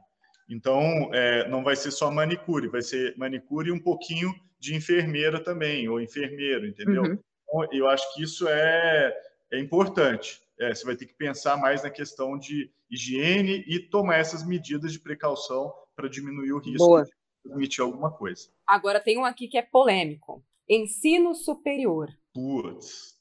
Então, 0.48 1.10
é, 1.12 1.48
não 1.48 1.64
vai 1.64 1.74
ser 1.74 1.90
só 1.90 2.10
manicure, 2.10 2.68
vai 2.68 2.82
ser 2.82 3.16
manicure 3.16 3.68
e 3.68 3.72
um 3.72 3.80
pouquinho 3.80 4.32
de 4.60 4.74
enfermeira 4.74 5.42
também, 5.42 5.88
ou 5.88 6.00
enfermeiro, 6.00 6.66
entendeu? 6.66 7.02
Uhum. 7.02 7.18
Então, 7.48 7.68
eu 7.72 7.88
acho 7.88 8.14
que 8.14 8.22
isso 8.22 8.46
é, 8.48 9.12
é 9.52 9.58
importante 9.58 10.40
é, 10.60 10.74
você 10.74 10.84
vai 10.84 10.96
ter 10.96 11.06
que 11.06 11.14
pensar 11.14 11.56
mais 11.56 11.82
na 11.82 11.90
questão 11.90 12.38
de 12.38 12.70
higiene 12.90 13.64
e 13.66 13.78
tomar 13.78 14.16
essas 14.16 14.46
medidas 14.46 14.92
de 14.92 15.00
precaução 15.00 15.72
para 15.94 16.08
diminuir 16.08 16.52
o 16.52 16.58
risco 16.58 16.86
Boa. 16.86 17.04
de 17.04 17.10
transmitir 17.42 17.84
alguma 17.84 18.10
coisa. 18.10 18.48
Agora 18.66 19.00
tem 19.00 19.18
um 19.18 19.24
aqui 19.24 19.48
que 19.48 19.58
é 19.58 19.62
polêmico. 19.62 20.44
Ensino 20.68 21.34
superior. 21.34 22.08
Putz. 22.34 23.16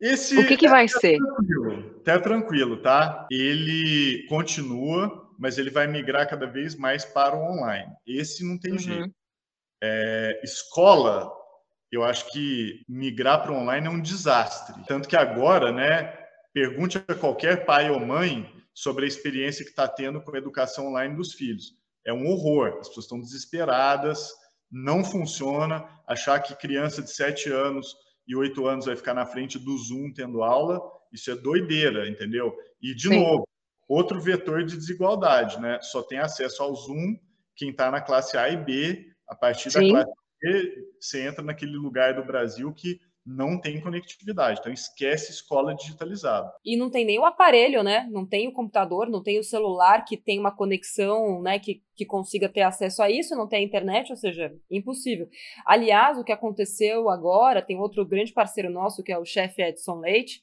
Esse 0.00 0.38
o 0.38 0.46
que, 0.46 0.58
que 0.58 0.68
vai 0.68 0.84
é 0.84 0.88
ser? 0.88 1.16
Tranquilo, 1.16 1.96
até 2.00 2.18
tranquilo, 2.18 2.82
tá? 2.82 3.26
Ele 3.30 4.26
continua, 4.28 5.32
mas 5.38 5.56
ele 5.56 5.70
vai 5.70 5.86
migrar 5.86 6.28
cada 6.28 6.46
vez 6.46 6.74
mais 6.74 7.04
para 7.04 7.34
o 7.34 7.40
online. 7.40 7.90
Esse 8.06 8.44
não 8.44 8.58
tem 8.58 8.72
uhum. 8.72 8.78
jeito. 8.78 9.14
É, 9.82 10.40
escola, 10.44 11.32
eu 11.90 12.04
acho 12.04 12.30
que 12.30 12.82
migrar 12.86 13.42
para 13.42 13.52
o 13.52 13.56
online 13.56 13.86
é 13.86 13.90
um 13.90 14.00
desastre. 14.00 14.84
Tanto 14.86 15.08
que 15.08 15.16
agora, 15.16 15.72
né, 15.72 16.25
Pergunte 16.56 16.96
a 16.96 17.14
qualquer 17.14 17.66
pai 17.66 17.90
ou 17.90 18.00
mãe 18.00 18.50
sobre 18.72 19.04
a 19.04 19.06
experiência 19.06 19.62
que 19.62 19.72
está 19.72 19.86
tendo 19.86 20.22
com 20.22 20.34
a 20.34 20.38
educação 20.38 20.86
online 20.86 21.14
dos 21.14 21.34
filhos. 21.34 21.74
É 22.02 22.14
um 22.14 22.26
horror, 22.26 22.78
as 22.80 22.88
pessoas 22.88 23.04
estão 23.04 23.20
desesperadas, 23.20 24.30
não 24.72 25.04
funciona. 25.04 25.86
Achar 26.08 26.40
que 26.40 26.56
criança 26.56 27.02
de 27.02 27.10
7 27.10 27.50
anos 27.52 27.94
e 28.26 28.34
8 28.34 28.66
anos 28.66 28.86
vai 28.86 28.96
ficar 28.96 29.12
na 29.12 29.26
frente 29.26 29.58
do 29.58 29.76
Zoom 29.76 30.14
tendo 30.14 30.42
aula, 30.42 30.80
isso 31.12 31.30
é 31.30 31.34
doideira, 31.34 32.08
entendeu? 32.08 32.56
E, 32.80 32.94
de 32.94 33.08
Sim. 33.08 33.22
novo, 33.22 33.46
outro 33.86 34.18
vetor 34.18 34.64
de 34.64 34.78
desigualdade, 34.78 35.60
né? 35.60 35.78
Só 35.82 36.02
tem 36.02 36.20
acesso 36.20 36.62
ao 36.62 36.74
Zoom 36.74 37.18
quem 37.54 37.68
está 37.68 37.90
na 37.90 38.00
classe 38.00 38.38
A 38.38 38.48
e 38.48 38.56
B. 38.56 39.12
A 39.28 39.34
partir 39.34 39.70
Sim. 39.70 39.92
da 39.92 40.04
classe 40.04 40.12
B, 40.40 40.88
você 40.98 41.20
entra 41.20 41.44
naquele 41.44 41.76
lugar 41.76 42.14
do 42.14 42.24
Brasil 42.24 42.72
que 42.72 42.98
não 43.26 43.60
tem 43.60 43.80
conectividade. 43.80 44.60
Então 44.60 44.72
esquece 44.72 45.32
escola 45.32 45.74
digitalizada. 45.74 46.52
E 46.64 46.76
não 46.76 46.88
tem 46.88 47.04
nem 47.04 47.18
o 47.18 47.24
aparelho, 47.24 47.82
né? 47.82 48.06
Não 48.10 48.24
tem 48.24 48.46
o 48.46 48.52
computador, 48.52 49.08
não 49.08 49.22
tem 49.22 49.38
o 49.38 49.44
celular 49.44 50.04
que 50.04 50.16
tem 50.16 50.38
uma 50.38 50.54
conexão, 50.54 51.42
né, 51.42 51.58
que, 51.58 51.82
que 51.96 52.06
consiga 52.06 52.48
ter 52.48 52.62
acesso 52.62 53.02
a 53.02 53.10
isso, 53.10 53.34
não 53.34 53.48
tem 53.48 53.60
a 53.60 53.66
internet, 53.66 54.10
ou 54.10 54.16
seja, 54.16 54.54
impossível. 54.70 55.28
Aliás, 55.66 56.18
o 56.18 56.24
que 56.24 56.32
aconteceu 56.32 57.08
agora, 57.10 57.60
tem 57.60 57.78
outro 57.78 58.06
grande 58.06 58.32
parceiro 58.32 58.70
nosso, 58.70 59.02
que 59.02 59.10
é 59.12 59.18
o 59.18 59.24
chefe 59.24 59.62
Edson 59.62 59.98
Leite, 59.98 60.40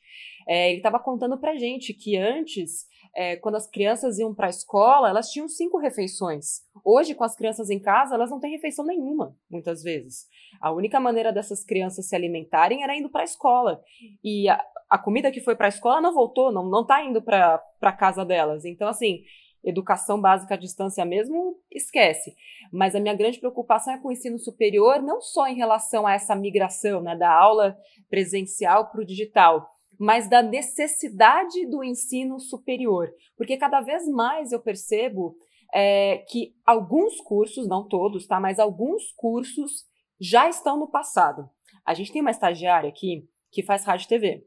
é, 0.48 0.70
ele 0.70 0.78
estava 0.78 1.00
contando 1.00 1.40
pra 1.40 1.56
gente 1.56 1.94
que 1.94 2.18
antes 2.18 2.86
é, 3.16 3.36
quando 3.36 3.56
as 3.56 3.68
crianças 3.68 4.18
iam 4.18 4.34
para 4.34 4.48
a 4.48 4.50
escola, 4.50 5.10
elas 5.10 5.30
tinham 5.30 5.48
cinco 5.48 5.78
refeições. 5.78 6.62
Hoje, 6.84 7.14
com 7.14 7.24
as 7.24 7.36
crianças 7.36 7.70
em 7.70 7.80
casa, 7.80 8.16
elas 8.16 8.32
não 8.32 8.40
têm 8.40 8.52
refeição 8.52 8.86
nenhuma, 8.86 9.36
muitas 9.50 9.84
vezes. 9.84 10.28
A 10.60 10.72
única 10.72 11.00
maneira 11.00 11.32
dessas 11.32 11.64
crianças 11.64 12.08
se 12.08 12.16
alimentarem 12.16 12.84
era 12.84 12.96
indo 12.96 13.10
para 13.10 13.22
a 13.22 13.26
escola. 13.26 13.82
E 14.24 14.50
a, 14.50 14.64
a, 14.90 14.98
comida 14.98 15.32
que 15.32 15.42
foi 15.42 15.56
para 15.56 15.68
a 15.68 15.70
escola 15.70 16.02
não 16.02 16.14
voltou, 16.14 16.52
não, 16.52 16.68
não 16.68 16.86
tá 16.86 17.04
indo 17.04 17.22
para 17.22 17.62
a 17.82 17.92
casa 17.92 18.26
delas. 18.26 18.66
Então, 18.66 18.88
assim, 18.88 19.22
educação 19.64 20.20
básica 20.20 20.56
à 20.56 20.58
distância 20.58 21.06
mesmo, 21.06 21.58
esquece. 21.72 22.36
Mas 22.72 22.96
a 22.96 23.00
minha 23.00 23.16
grande 23.16 23.40
preocupação 23.40 23.94
é 23.94 24.00
com 24.00 24.08
o 24.08 24.12
ensino 24.12 24.40
superior, 24.40 25.02
não 25.02 25.22
só 25.22 25.48
em 25.48 25.56
relação 25.56 26.08
a 26.08 26.14
essa 26.14 26.36
migração 26.36 27.02
né, 27.02 27.16
da 27.16 27.32
aula 27.32 27.78
presencial 28.10 28.90
para 28.90 29.02
o 29.02 29.06
digital, 29.06 29.73
mas 30.04 30.28
da 30.30 30.42
necessidade 30.42 31.66
do 31.68 31.82
ensino 31.82 32.38
superior. 32.38 33.10
Porque 33.38 33.56
cada 33.56 33.80
vez 33.80 34.06
mais 34.06 34.52
eu 34.52 34.60
percebo 34.60 35.34
é, 35.74 36.18
que 36.28 36.54
alguns 36.66 37.22
cursos, 37.22 37.66
não 37.70 37.88
todos, 37.88 38.28
tá? 38.28 38.38
Mas 38.38 38.60
alguns 38.60 39.14
cursos 39.14 39.86
já 40.20 40.50
estão 40.50 40.78
no 40.78 40.92
passado. 40.92 41.50
A 41.86 41.94
gente 41.94 42.12
tem 42.12 42.22
uma 42.22 42.32
estagiária 42.32 42.90
aqui 42.90 43.26
que 43.50 43.64
faz 43.64 43.86
rádio 43.86 44.04
e 44.04 44.10
TV. 44.10 44.46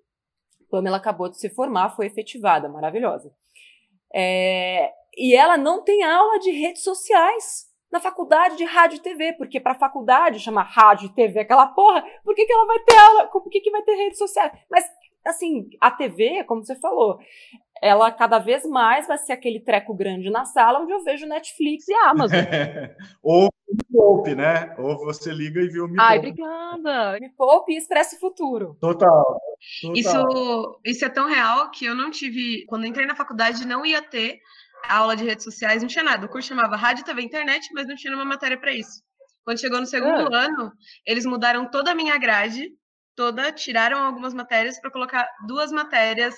Pamela 0.71 0.99
acabou 0.99 1.31
de 1.31 1.39
se 1.39 1.49
formar, 1.49 1.97
foi 1.97 2.05
efetivada, 2.05 2.69
maravilhosa. 2.69 3.33
É, 4.15 4.93
e 5.17 5.35
ela 5.35 5.57
não 5.57 5.83
tem 5.83 6.03
aula 6.03 6.39
de 6.39 6.51
redes 6.51 6.83
sociais 6.83 7.65
na 7.91 7.99
faculdade 7.99 8.57
de 8.57 8.65
rádio 8.65 8.97
e 8.97 9.01
TV, 9.01 9.33
porque 9.39 9.59
para 9.59 9.75
faculdade 9.75 10.39
chama 10.39 10.63
rádio 10.63 11.07
e 11.07 11.15
TV 11.15 11.41
aquela 11.41 11.69
porra, 11.69 12.05
por 12.23 12.35
que, 12.35 12.45
que 12.45 12.53
ela 12.53 12.67
vai 12.67 12.79
ter 12.81 12.97
aula? 12.99 13.27
Por 13.29 13.49
que, 13.49 13.61
que 13.61 13.71
vai 13.71 13.83
ter 13.83 13.95
redes 13.95 14.19
sociais? 14.19 14.53
Mas 14.71 14.85
assim, 15.27 15.69
a 15.81 15.91
TV, 15.91 16.45
como 16.45 16.65
você 16.65 16.75
falou, 16.77 17.19
ela 17.83 18.11
cada 18.11 18.39
vez 18.39 18.65
mais 18.65 19.07
vai 19.07 19.19
ser 19.19 19.33
aquele 19.33 19.61
treco 19.61 19.95
grande 19.95 20.31
na 20.31 20.45
sala 20.45 20.81
onde 20.81 20.93
eu 20.93 21.03
vejo 21.05 21.27
Netflix 21.27 21.87
e 21.89 21.95
Amazon. 21.95 22.39
Ou 23.23 23.49
Me 23.69 23.85
Poupe, 23.93 24.35
né? 24.35 24.75
Ou 24.79 24.97
você 24.99 25.33
liga 25.33 25.61
e 25.61 25.69
vê 25.69 25.81
o 25.81 25.89
Me 25.89 25.97
Ai, 26.01 26.19
obrigada. 26.19 27.19
Me 27.21 27.29
Poupe 27.31 27.73
e 27.73 27.77
Expresso 27.77 28.19
Futuro. 28.19 28.77
Total, 28.81 29.41
total. 29.83 29.95
Isso, 29.95 30.81
isso 30.85 31.05
é 31.05 31.09
tão 31.09 31.29
real 31.29 31.71
que 31.71 31.85
eu 31.85 31.95
não 31.95 32.11
tive... 32.11 32.65
Quando 32.67 32.87
entrei 32.87 33.07
na 33.07 33.15
faculdade, 33.15 33.67
não 33.67 33.85
ia 33.85 34.01
ter 34.01 34.41
aula 34.89 35.17
de 35.17 35.25
redes 35.25 35.45
sociais, 35.45 35.83
não 35.83 35.89
tinha 35.89 36.05
nada. 36.05 36.27
O 36.27 36.29
curso 36.29 36.49
chamava 36.49 36.77
Rádio, 36.77 37.05
TV 37.05 37.23
Internet, 37.23 37.69
mas 37.75 37.87
não 37.87 37.97
tinha 37.97 38.15
uma 38.15 38.25
matéria 38.25 38.59
para 38.59 38.73
isso. 38.73 39.03
Quando 39.45 39.61
chegou 39.61 39.81
no 39.81 39.87
segundo 39.87 40.35
ah. 40.35 40.45
ano, 40.45 40.73
eles 41.07 41.25
mudaram 41.25 41.71
toda 41.71 41.93
a 41.93 41.95
minha 41.95 42.17
grade 42.19 42.71
toda, 43.17 43.51
tiraram 43.51 43.99
algumas 43.99 44.35
matérias 44.35 44.79
para 44.79 44.91
colocar 44.91 45.29
duas 45.47 45.73
matérias 45.73 46.35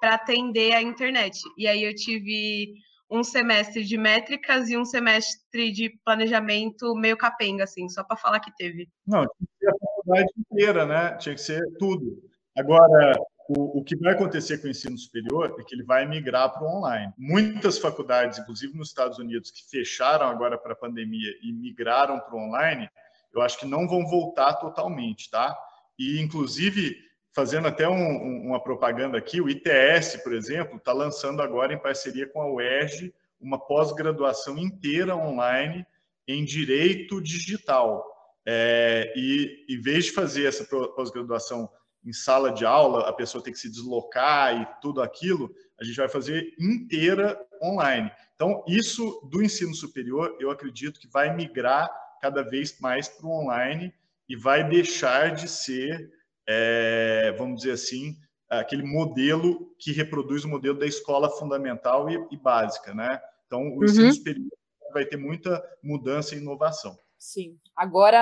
para 0.00 0.14
atender 0.14 0.72
a 0.72 0.82
internet. 0.82 1.38
E 1.56 1.68
aí 1.68 1.84
eu 1.84 1.94
tive 1.94 2.74
um 3.10 3.22
semestre 3.22 3.84
de 3.84 3.98
métricas 3.98 4.70
e 4.70 4.76
um 4.76 4.84
semestre 4.84 5.70
de 5.70 5.90
planejamento 6.04 6.94
meio 6.94 7.16
capenga, 7.16 7.64
assim, 7.64 7.88
só 7.88 8.02
para 8.02 8.16
falar 8.16 8.40
que 8.40 8.50
teve. 8.56 8.88
Não, 9.06 9.20
tinha 9.20 9.46
que 9.46 9.58
ser 9.60 9.68
a 9.68 9.78
faculdade 9.78 10.32
inteira, 10.38 10.86
né? 10.86 11.16
Tinha 11.18 11.34
que 11.34 11.40
ser 11.40 11.62
tudo. 11.78 12.22
Agora, 12.56 13.14
o, 13.48 13.80
o 13.80 13.84
que 13.84 13.96
vai 13.96 14.14
acontecer 14.14 14.58
com 14.58 14.66
o 14.66 14.70
ensino 14.70 14.96
superior 14.96 15.54
é 15.58 15.62
que 15.62 15.74
ele 15.74 15.84
vai 15.84 16.06
migrar 16.06 16.50
para 16.52 16.64
o 16.64 16.78
online. 16.78 17.12
Muitas 17.18 17.78
faculdades, 17.78 18.38
inclusive 18.38 18.76
nos 18.76 18.88
Estados 18.88 19.18
Unidos, 19.18 19.50
que 19.50 19.68
fecharam 19.68 20.26
agora 20.26 20.56
para 20.56 20.72
a 20.72 20.76
pandemia 20.76 21.30
e 21.42 21.52
migraram 21.52 22.18
para 22.18 22.34
o 22.34 22.38
online, 22.38 22.88
eu 23.34 23.42
acho 23.42 23.58
que 23.58 23.66
não 23.66 23.86
vão 23.86 24.06
voltar 24.06 24.54
totalmente, 24.54 25.30
tá? 25.30 25.56
E, 26.02 26.20
inclusive, 26.20 26.96
fazendo 27.32 27.68
até 27.68 27.88
um, 27.88 28.48
uma 28.48 28.60
propaganda 28.60 29.16
aqui, 29.16 29.40
o 29.40 29.48
ITS, 29.48 30.16
por 30.24 30.34
exemplo, 30.34 30.76
está 30.76 30.92
lançando 30.92 31.40
agora, 31.40 31.72
em 31.72 31.78
parceria 31.78 32.26
com 32.26 32.42
a 32.42 32.52
UERJ, 32.52 33.14
uma 33.40 33.56
pós-graduação 33.56 34.58
inteira 34.58 35.14
online 35.16 35.86
em 36.26 36.44
direito 36.44 37.20
digital. 37.20 38.04
É, 38.44 39.12
e 39.14 39.64
em 39.68 39.80
vez 39.80 40.06
de 40.06 40.10
fazer 40.10 40.46
essa 40.46 40.64
pós-graduação 40.64 41.70
em 42.04 42.12
sala 42.12 42.50
de 42.50 42.66
aula, 42.66 43.08
a 43.08 43.12
pessoa 43.12 43.44
tem 43.44 43.52
que 43.52 43.60
se 43.60 43.70
deslocar 43.70 44.60
e 44.60 44.66
tudo 44.80 45.00
aquilo, 45.00 45.54
a 45.80 45.84
gente 45.84 45.96
vai 45.96 46.08
fazer 46.08 46.52
inteira 46.58 47.40
online. 47.62 48.10
Então, 48.34 48.64
isso 48.66 49.20
do 49.30 49.40
ensino 49.40 49.72
superior, 49.72 50.36
eu 50.40 50.50
acredito 50.50 50.98
que 50.98 51.06
vai 51.06 51.32
migrar 51.32 51.88
cada 52.20 52.42
vez 52.42 52.80
mais 52.80 53.06
para 53.06 53.24
o 53.24 53.30
online 53.30 53.94
e 54.28 54.36
vai 54.36 54.68
deixar 54.68 55.34
de 55.34 55.48
ser, 55.48 56.10
é, 56.48 57.32
vamos 57.36 57.60
dizer 57.60 57.72
assim, 57.72 58.16
aquele 58.48 58.82
modelo 58.82 59.74
que 59.78 59.92
reproduz 59.92 60.44
o 60.44 60.48
modelo 60.48 60.78
da 60.78 60.86
escola 60.86 61.30
fundamental 61.30 62.10
e, 62.10 62.14
e 62.30 62.36
básica, 62.36 62.94
né? 62.94 63.20
Então, 63.46 63.60
o 63.60 63.78
uhum. 63.78 63.84
ensino 63.84 64.12
superior 64.12 64.48
vai 64.92 65.04
ter 65.04 65.16
muita 65.16 65.62
mudança 65.82 66.34
e 66.34 66.38
inovação. 66.38 66.98
Sim. 67.18 67.56
Agora, 67.76 68.18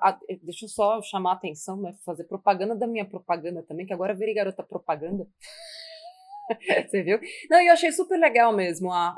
a, 0.00 0.18
deixa 0.42 0.66
eu 0.66 0.68
só 0.68 1.02
chamar 1.02 1.32
a 1.32 1.34
atenção, 1.34 1.80
né? 1.80 1.94
fazer 2.04 2.24
propaganda 2.24 2.76
da 2.76 2.86
minha 2.86 3.04
propaganda 3.04 3.62
também, 3.62 3.84
que 3.84 3.92
agora 3.92 4.14
virei 4.14 4.34
garota 4.34 4.62
propaganda. 4.62 5.26
Você 6.88 7.02
viu? 7.02 7.18
Não, 7.50 7.60
eu 7.60 7.72
achei 7.72 7.90
super 7.90 8.16
legal 8.16 8.54
mesmo 8.54 8.92
a, 8.92 9.08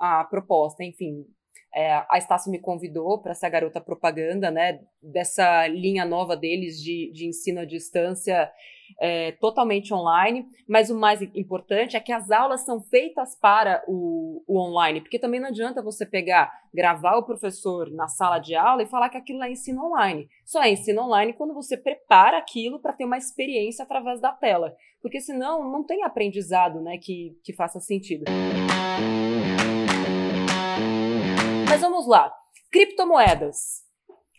a, 0.00 0.20
a 0.20 0.24
proposta, 0.24 0.82
enfim, 0.82 1.26
é, 1.74 1.92
a 2.08 2.16
Estácio 2.16 2.50
me 2.50 2.58
convidou 2.58 3.20
para 3.20 3.34
ser 3.34 3.46
a 3.46 3.50
garota 3.50 3.80
propaganda, 3.80 4.50
né, 4.50 4.80
dessa 5.02 5.66
linha 5.66 6.04
nova 6.04 6.36
deles 6.36 6.82
de, 6.82 7.10
de 7.12 7.26
ensino 7.26 7.60
à 7.60 7.64
distância 7.64 8.50
é, 8.98 9.32
totalmente 9.32 9.92
online, 9.92 10.46
mas 10.66 10.90
o 10.90 10.98
mais 10.98 11.20
importante 11.34 11.96
é 11.96 12.00
que 12.00 12.12
as 12.12 12.30
aulas 12.30 12.64
são 12.64 12.80
feitas 12.80 13.38
para 13.38 13.82
o, 13.86 14.42
o, 14.46 14.58
online, 14.58 15.00
porque 15.00 15.18
também 15.18 15.40
não 15.40 15.48
adianta 15.48 15.82
você 15.82 16.06
pegar, 16.06 16.50
gravar 16.72 17.16
o 17.16 17.24
professor 17.24 17.90
na 17.90 18.08
sala 18.08 18.38
de 18.38 18.54
aula 18.54 18.82
e 18.82 18.86
falar 18.86 19.10
que 19.10 19.18
aquilo 19.18 19.42
é 19.42 19.50
ensino 19.50 19.84
online. 19.84 20.28
Só 20.44 20.62
é 20.62 20.70
ensino 20.70 21.02
online 21.02 21.32
quando 21.32 21.54
você 21.54 21.76
prepara 21.76 22.38
aquilo 22.38 22.80
para 22.80 22.92
ter 22.92 23.04
uma 23.04 23.18
experiência 23.18 23.82
através 23.82 24.20
da 24.20 24.32
tela, 24.32 24.74
porque 25.02 25.20
senão 25.20 25.70
não 25.70 25.84
tem 25.84 26.02
aprendizado 26.02 26.80
né, 26.80 26.98
que, 26.98 27.36
que 27.44 27.52
faça 27.52 27.80
sentido. 27.80 28.24
Mas 31.78 31.80
vamos 31.80 32.08
lá. 32.08 32.32
Criptomoedas. 32.72 33.84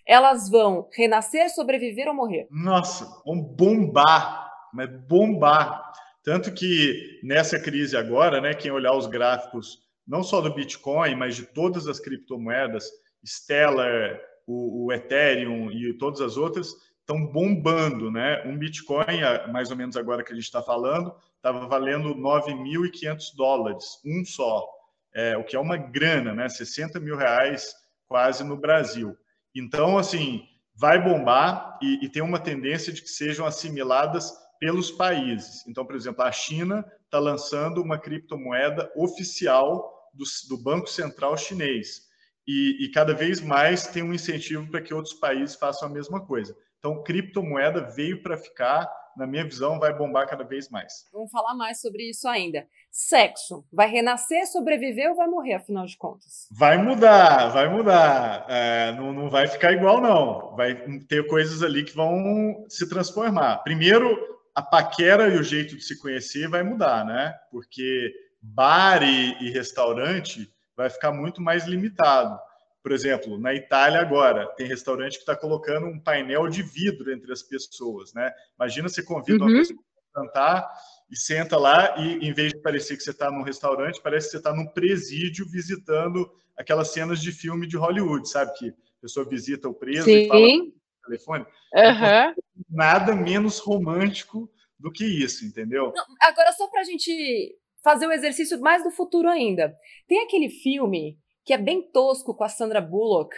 Elas 0.06 0.50
vão 0.50 0.90
renascer, 0.94 1.50
sobreviver 1.50 2.06
ou 2.10 2.14
morrer? 2.14 2.48
Nossa, 2.52 3.06
vão 3.26 3.42
bombar, 3.42 4.52
mas 4.74 4.90
bombar. 5.08 5.94
Tanto 6.22 6.54
que 6.54 7.22
nessa 7.24 7.58
crise 7.58 7.96
agora, 7.96 8.42
né, 8.42 8.54
quem 8.54 8.72
olhar 8.72 8.94
os 8.94 9.08
gráficos, 9.08 9.80
não 10.06 10.22
só 10.22 10.42
do 10.42 10.54
Bitcoin, 10.54 11.16
mas 11.16 11.38
de 11.38 11.46
todas 11.46 11.88
as 11.88 11.98
criptomoedas, 11.98 12.90
Stellar, 13.26 14.20
o, 14.46 14.88
o 14.88 14.92
Ethereum 14.92 15.72
e 15.72 15.94
todas 15.94 16.20
as 16.20 16.36
outras, 16.36 16.76
estão 17.00 17.26
bombando, 17.26 18.12
né? 18.12 18.44
Um 18.46 18.58
Bitcoin, 18.58 19.22
mais 19.54 19.72
ou 19.72 19.78
menos 19.78 19.96
agora 19.96 20.26
que 20.26 20.34
a 20.34 20.36
gente 20.36 20.44
está 20.44 20.62
falando, 20.62 21.16
estava 21.38 21.68
valendo 21.68 22.14
9.500 22.16 23.36
dólares, 23.38 24.02
um 24.06 24.26
só 24.26 24.68
é, 25.14 25.38
o 25.38 25.44
que 25.44 25.56
é 25.56 25.60
uma 25.60 25.78
grana, 25.78 26.34
né? 26.34 26.48
60 26.48 27.00
mil 27.00 27.16
reais 27.16 27.74
quase 28.08 28.44
no 28.44 28.58
Brasil. 28.58 29.16
Então, 29.56 29.98
assim, 29.98 30.44
vai 30.76 31.02
bombar 31.02 31.78
e, 31.82 32.06
e 32.06 32.10
tem 32.10 32.22
uma 32.22 32.40
tendência 32.40 32.94
de 32.94 33.02
que 33.02 33.10
sejam 33.10 33.46
assimiladas 33.46 34.32
pelos 34.60 34.92
países. 34.92 35.66
Então, 35.68 35.86
por 35.86 35.96
exemplo, 35.96 36.24
a 36.24 36.32
China 36.32 36.86
está 37.06 37.20
lançando 37.20 37.82
uma 37.82 37.98
criptomoeda 37.98 38.92
oficial 38.96 40.10
do, 40.14 40.24
do 40.50 40.62
Banco 40.62 40.90
Central 40.90 41.38
Chinês. 41.38 42.08
E, 42.48 42.84
e, 42.84 42.92
cada 42.92 43.14
vez 43.14 43.42
mais 43.42 43.88
tem 43.88 44.02
um 44.02 44.14
incentivo 44.14 44.68
para 44.70 44.82
que 44.82 44.94
outros 44.94 45.14
países 45.14 45.56
façam 45.56 45.88
a 45.88 45.92
mesma 45.92 46.26
coisa. 46.26 46.56
Então, 46.80 47.04
criptomoeda 47.04 47.92
veio 47.92 48.24
para 48.24 48.38
ficar, 48.38 48.90
na 49.20 49.28
minha 49.28 49.44
visão, 49.44 49.78
vai 49.78 49.94
bombar 49.94 50.28
cada 50.28 50.46
vez 50.46 50.70
mais. 50.70 51.06
Vamos 51.12 51.30
falar 51.30 51.54
mais 51.54 51.82
sobre 51.82 52.10
isso 52.10 52.28
ainda. 52.28 52.66
Sexo, 52.90 53.66
vai 53.72 53.90
renascer, 53.90 54.48
sobreviver 54.48 55.10
ou 55.10 55.16
vai 55.16 55.28
morrer, 55.28 55.56
afinal 55.56 55.86
de 55.86 55.98
contas? 55.98 56.48
Vai 56.52 56.78
mudar, 56.78 57.50
vai 57.50 57.68
mudar. 57.68 58.46
É, 58.48 58.94
não, 58.94 59.12
não 59.12 59.30
vai 59.30 59.46
ficar 59.48 59.74
igual, 59.74 60.02
não. 60.02 60.56
Vai 60.56 60.76
ter 61.08 61.28
coisas 61.28 61.62
ali 61.62 61.84
que 61.84 61.96
vão 61.96 62.66
se 62.70 62.88
transformar. 62.88 63.58
Primeiro, 63.58 64.18
a 64.56 64.62
paquera 64.62 65.28
e 65.28 65.38
o 65.38 65.44
jeito 65.44 65.76
de 65.76 65.84
se 65.84 66.00
conhecer 66.00 66.48
vai 66.48 66.64
mudar, 66.64 67.06
né? 67.06 67.36
Porque 67.52 68.12
bar 68.42 69.04
e, 69.04 69.36
e 69.42 69.52
restaurante 69.52 70.50
vai 70.76 70.90
ficar 70.90 71.12
muito 71.12 71.42
mais 71.42 71.66
limitado. 71.66 72.40
Por 72.82 72.92
exemplo, 72.92 73.38
na 73.38 73.54
Itália 73.54 74.00
agora, 74.00 74.48
tem 74.56 74.66
restaurante 74.68 75.14
que 75.14 75.20
está 75.20 75.36
colocando 75.36 75.86
um 75.86 76.00
painel 76.00 76.48
de 76.48 76.64
vidro 76.64 77.12
entre 77.12 77.32
as 77.32 77.44
pessoas, 77.44 78.14
né? 78.14 78.32
Imagina 78.56 78.88
você 78.88 79.04
convida 79.04 79.44
uhum. 79.44 79.50
uma 79.50 79.60
pessoa 79.60 79.80
para 80.14 80.24
cantar 80.24 80.72
e 81.12 81.18
senta 81.18 81.58
lá 81.58 81.96
e, 81.98 82.28
em 82.28 82.34
vez 82.34 82.54
de 82.54 82.62
parecer 82.62 82.96
que 82.96 83.04
você 83.04 83.12
está 83.12 83.30
num 83.30 83.42
restaurante, 83.42 84.02
parece 84.02 84.28
que 84.28 84.32
você 84.32 84.38
está 84.38 84.54
num 84.54 84.68
presídio 84.68 85.46
visitando 85.50 86.30
aquelas 86.58 86.92
cenas 86.92 87.22
de 87.22 87.32
filme 87.32 87.68
de 87.68 87.78
Hollywood, 87.78 88.30
sabe? 88.30 88.54
Que 88.58 88.70
a 88.70 89.02
pessoa 89.02 89.28
visita 89.28 89.68
o 89.68 89.74
preso 89.74 90.06
Sim. 90.06 90.12
e 90.12 90.28
fala 90.28 90.48
no 90.48 90.74
telefone. 91.06 91.46
Uhum. 91.74 92.34
Nada 92.70 93.16
menos 93.16 93.60
romântico 93.60 94.50
do 94.78 94.92
que 94.92 95.06
isso, 95.06 95.46
entendeu? 95.46 95.92
Não, 95.94 96.06
agora, 96.22 96.54
só 96.54 96.68
para 96.68 96.82
a 96.82 96.86
gente 96.86 97.58
fazer 97.84 98.08
o 98.08 98.12
exercício 98.12 98.60
mais 98.60 98.84
do 98.84 98.92
futuro 98.92 99.28
ainda. 99.28 99.76
Tem 100.08 100.24
aquele 100.24 100.50
filme 100.50 101.18
que 101.46 101.54
é 101.54 101.58
bem 101.58 101.82
tosco 101.92 102.36
com 102.36 102.44
a 102.44 102.50
Sandra 102.50 102.82
Bullock. 102.82 103.36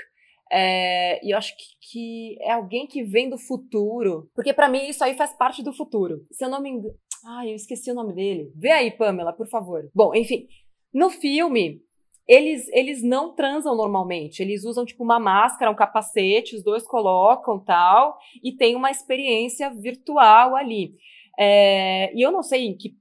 É, 0.51 1.25
e 1.25 1.31
eu 1.31 1.37
acho 1.37 1.55
que, 1.55 1.63
que, 1.91 2.37
é 2.41 2.51
alguém 2.51 2.85
que 2.85 3.03
vem 3.03 3.29
do 3.29 3.37
futuro. 3.37 4.29
Porque 4.35 4.53
para 4.53 4.67
mim 4.67 4.87
isso 4.87 5.03
aí 5.03 5.13
faz 5.15 5.33
parte 5.33 5.63
do 5.63 5.73
futuro. 5.73 6.25
Se 6.31 6.43
eu 6.43 6.49
não 6.49 6.61
me 6.61 6.69
engano. 6.69 6.93
Ai, 7.25 7.51
eu 7.51 7.55
esqueci 7.55 7.91
o 7.91 7.95
nome 7.95 8.13
dele. 8.13 8.51
Vê 8.55 8.71
aí, 8.71 8.91
Pamela, 8.91 9.31
por 9.31 9.47
favor. 9.47 9.89
Bom, 9.93 10.13
enfim. 10.15 10.47
No 10.93 11.09
filme, 11.09 11.81
eles, 12.27 12.67
eles 12.69 13.03
não 13.03 13.33
transam 13.35 13.75
normalmente. 13.75 14.41
Eles 14.41 14.65
usam, 14.65 14.85
tipo, 14.85 15.03
uma 15.03 15.19
máscara, 15.19 15.71
um 15.71 15.75
capacete, 15.75 16.55
os 16.55 16.63
dois 16.63 16.83
colocam 16.83 17.63
tal, 17.63 18.17
e 18.43 18.55
tem 18.55 18.75
uma 18.75 18.91
experiência 18.91 19.69
virtual 19.69 20.55
ali. 20.55 20.95
É, 21.37 22.13
e 22.15 22.21
eu 22.21 22.31
não 22.31 22.43
sei 22.43 22.67
em 22.67 22.77
que 22.77 22.95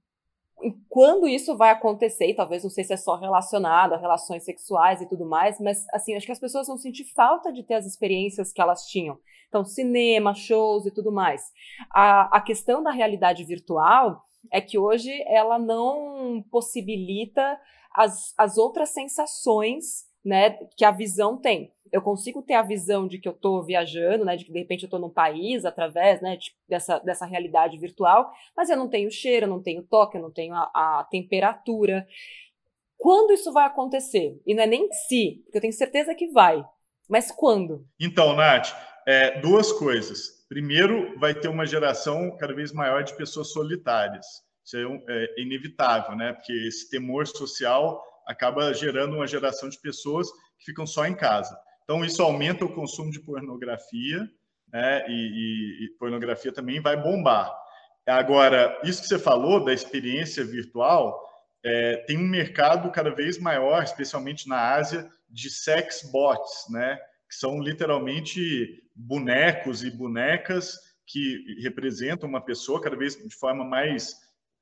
quando 0.89 1.29
isso 1.29 1.57
vai 1.57 1.71
acontecer, 1.71 2.27
e 2.27 2.35
talvez 2.35 2.63
não 2.63 2.71
sei 2.71 2.85
se 2.85 2.93
é 2.93 2.97
só 2.97 3.17
relacionado 3.17 3.95
a 3.95 3.99
relações 3.99 4.45
sexuais 4.45 5.01
e 5.01 5.09
tudo 5.09 5.27
mais, 5.27 5.59
mas 5.61 5.87
assim, 5.93 6.15
acho 6.15 6.27
que 6.27 6.33
as 6.33 6.39
pessoas 6.39 6.67
vão 6.67 6.77
sentir 6.77 7.05
falta 7.15 7.53
de 7.53 7.63
ter 7.63 7.75
as 7.75 7.87
experiências 7.87 8.53
que 8.53 8.61
elas 8.61 8.87
tinham. 8.87 9.19
Então, 9.49 9.65
cinema, 9.65 10.35
shows 10.35 10.87
e 10.87 10.91
tudo 10.91 11.11
mais. 11.11 11.43
A, 11.93 12.37
a 12.37 12.41
questão 12.41 12.83
da 12.83 12.93
realidade 12.93 13.45
virtual 13.45 14.23
é 14.53 14.61
que 14.61 14.79
hoje 14.79 15.11
ela 15.27 15.59
não 15.59 16.43
possibilita 16.51 17.59
as, 17.95 18.33
as 18.39 18.57
outras 18.57 18.91
sensações 18.91 20.09
né, 20.25 20.51
que 20.77 20.85
a 20.85 20.91
visão 20.91 21.37
tem 21.37 21.73
eu 21.93 22.03
consigo 22.03 22.43
ter 22.43 22.55
a 22.55 22.63
visão 22.63 23.07
de 23.07 23.19
que 23.19 23.29
eu 23.29 23.33
estou 23.33 23.63
viajando, 23.63 24.25
né, 24.25 24.37
de 24.37 24.45
que 24.45 24.53
de 24.53 24.59
repente 24.59 24.83
eu 24.83 24.87
estou 24.87 25.01
num 25.01 25.11
país 25.11 25.65
através, 25.65 26.21
né, 26.21 26.37
de, 26.37 26.53
dessa, 26.69 26.99
dessa 26.99 27.27
realidade 27.27 27.79
virtual, 27.79 28.31
mas 28.57 28.71
eu 28.71 28.77
não 28.77 28.89
tenho 28.89 29.11
cheiro, 29.11 29.47
eu 29.47 29.51
não 29.51 29.63
tenho 29.63 29.83
toque, 29.83 30.17
eu 30.17 30.23
não 30.23 30.31
tenho 30.31 30.55
a, 30.55 30.71
a 30.75 31.07
temperatura. 31.11 32.07
Quando 32.97 33.33
isso 33.33 33.53
vai 33.53 33.67
acontecer? 33.67 34.41
E 34.47 34.55
não 34.55 34.63
é 34.63 34.67
nem 34.67 34.91
se, 34.93 35.41
porque 35.45 35.59
eu 35.59 35.63
tenho 35.63 35.73
certeza 35.73 36.15
que 36.15 36.29
vai, 36.29 36.65
mas 37.09 37.31
quando? 37.31 37.87
Então, 37.99 38.37
Nath, 38.37 38.73
é, 39.07 39.41
duas 39.41 39.73
coisas. 39.73 40.41
Primeiro, 40.49 41.19
vai 41.19 41.35
ter 41.35 41.49
uma 41.49 41.67
geração 41.67 42.37
cada 42.37 42.55
vez 42.55 42.73
maior 42.73 43.03
de 43.03 43.17
pessoas 43.17 43.53
solitárias. 43.53 44.27
Isso 44.65 44.77
é, 44.77 44.87
um, 44.87 45.03
é 45.09 45.41
inevitável, 45.41 46.15
né? 46.15 46.33
Porque 46.33 46.53
esse 46.53 46.89
temor 46.91 47.27
social 47.27 48.03
acaba 48.27 48.73
gerando 48.73 49.17
uma 49.17 49.27
geração 49.27 49.69
de 49.69 49.81
pessoas 49.81 50.31
que 50.59 50.67
ficam 50.67 50.87
só 50.87 51.07
em 51.07 51.15
casa. 51.15 51.59
Então, 51.91 52.05
isso 52.05 52.23
aumenta 52.23 52.65
o 52.65 52.73
consumo 52.73 53.11
de 53.11 53.19
pornografia, 53.19 54.21
né? 54.73 55.05
E, 55.09 55.13
e, 55.13 55.85
e, 55.87 55.89
pornografia 55.99 56.53
também 56.53 56.81
vai 56.81 56.97
bombar. 56.97 57.53
Agora, 58.07 58.81
isso 58.85 59.03
que 59.03 59.09
você 59.09 59.19
falou 59.19 59.65
da 59.65 59.75
experiência 59.75 60.45
virtual, 60.45 61.21
é, 61.65 61.97
tem 62.07 62.17
um 62.17 62.29
mercado 62.29 62.93
cada 62.93 63.11
vez 63.11 63.41
maior, 63.41 63.83
especialmente 63.83 64.49
na 64.49 64.73
Ásia, 64.73 65.11
de 65.29 65.51
sex 65.51 66.09
bots, 66.13 66.67
né? 66.71 66.97
Que 67.29 67.35
são 67.35 67.61
literalmente 67.61 68.85
bonecos 68.95 69.83
e 69.83 69.91
bonecas 69.91 70.79
que 71.05 71.61
representam 71.61 72.29
uma 72.29 72.41
pessoa 72.41 72.81
cada 72.81 72.95
vez 72.95 73.17
de 73.17 73.35
forma 73.35 73.65
mais 73.65 74.15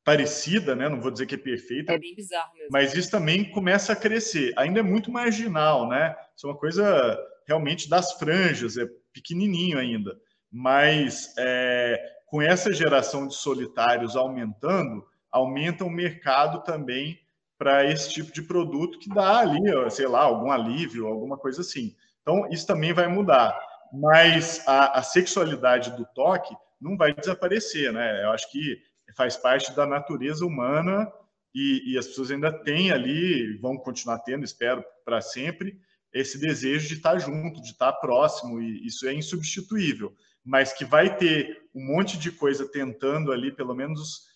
parecida, 0.08 0.74
né? 0.74 0.88
Não 0.88 1.02
vou 1.02 1.10
dizer 1.10 1.26
que 1.26 1.34
é 1.34 1.38
perfeita. 1.38 1.92
É 1.92 1.98
bem 1.98 2.14
bizarro 2.14 2.50
mesmo. 2.54 2.70
Mas 2.72 2.94
isso 2.94 3.10
também 3.10 3.44
começa 3.50 3.92
a 3.92 3.96
crescer. 3.96 4.54
Ainda 4.56 4.80
é 4.80 4.82
muito 4.82 5.12
marginal, 5.12 5.86
né? 5.86 6.16
Isso 6.34 6.46
é 6.46 6.50
uma 6.50 6.56
coisa 6.56 7.18
realmente 7.46 7.90
das 7.90 8.14
franjas, 8.14 8.78
é 8.78 8.86
pequenininho 9.12 9.78
ainda. 9.78 10.18
Mas 10.50 11.34
é, 11.36 12.02
com 12.24 12.40
essa 12.40 12.72
geração 12.72 13.28
de 13.28 13.34
solitários 13.34 14.16
aumentando, 14.16 15.06
aumenta 15.30 15.84
o 15.84 15.90
mercado 15.90 16.62
também 16.62 17.20
para 17.58 17.84
esse 17.84 18.08
tipo 18.08 18.32
de 18.32 18.40
produto 18.40 18.98
que 18.98 19.10
dá 19.10 19.40
ali, 19.40 19.60
sei 19.90 20.06
lá, 20.06 20.22
algum 20.22 20.50
alívio, 20.50 21.06
alguma 21.06 21.36
coisa 21.36 21.60
assim. 21.60 21.94
Então, 22.22 22.48
isso 22.50 22.66
também 22.66 22.94
vai 22.94 23.08
mudar. 23.08 23.54
Mas 23.92 24.66
a, 24.66 25.00
a 25.00 25.02
sexualidade 25.02 25.94
do 25.98 26.06
toque 26.14 26.56
não 26.80 26.96
vai 26.96 27.12
desaparecer, 27.12 27.92
né? 27.92 28.24
Eu 28.24 28.30
acho 28.30 28.50
que 28.50 28.88
faz 29.16 29.36
parte 29.36 29.74
da 29.74 29.86
natureza 29.86 30.44
humana 30.44 31.10
e, 31.54 31.92
e, 31.92 31.98
as 31.98 32.06
pessoas 32.06 32.30
ainda 32.30 32.52
têm 32.52 32.92
ali, 32.92 33.56
vão 33.58 33.76
continuar 33.76 34.18
tendo, 34.20 34.44
espero, 34.44 34.84
para 35.04 35.20
sempre, 35.20 35.80
esse 36.12 36.38
desejo 36.38 36.88
de 36.88 36.94
estar 36.94 37.18
junto, 37.18 37.60
de 37.60 37.70
estar 37.70 37.92
próximo, 37.94 38.60
e 38.60 38.86
isso 38.86 39.08
é 39.08 39.14
insubstituível. 39.14 40.14
Mas 40.44 40.72
que 40.72 40.84
vai 40.84 41.16
ter 41.16 41.62
um 41.74 41.84
monte 41.84 42.18
de 42.18 42.30
coisa 42.30 42.66
tentando 42.70 43.32
ali, 43.32 43.50
pelo 43.50 43.74
menos, 43.74 44.28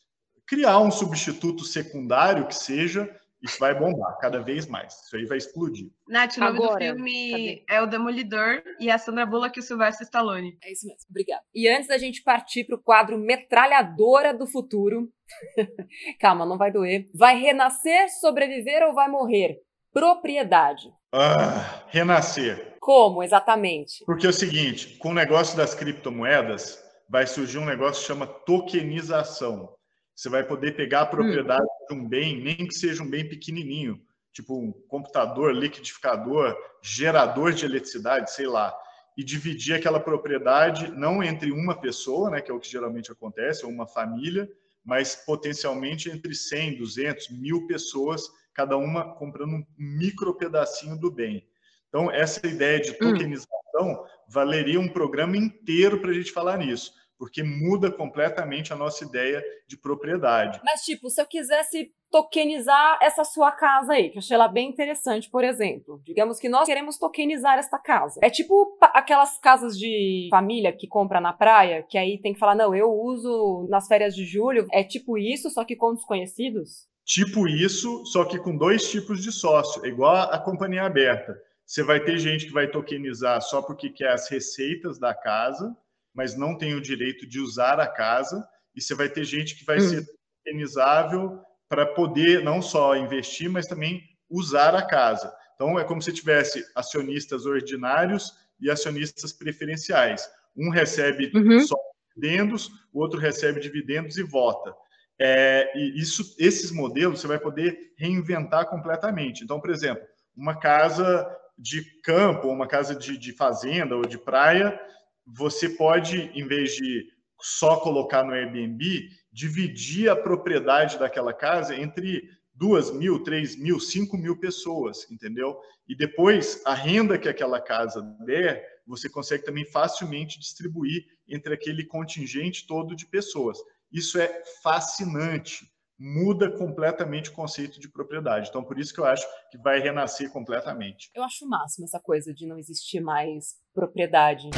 criar 0.47 0.79
um 0.81 0.91
substituto 0.91 1.65
secundário 1.65 2.47
que 2.47 2.55
seja 2.55 3.09
isso 3.43 3.59
vai 3.59 3.75
bombar 3.75 4.17
cada 4.19 4.41
vez 4.41 4.67
mais. 4.67 4.95
Isso 5.05 5.17
aí 5.17 5.27
vai 5.27 5.39
explodir. 5.39 5.91
Nath, 6.07 6.37
o 6.37 6.41
nome 6.41 6.59
Agora, 6.59 6.75
do 6.75 6.79
filme 6.79 7.31
cadê? 7.31 7.65
é 7.69 7.83
O 7.83 7.87
Demolidor 7.87 8.63
e 8.79 8.91
a 8.91 8.99
Sandra 8.99 9.27
Bullock 9.27 9.59
e 9.59 9.61
o 9.61 9.63
Sylvester 9.63 10.05
Stallone. 10.05 10.57
É 10.63 10.73
isso 10.73 10.87
mesmo, 10.87 11.03
obrigada. 11.11 11.43
E 11.53 11.69
antes 11.69 11.89
da 11.89 11.99
gente 11.99 12.23
partir 12.23 12.65
para 12.65 12.77
o 12.77 12.83
quadro 12.83 13.19
Metralhadora 13.19 14.33
do 14.33 14.47
Futuro, 14.47 15.11
calma, 16.21 16.47
não 16.47 16.57
vai 16.57 16.71
doer. 16.71 17.09
Vai 17.13 17.37
renascer, 17.37 18.09
sobreviver 18.21 18.83
ou 18.87 18.95
vai 18.95 19.09
morrer? 19.09 19.61
Propriedade. 19.93 20.93
Ah, 21.13 21.85
renascer. 21.89 22.77
Como, 22.81 23.23
exatamente? 23.23 24.05
Porque 24.07 24.27
é 24.27 24.31
o 24.31 24.33
seguinte, 24.33 24.97
com 24.99 25.11
o 25.11 25.15
negócio 25.15 25.57
das 25.57 25.75
criptomoedas, 25.75 26.83
vai 27.09 27.27
surgir 27.27 27.59
um 27.59 27.65
negócio 27.65 28.01
que 28.01 28.07
chama 28.07 28.27
tokenização. 28.27 29.75
Você 30.15 30.29
vai 30.29 30.45
poder 30.45 30.77
pegar 30.77 31.03
a 31.03 31.07
propriedade 31.07 31.63
hum. 31.63 31.82
Um 31.93 32.09
bem, 32.09 32.41
nem 32.41 32.57
que 32.67 32.75
seja 32.75 33.03
um 33.03 33.09
bem 33.09 33.29
pequenininho, 33.29 34.01
tipo 34.33 34.59
um 34.59 34.73
computador, 34.89 35.55
liquidificador, 35.55 36.57
gerador 36.83 37.53
de 37.53 37.65
eletricidade, 37.65 38.33
sei 38.33 38.47
lá, 38.47 38.75
e 39.17 39.23
dividir 39.23 39.75
aquela 39.75 40.01
propriedade 40.01 40.91
não 40.93 41.23
entre 41.23 41.53
uma 41.53 41.79
pessoa, 41.79 42.31
né, 42.31 42.41
que 42.41 42.51
é 42.51 42.55
o 42.55 42.61
que 42.61 42.71
geralmente 42.71 43.13
acontece, 43.13 43.65
ou 43.65 43.71
uma 43.71 43.87
família, 43.87 44.51
mas 44.85 45.15
potencialmente 45.15 46.11
entre 46.11 46.35
100, 46.35 46.79
200, 46.79 47.29
mil 47.31 47.67
pessoas, 47.67 48.23
cada 48.55 48.77
uma 48.77 49.15
comprando 49.15 49.55
um 49.55 49.67
micro 49.79 50.35
pedacinho 50.35 50.99
do 50.99 51.11
bem. 51.11 51.47
Então, 51.89 52.11
essa 52.11 52.47
ideia 52.47 52.81
de 52.81 52.91
hum. 52.93 52.97
tokenização 52.99 53.53
hum. 53.81 54.05
valeria 54.29 54.81
um 54.81 54.89
programa 54.89 55.37
inteiro 55.37 56.01
para 56.01 56.11
a 56.11 56.15
gente 56.15 56.33
falar 56.33 56.57
nisso 56.57 57.02
porque 57.23 57.45
muda 57.45 57.89
completamente 57.89 58.73
a 58.73 58.77
nossa 58.77 59.05
ideia 59.05 59.41
de 59.69 59.77
propriedade. 59.77 60.61
Mas, 60.65 60.81
tipo, 60.81 61.09
se 61.09 61.23
eu 61.23 61.25
quisesse 61.25 61.93
tokenizar 62.11 62.99
essa 63.01 63.23
sua 63.23 63.53
casa 63.53 63.93
aí, 63.93 64.11
que 64.11 64.17
eu 64.17 64.19
achei 64.19 64.35
ela 64.35 64.49
bem 64.49 64.69
interessante, 64.69 65.31
por 65.31 65.45
exemplo. 65.45 66.03
Digamos 66.05 66.41
que 66.41 66.49
nós 66.49 66.67
queremos 66.67 66.99
tokenizar 66.99 67.61
esta 67.61 67.79
casa. 67.79 68.19
É 68.25 68.29
tipo 68.29 68.77
aquelas 68.81 69.39
casas 69.39 69.79
de 69.79 70.27
família 70.33 70.73
que 70.77 70.89
compra 70.89 71.21
na 71.21 71.33
praia, 71.33 71.87
que 71.89 71.97
aí 71.97 72.21
tem 72.21 72.33
que 72.33 72.41
falar, 72.41 72.57
não, 72.57 72.75
eu 72.75 72.91
uso 72.91 73.69
nas 73.71 73.87
férias 73.87 74.17
de 74.17 74.25
julho. 74.25 74.67
É 74.73 74.83
tipo 74.83 75.17
isso, 75.17 75.49
só 75.49 75.65
que 75.65 75.77
com 75.77 75.95
desconhecidos? 75.95 76.89
Tipo 77.05 77.47
isso, 77.47 78.05
só 78.07 78.25
que 78.25 78.37
com 78.37 78.57
dois 78.57 78.91
tipos 78.91 79.23
de 79.23 79.31
sócio, 79.31 79.87
igual 79.87 80.17
a 80.17 80.41
companhia 80.41 80.83
aberta. 80.83 81.41
Você 81.65 81.85
vai 81.85 82.01
ter 82.01 82.19
gente 82.19 82.47
que 82.47 82.53
vai 82.53 82.67
tokenizar 82.67 83.41
só 83.41 83.63
porque 83.63 83.91
quer 83.91 84.09
as 84.09 84.29
receitas 84.29 84.99
da 84.99 85.15
casa, 85.15 85.73
mas 86.14 86.37
não 86.37 86.57
tem 86.57 86.75
o 86.75 86.81
direito 86.81 87.27
de 87.27 87.40
usar 87.40 87.81
a 87.81 87.87
casa, 87.87 88.46
e 88.75 88.81
você 88.81 88.94
vai 88.94 89.09
ter 89.09 89.25
gente 89.25 89.57
que 89.57 89.64
vai 89.64 89.79
hum. 89.79 89.88
ser 89.88 90.07
indenizável 90.46 91.40
para 91.68 91.87
poder 91.87 92.42
não 92.42 92.61
só 92.61 92.96
investir, 92.96 93.48
mas 93.48 93.66
também 93.66 94.03
usar 94.29 94.75
a 94.75 94.83
casa. 94.83 95.33
Então, 95.55 95.79
é 95.79 95.85
como 95.85 96.03
se 96.03 96.12
tivesse 96.12 96.64
acionistas 96.75 97.46
ordinários 97.46 98.33
e 98.61 98.70
acionistas 98.70 99.33
preferenciais. 99.33 100.29
Um 100.57 100.70
recebe 100.70 101.31
uhum. 101.35 101.61
só 101.61 101.77
dividendos, 102.14 102.70
o 102.92 103.01
outro 103.01 103.18
recebe 103.18 103.61
dividendos 103.61 104.16
e 104.16 104.22
vota. 104.22 104.75
É, 105.18 105.70
e 105.77 106.01
isso, 106.01 106.35
esses 106.38 106.70
modelos 106.70 107.20
você 107.20 107.27
vai 107.27 107.38
poder 107.38 107.92
reinventar 107.96 108.66
completamente. 108.66 109.44
Então, 109.44 109.61
por 109.61 109.70
exemplo, 109.70 110.03
uma 110.37 110.59
casa 110.59 111.27
de 111.57 111.85
campo, 112.03 112.48
uma 112.48 112.66
casa 112.66 112.94
de, 112.94 113.16
de 113.16 113.33
fazenda 113.33 113.94
ou 113.94 114.03
de 114.03 114.18
praia, 114.18 114.79
você 115.27 115.69
pode, 115.69 116.31
em 116.35 116.47
vez 116.47 116.75
de 116.75 117.07
só 117.41 117.77
colocar 117.77 118.25
no 118.25 118.33
Airbnb, 118.33 119.09
dividir 119.33 120.09
a 120.09 120.17
propriedade 120.17 120.99
daquela 120.99 121.33
casa 121.33 121.75
entre 121.77 122.23
duas 122.55 122.93
mil, 122.93 123.23
três 123.23 123.57
mil, 123.57 123.81
cinco 123.81 124.17
mil 124.17 124.39
pessoas, 124.39 125.11
entendeu? 125.11 125.59
E 125.89 125.97
depois 125.97 126.61
a 126.65 126.75
renda 126.75 127.19
que 127.19 127.29
aquela 127.29 127.61
casa 127.61 128.03
der, 128.25 128.65
você 128.87 129.09
consegue 129.09 129.45
também 129.45 129.65
facilmente 129.65 130.39
distribuir 130.39 131.05
entre 131.27 131.55
aquele 131.55 131.85
contingente 131.85 132.67
todo 132.67 132.95
de 132.95 133.07
pessoas. 133.07 133.59
Isso 133.91 134.19
é 134.19 134.43
fascinante, 134.63 135.67
muda 136.03 136.51
completamente 136.51 137.31
o 137.31 137.33
conceito 137.33 137.79
de 137.79 137.88
propriedade. 137.88 138.49
Então, 138.49 138.65
por 138.65 138.77
isso 138.77 138.93
que 138.93 138.99
eu 138.99 139.05
acho 139.05 139.25
que 139.53 139.59
vai 139.59 139.79
renascer 139.79 140.33
completamente. 140.33 141.09
Eu 141.15 141.23
acho 141.23 141.45
o 141.45 141.49
máximo 141.49 141.85
essa 141.85 142.01
coisa 142.01 142.35
de 142.35 142.45
não 142.45 142.59
existir 142.59 143.01
mais 143.01 143.55
propriedade. 143.73 144.51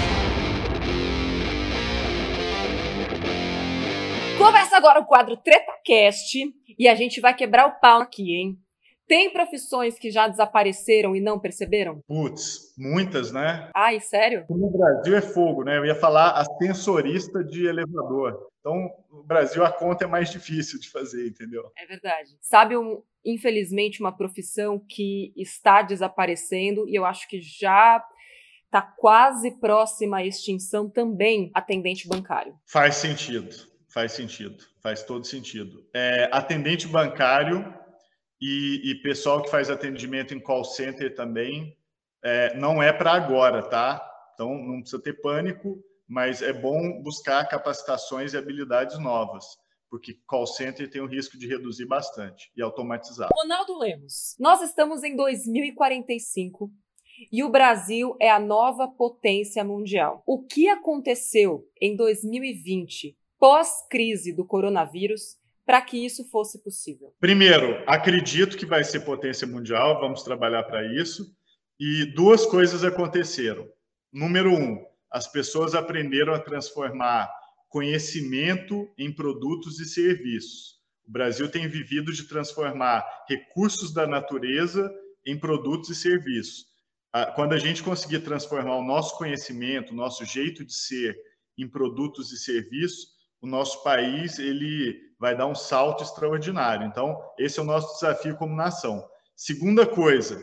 Começa 4.39 4.75
agora 4.75 5.01
o 5.01 5.05
quadro 5.05 5.37
TretaCast 5.37 6.39
e 6.79 6.89
a 6.89 6.95
gente 6.95 7.21
vai 7.21 7.35
quebrar 7.35 7.67
o 7.67 7.79
pau 7.79 8.01
aqui, 8.01 8.35
hein? 8.35 8.59
Tem 9.07 9.33
profissões 9.33 9.99
que 9.99 10.11
já 10.11 10.27
desapareceram 10.29 11.15
e 11.15 11.21
não 11.21 11.39
perceberam? 11.39 12.01
Putz, 12.07 12.75
muitas, 12.79 13.31
né? 13.33 13.71
Ai, 13.75 14.01
sério? 14.01 14.47
No 14.49 14.71
Brasil 14.71 15.17
é 15.17 15.21
fogo, 15.21 15.63
né? 15.63 15.77
Eu 15.79 15.85
ia 15.85 15.95
falar 15.95 16.31
ascensorista 16.31 17.45
de 17.45 17.67
elevador. 17.67 18.49
Então, 18.61 18.91
no 19.13 19.23
Brasil 19.23 19.63
a 19.63 19.71
conta 19.71 20.05
é 20.05 20.09
mais 20.09 20.31
difícil 20.31 20.81
de 20.81 20.91
fazer, 20.91 21.29
entendeu? 21.29 21.71
É 21.77 21.85
verdade. 21.87 22.31
Sabe, 22.41 22.77
um, 22.79 23.03
infelizmente, 23.25 24.01
uma 24.01 24.17
profissão 24.17 24.79
que 24.79 25.35
está 25.37 25.83
desaparecendo 25.83 26.89
e 26.89 26.95
eu 26.95 27.05
acho 27.05 27.29
que 27.29 27.41
já 27.43 28.03
está 28.65 28.81
quase 28.81 29.53
próxima 29.61 30.17
à 30.17 30.25
extinção 30.25 30.89
também, 30.89 31.51
atendente 31.55 32.09
bancário. 32.09 32.55
Faz 32.67 32.97
sentido, 32.97 33.55
faz 33.89 34.13
sentido, 34.13 34.65
faz 34.83 35.03
todo 35.05 35.25
sentido. 35.25 35.87
É, 35.95 36.29
atendente 36.33 36.89
bancário 36.89 37.84
e, 38.47 38.91
e, 38.91 38.95
pessoal 38.97 39.43
que 39.43 39.51
faz 39.51 39.71
atendimento 39.71 40.35
em 40.35 40.39
call 40.39 40.65
center 40.65 41.15
também, 41.15 41.75
é, 42.23 42.55
não 42.55 42.83
é 42.83 42.93
para 42.93 43.13
agora, 43.13 43.63
tá? 43.63 44.07
Então 44.35 44.55
não 44.55 44.81
precisa 44.81 45.03
ter 45.03 45.15
pânico, 45.23 45.83
mas 46.07 46.43
é 46.43 46.53
bom 46.53 47.01
buscar 47.03 47.49
capacitações 47.49 48.35
e 48.35 48.37
habilidades 48.37 48.99
novas, 48.99 49.47
porque 49.89 50.19
call 50.27 50.47
center 50.47 50.91
tem 50.91 51.01
o 51.01 51.07
risco 51.07 51.39
de 51.39 51.49
reduzir 51.49 51.87
bastante 51.87 52.53
e 52.55 52.61
automatizar. 52.61 53.31
Ronaldo 53.35 53.79
Lemos, 53.79 54.37
nós 54.39 54.61
estamos 54.61 55.03
em 55.03 55.17
2045 55.17 56.71
e 57.33 57.43
o 57.43 57.49
Brasil 57.49 58.15
é 58.21 58.31
a 58.31 58.39
nova 58.39 58.87
potência 58.89 59.65
mundial. 59.65 60.23
O 60.27 60.45
que 60.45 60.69
aconteceu 60.69 61.67
em 61.81 61.97
2020, 61.97 63.17
pós-crise 63.39 64.35
do 64.35 64.45
coronavírus, 64.45 65.39
para 65.65 65.81
que 65.81 66.05
isso 66.05 66.29
fosse 66.31 66.63
possível? 66.63 67.15
Primeiro, 67.19 67.83
acredito 67.87 68.57
que 68.57 68.67
vai 68.67 68.85
ser 68.85 69.01
potência 69.01 69.47
mundial, 69.47 70.01
vamos 70.01 70.23
trabalhar 70.23 70.63
para 70.65 70.85
isso. 70.95 71.35
E 71.79 72.05
duas 72.15 72.47
coisas 72.47 72.85
aconteceram. 72.85 73.69
Número 74.13 74.53
um, 74.53 74.85
as 75.11 75.27
pessoas 75.27 75.75
aprenderam 75.75 76.35
a 76.35 76.39
transformar 76.39 77.31
conhecimento 77.69 78.89
em 78.97 79.13
produtos 79.13 79.81
e 79.81 79.85
serviços. 79.85 80.75
O 81.07 81.11
Brasil 81.11 81.51
tem 81.51 81.69
vivido 81.69 82.13
de 82.13 82.29
transformar 82.29 83.05
recursos 83.29 83.93
da 83.93 84.07
natureza 84.07 84.89
em 85.27 85.39
produtos 85.39 85.91
e 85.91 85.95
serviços. 85.95 86.67
Quando 87.35 87.53
a 87.53 87.59
gente 87.59 87.83
conseguir 87.83 88.21
transformar 88.21 88.77
o 88.77 88.85
nosso 88.85 89.17
conhecimento, 89.17 89.93
o 89.93 89.97
nosso 89.97 90.25
jeito 90.25 90.65
de 90.65 90.75
ser 90.75 91.17
em 91.57 91.69
produtos 91.69 92.33
e 92.33 92.37
serviços, 92.37 93.15
o 93.41 93.47
nosso 93.47 93.83
país 93.85 94.39
ele 94.39 94.99
vai 95.25 95.35
dar 95.35 95.47
um 95.47 95.55
salto 95.55 96.05
extraordinário. 96.05 96.87
Então, 96.87 97.19
esse 97.39 97.59
é 97.59 97.63
o 97.63 97.65
nosso 97.65 97.95
desafio 97.95 98.37
como 98.37 98.55
nação. 98.55 99.09
Segunda 99.35 99.87
coisa, 99.87 100.39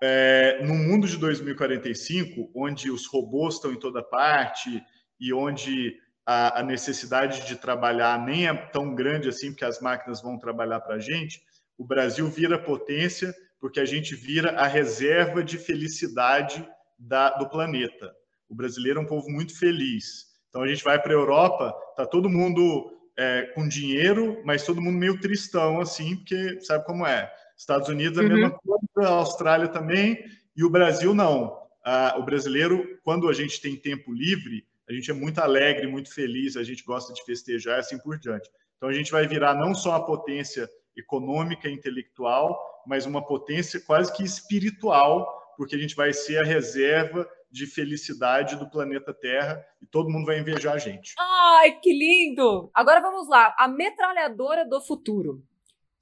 é, 0.00 0.64
no 0.64 0.76
mundo 0.76 1.08
de 1.08 1.16
2045, 1.16 2.52
onde 2.54 2.88
os 2.88 3.04
robôs 3.08 3.56
estão 3.56 3.72
em 3.72 3.80
toda 3.80 4.04
parte 4.04 4.80
e 5.18 5.32
onde 5.34 5.92
a, 6.24 6.60
a 6.60 6.62
necessidade 6.62 7.48
de 7.48 7.56
trabalhar 7.56 8.24
nem 8.24 8.46
é 8.46 8.54
tão 8.54 8.94
grande 8.94 9.28
assim, 9.28 9.50
porque 9.50 9.64
as 9.64 9.80
máquinas 9.80 10.22
vão 10.22 10.38
trabalhar 10.38 10.78
para 10.82 10.94
a 10.94 11.00
gente, 11.00 11.42
o 11.76 11.84
Brasil 11.84 12.28
vira 12.28 12.62
potência 12.62 13.34
porque 13.60 13.80
a 13.80 13.84
gente 13.84 14.14
vira 14.14 14.52
a 14.52 14.68
reserva 14.68 15.42
de 15.42 15.58
felicidade 15.58 16.64
da, 16.96 17.30
do 17.30 17.48
planeta. 17.48 18.14
O 18.48 18.54
brasileiro 18.54 19.00
é 19.00 19.02
um 19.02 19.06
povo 19.06 19.28
muito 19.28 19.58
feliz. 19.58 20.26
Então 20.48 20.62
a 20.62 20.68
gente 20.68 20.84
vai 20.84 21.02
para 21.02 21.10
a 21.10 21.16
Europa, 21.16 21.74
tá 21.96 22.06
todo 22.06 22.30
mundo 22.30 22.95
é, 23.16 23.42
com 23.54 23.66
dinheiro, 23.66 24.42
mas 24.44 24.64
todo 24.64 24.80
mundo 24.80 24.98
meio 24.98 25.20
tristão, 25.20 25.80
assim, 25.80 26.16
porque 26.16 26.60
sabe 26.60 26.84
como 26.84 27.06
é. 27.06 27.32
Estados 27.56 27.88
Unidos 27.88 28.18
é 28.18 28.20
a 28.20 28.24
uhum. 28.24 28.34
mesma 28.34 28.50
coisa, 28.50 29.08
a 29.08 29.14
Austrália 29.14 29.68
também, 29.68 30.24
e 30.54 30.62
o 30.64 30.70
Brasil 30.70 31.14
não. 31.14 31.58
Ah, 31.84 32.16
o 32.18 32.24
brasileiro, 32.24 32.98
quando 33.04 33.28
a 33.28 33.32
gente 33.32 33.60
tem 33.60 33.76
tempo 33.76 34.12
livre, 34.12 34.66
a 34.88 34.92
gente 34.92 35.10
é 35.10 35.14
muito 35.14 35.38
alegre, 35.38 35.86
muito 35.86 36.12
feliz, 36.12 36.56
a 36.56 36.62
gente 36.62 36.84
gosta 36.84 37.12
de 37.12 37.24
festejar 37.24 37.76
e 37.76 37.80
assim 37.80 37.98
por 37.98 38.18
diante. 38.18 38.48
Então 38.76 38.88
a 38.88 38.92
gente 38.92 39.10
vai 39.10 39.26
virar 39.26 39.54
não 39.54 39.74
só 39.74 39.94
a 39.94 40.04
potência 40.04 40.68
econômica 40.96 41.68
e 41.68 41.72
intelectual, 41.72 42.58
mas 42.86 43.06
uma 43.06 43.24
potência 43.24 43.80
quase 43.80 44.12
que 44.12 44.22
espiritual, 44.22 45.35
porque 45.56 45.76
a 45.76 45.78
gente 45.78 45.94
vai 45.96 46.12
ser 46.12 46.38
a 46.38 46.44
reserva 46.44 47.28
de 47.50 47.66
felicidade 47.66 48.56
do 48.56 48.68
planeta 48.68 49.14
Terra 49.14 49.64
e 49.80 49.86
todo 49.86 50.10
mundo 50.10 50.26
vai 50.26 50.38
invejar 50.38 50.74
a 50.74 50.78
gente. 50.78 51.14
Ai, 51.18 51.78
que 51.80 51.92
lindo! 51.92 52.70
Agora 52.74 53.00
vamos 53.00 53.28
lá, 53.28 53.54
a 53.58 53.66
metralhadora 53.66 54.68
do 54.68 54.80
futuro. 54.80 55.42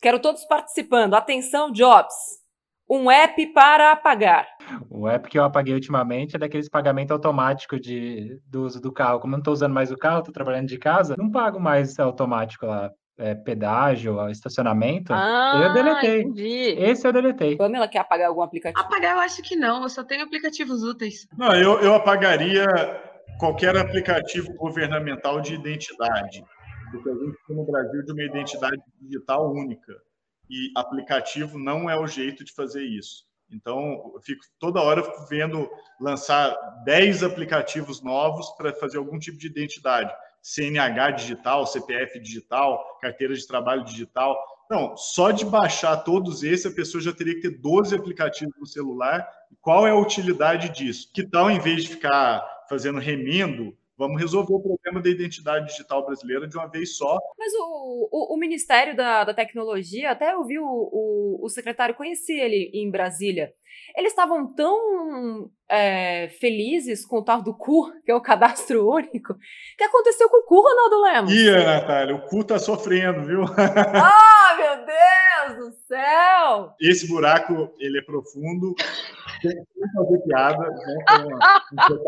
Quero 0.01 0.19
todos 0.19 0.45
participando. 0.45 1.15
Atenção, 1.15 1.71
Jobs. 1.71 2.43
Um 2.89 3.11
app 3.11 3.47
para 3.55 3.93
apagar. 3.93 4.47
O 4.91 5.09
app 5.09 5.29
que 5.29 5.39
eu 5.39 5.45
apaguei 5.45 5.73
ultimamente 5.73 6.37
é 6.37 6.39
daqueles 6.39 6.69
pagamentos 6.69 7.13
automáticos 7.13 7.81
de, 7.81 8.39
do 8.47 8.65
uso 8.65 8.81
do 8.81 8.93
carro. 8.93 9.21
Como 9.21 9.33
eu 9.33 9.39
não 9.39 9.41
estou 9.41 9.55
usando 9.55 9.73
mais 9.73 9.91
o 9.91 9.97
carro, 9.97 10.19
estou 10.19 10.35
trabalhando 10.35 10.69
de 10.69 10.79
casa, 10.79 11.15
não 11.17 11.31
pago 11.31 11.59
mais 11.59 11.99
automático 11.99 12.67
lá. 12.67 12.91
É, 13.17 13.33
pedágio, 13.33 14.29
estacionamento, 14.29 15.13
ah, 15.13 15.63
eu 15.63 15.73
deletei. 15.73 16.23
Entendi. 16.23 16.75
Esse 16.79 17.07
eu 17.07 17.13
deletei. 17.13 17.57
Pamela 17.57 17.87
quer 17.87 18.01
apagar 18.01 18.27
algum 18.27 18.43
aplicativo? 18.43 18.85
Apagar 18.85 19.15
eu 19.15 19.21
acho 19.21 19.41
que 19.41 19.55
não, 19.55 19.85
eu 19.85 19.89
só 19.89 20.03
tenho 20.03 20.25
aplicativos 20.25 20.83
úteis. 20.83 21.29
Não, 21.39 21.55
eu, 21.55 21.79
eu 21.81 21.95
apagaria 21.95 22.67
qualquer 23.39 23.77
aplicativo 23.77 24.53
governamental 24.55 25.41
de 25.41 25.55
identidade 25.55 26.45
porque 26.95 27.11
a 27.11 27.15
gente 27.15 27.39
tem 27.47 27.57
no 27.57 27.65
Brasil 27.65 28.05
de 28.05 28.13
uma 28.13 28.23
identidade 28.23 28.83
digital 29.01 29.53
única. 29.53 29.93
E 30.49 30.71
aplicativo 30.77 31.59
não 31.59 31.89
é 31.89 31.99
o 31.99 32.07
jeito 32.07 32.45
de 32.45 32.53
fazer 32.53 32.85
isso. 32.85 33.25
Então, 33.51 34.13
eu 34.15 34.21
fico 34.23 34.45
toda 34.59 34.81
hora 34.81 35.03
vendo 35.29 35.69
lançar 36.01 36.55
10 36.85 37.23
aplicativos 37.23 38.03
novos 38.03 38.51
para 38.57 38.73
fazer 38.75 38.99
algum 38.99 39.19
tipo 39.19 39.39
de 39.39 39.47
identidade. 39.47 40.13
CNH 40.45 41.13
digital, 41.13 41.67
CPF 41.67 42.21
digital, 42.21 42.99
carteira 43.01 43.35
de 43.35 43.47
trabalho 43.47 43.83
digital. 43.83 44.39
Não, 44.71 44.95
só 44.95 45.31
de 45.31 45.43
baixar 45.43 45.97
todos 45.99 46.43
esses, 46.43 46.67
a 46.67 46.75
pessoa 46.75 47.03
já 47.03 47.15
teria 47.15 47.35
que 47.35 47.41
ter 47.41 47.59
12 47.59 47.95
aplicativos 47.97 48.55
no 48.61 48.67
celular. 48.67 49.27
Qual 49.63 49.87
é 49.87 49.91
a 49.91 49.97
utilidade 49.97 50.69
disso? 50.69 51.11
Que 51.15 51.27
tal, 51.27 51.51
em 51.51 51.59
vez 51.59 51.85
de 51.85 51.89
ficar 51.89 52.45
fazendo 52.69 52.99
remendo, 52.99 53.75
Vamos 53.97 54.21
resolver 54.21 54.55
o 54.55 54.61
problema 54.61 55.01
da 55.01 55.09
identidade 55.09 55.67
digital 55.67 56.05
brasileira 56.05 56.49
de 56.49 56.57
uma 56.57 56.67
vez 56.67 56.97
só. 56.97 57.19
Mas 57.39 57.53
o, 57.55 58.09
o, 58.11 58.35
o 58.35 58.39
Ministério 58.39 58.97
da, 58.97 59.23
da, 59.23 59.33
Tecnologia, 59.33 60.11
até 60.11 60.33
eu 60.33 60.45
vi 60.45 60.59
o, 60.59 60.65
o, 60.65 61.41
o 61.45 61.49
secretário, 61.49 61.95
conheci 61.95 62.33
ele 62.33 62.71
em 62.75 62.91
Brasília. 62.91 63.53
Eles 63.97 64.11
estavam 64.11 64.53
tão 64.53 65.49
é, 65.69 66.29
felizes 66.41 67.07
com 67.07 67.19
o 67.19 67.25
tal 67.25 67.43
do 67.43 67.57
CU, 67.57 67.93
que 68.05 68.11
é 68.11 68.15
o 68.15 68.21
cadastro 68.21 68.89
único. 68.89 69.33
O 69.33 69.37
que 69.79 69.85
aconteceu 69.85 70.29
com 70.29 70.39
o 70.39 70.45
CU, 70.45 70.63
Ronaldo 70.63 71.03
Lemos? 71.03 71.33
Ia, 71.33 71.65
Natália, 71.65 72.17
o 72.17 72.27
CU 72.29 72.43
tá 72.43 72.59
sofrendo, 72.59 73.25
viu? 73.25 73.45
Ah, 73.45 74.57
meu 74.57 74.87
Deus 74.87 75.59
do 75.59 75.77
céu! 75.87 76.73
Esse 76.81 77.07
buraco, 77.07 77.73
ele 77.79 77.99
é 77.99 78.03
profundo 78.03 78.75
sem 79.51 79.93
fazer 79.95 80.19
piada, 80.21 80.71
né, 80.71 80.97
com, 81.09 81.35
um 81.73 81.99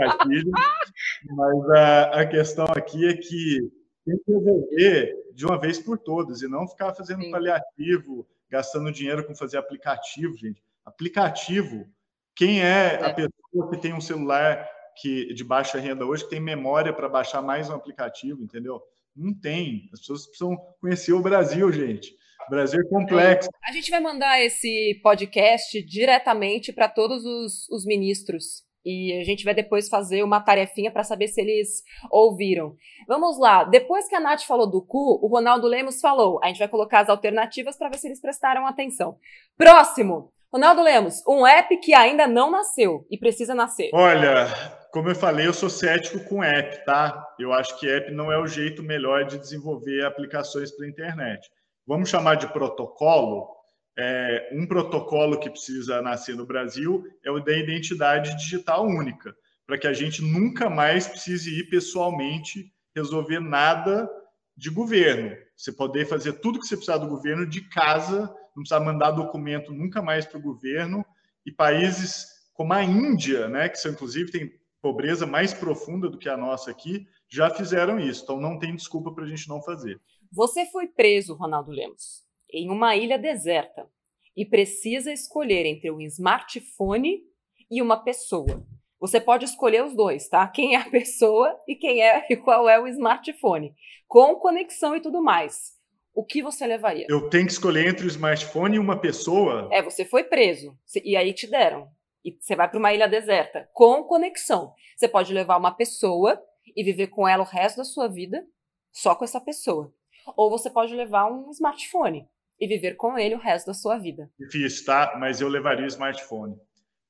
mas 1.36 1.70
a, 1.70 2.20
a 2.20 2.26
questão 2.26 2.66
aqui 2.66 3.06
é 3.06 3.16
que 3.16 3.70
tem 4.04 4.18
que 4.18 4.32
resolver 4.32 5.14
de 5.34 5.44
uma 5.44 5.58
vez 5.58 5.78
por 5.78 5.98
todas 5.98 6.42
e 6.42 6.48
não 6.48 6.66
ficar 6.66 6.94
fazendo 6.94 7.22
Sim. 7.22 7.30
paliativo, 7.30 8.26
gastando 8.48 8.92
dinheiro 8.92 9.26
com 9.26 9.34
fazer 9.34 9.58
aplicativo, 9.58 10.36
gente. 10.36 10.62
Aplicativo, 10.84 11.86
quem 12.34 12.62
é, 12.62 12.94
é, 12.94 13.04
a 13.04 13.12
pessoa 13.14 13.70
que 13.70 13.76
tem 13.78 13.92
um 13.92 14.00
celular 14.00 14.68
que 14.96 15.34
de 15.34 15.44
baixa 15.44 15.78
renda 15.78 16.06
hoje 16.06 16.24
que 16.24 16.30
tem 16.30 16.40
memória 16.40 16.92
para 16.92 17.08
baixar 17.08 17.42
mais 17.42 17.68
um 17.68 17.74
aplicativo, 17.74 18.42
entendeu? 18.42 18.82
Não 19.14 19.34
tem. 19.34 19.90
As 19.92 20.00
pessoas 20.00 20.26
precisam 20.26 20.56
conhecer 20.80 21.12
o 21.12 21.20
Brasil, 21.20 21.70
gente. 21.72 22.14
Brasil 22.48 22.80
é 22.80 22.88
complexo. 22.88 23.48
A 23.64 23.72
gente 23.72 23.90
vai 23.90 24.00
mandar 24.00 24.40
esse 24.40 25.00
podcast 25.02 25.82
diretamente 25.84 26.72
para 26.72 26.88
todos 26.88 27.24
os, 27.24 27.68
os 27.70 27.84
ministros 27.84 28.66
e 28.86 29.18
a 29.20 29.24
gente 29.24 29.44
vai 29.44 29.52
depois 29.52 29.88
fazer 29.88 30.22
uma 30.22 30.40
tarefinha 30.40 30.92
para 30.92 31.02
saber 31.02 31.26
se 31.26 31.40
eles 31.40 31.82
ouviram. 32.08 32.76
Vamos 33.08 33.36
lá. 33.36 33.64
Depois 33.64 34.08
que 34.08 34.14
a 34.14 34.20
Nath 34.20 34.42
falou 34.42 34.70
do 34.70 34.80
cu, 34.80 35.18
o 35.20 35.26
Ronaldo 35.26 35.66
Lemos 35.66 36.00
falou. 36.00 36.38
A 36.40 36.46
gente 36.46 36.60
vai 36.60 36.68
colocar 36.68 37.00
as 37.00 37.08
alternativas 37.08 37.76
para 37.76 37.88
ver 37.88 37.98
se 37.98 38.06
eles 38.06 38.20
prestaram 38.20 38.64
atenção. 38.64 39.16
Próximo. 39.58 40.32
Ronaldo 40.52 40.82
Lemos, 40.82 41.22
um 41.26 41.44
app 41.44 41.76
que 41.78 41.92
ainda 41.92 42.28
não 42.28 42.50
nasceu 42.50 43.04
e 43.10 43.18
precisa 43.18 43.54
nascer. 43.54 43.90
Olha, 43.92 44.46
como 44.92 45.08
eu 45.08 45.14
falei, 45.14 45.46
eu 45.46 45.52
sou 45.52 45.68
cético 45.68 46.20
com 46.20 46.42
app, 46.42 46.84
tá? 46.86 47.26
Eu 47.38 47.52
acho 47.52 47.78
que 47.78 47.90
app 47.90 48.12
não 48.12 48.30
é 48.30 48.38
o 48.38 48.46
jeito 48.46 48.82
melhor 48.82 49.24
de 49.24 49.36
desenvolver 49.36 50.06
aplicações 50.06 50.70
para 50.70 50.88
internet. 50.88 51.46
Vamos 51.86 52.08
chamar 52.08 52.36
de 52.36 52.52
protocolo? 52.52 53.56
é, 53.98 54.50
um 54.52 54.66
protocolo 54.66 55.40
que 55.40 55.48
precisa 55.48 56.02
nascer 56.02 56.36
no 56.36 56.44
Brasil 56.44 57.04
é 57.24 57.30
o 57.30 57.40
da 57.40 57.56
identidade 57.56 58.36
digital 58.36 58.86
única, 58.86 59.34
para 59.66 59.78
que 59.78 59.86
a 59.86 59.92
gente 59.92 60.22
nunca 60.22 60.68
mais 60.68 61.08
precise 61.08 61.58
ir 61.58 61.70
pessoalmente 61.70 62.70
resolver 62.94 63.40
nada 63.40 64.08
de 64.56 64.70
governo. 64.70 65.34
Você 65.56 65.72
poder 65.72 66.06
fazer 66.06 66.34
tudo 66.34 66.58
que 66.58 66.66
você 66.66 66.76
precisar 66.76 66.98
do 66.98 67.08
governo 67.08 67.46
de 67.46 67.62
casa, 67.68 68.22
não 68.54 68.62
precisar 68.62 68.80
mandar 68.80 69.10
documento 69.12 69.72
nunca 69.72 70.02
mais 70.02 70.26
para 70.26 70.38
o 70.38 70.42
governo. 70.42 71.04
E 71.44 71.50
países 71.50 72.26
como 72.52 72.72
a 72.72 72.82
Índia, 72.82 73.48
né, 73.48 73.68
que 73.68 73.78
são 73.78 73.92
inclusive 73.92 74.30
tem 74.30 74.50
pobreza 74.80 75.26
mais 75.26 75.52
profunda 75.52 76.08
do 76.08 76.18
que 76.18 76.28
a 76.28 76.36
nossa 76.36 76.70
aqui, 76.70 77.06
já 77.28 77.50
fizeram 77.50 77.98
isso. 77.98 78.22
Então 78.22 78.40
não 78.40 78.58
tem 78.58 78.74
desculpa 78.74 79.12
para 79.12 79.24
a 79.24 79.28
gente 79.28 79.48
não 79.48 79.62
fazer. 79.62 80.00
Você 80.32 80.66
foi 80.66 80.86
preso, 80.86 81.34
Ronaldo 81.34 81.70
Lemos 81.70 82.26
em 82.52 82.70
uma 82.70 82.96
ilha 82.96 83.18
deserta 83.18 83.88
e 84.36 84.44
precisa 84.44 85.12
escolher 85.12 85.66
entre 85.66 85.90
um 85.90 86.00
smartphone 86.00 87.22
e 87.70 87.82
uma 87.82 88.02
pessoa. 88.02 88.64
Você 89.00 89.20
pode 89.20 89.44
escolher 89.44 89.84
os 89.84 89.94
dois, 89.94 90.28
tá? 90.28 90.46
Quem 90.48 90.74
é 90.74 90.78
a 90.78 90.90
pessoa 90.90 91.58
e 91.66 91.74
quem 91.74 92.02
é 92.02 92.26
e 92.30 92.36
qual 92.36 92.68
é 92.68 92.80
o 92.80 92.86
smartphone, 92.86 93.74
com 94.06 94.36
conexão 94.36 94.96
e 94.96 95.00
tudo 95.00 95.22
mais. 95.22 95.76
O 96.14 96.24
que 96.24 96.42
você 96.42 96.66
levaria? 96.66 97.06
Eu 97.10 97.28
tenho 97.28 97.44
que 97.44 97.52
escolher 97.52 97.86
entre 97.88 98.06
o 98.06 98.08
smartphone 98.08 98.76
e 98.76 98.78
uma 98.78 98.98
pessoa? 98.98 99.68
É, 99.70 99.82
você 99.82 100.02
foi 100.02 100.24
preso 100.24 100.76
e 101.04 101.14
aí 101.14 101.34
te 101.34 101.46
deram. 101.46 101.90
E 102.24 102.32
você 102.40 102.56
vai 102.56 102.68
para 102.68 102.78
uma 102.78 102.92
ilha 102.92 103.06
deserta 103.06 103.68
com 103.74 104.02
conexão. 104.02 104.72
Você 104.96 105.06
pode 105.06 105.32
levar 105.32 105.58
uma 105.58 105.72
pessoa 105.72 106.42
e 106.74 106.82
viver 106.82 107.08
com 107.08 107.28
ela 107.28 107.42
o 107.42 107.46
resto 107.46 107.76
da 107.76 107.84
sua 107.84 108.08
vida 108.08 108.44
só 108.90 109.14
com 109.14 109.24
essa 109.24 109.40
pessoa. 109.40 109.92
Ou 110.36 110.50
você 110.50 110.70
pode 110.70 110.94
levar 110.94 111.30
um 111.30 111.50
smartphone 111.50 112.26
e 112.58 112.66
viver 112.66 112.94
com 112.94 113.18
ele 113.18 113.34
o 113.34 113.38
resto 113.40 113.66
da 113.66 113.74
sua 113.74 113.98
vida. 113.98 114.30
Difícil, 114.38 114.84
tá? 114.86 115.14
Mas 115.18 115.40
eu 115.40 115.48
levaria 115.48 115.84
o 115.84 115.88
smartphone, 115.88 116.58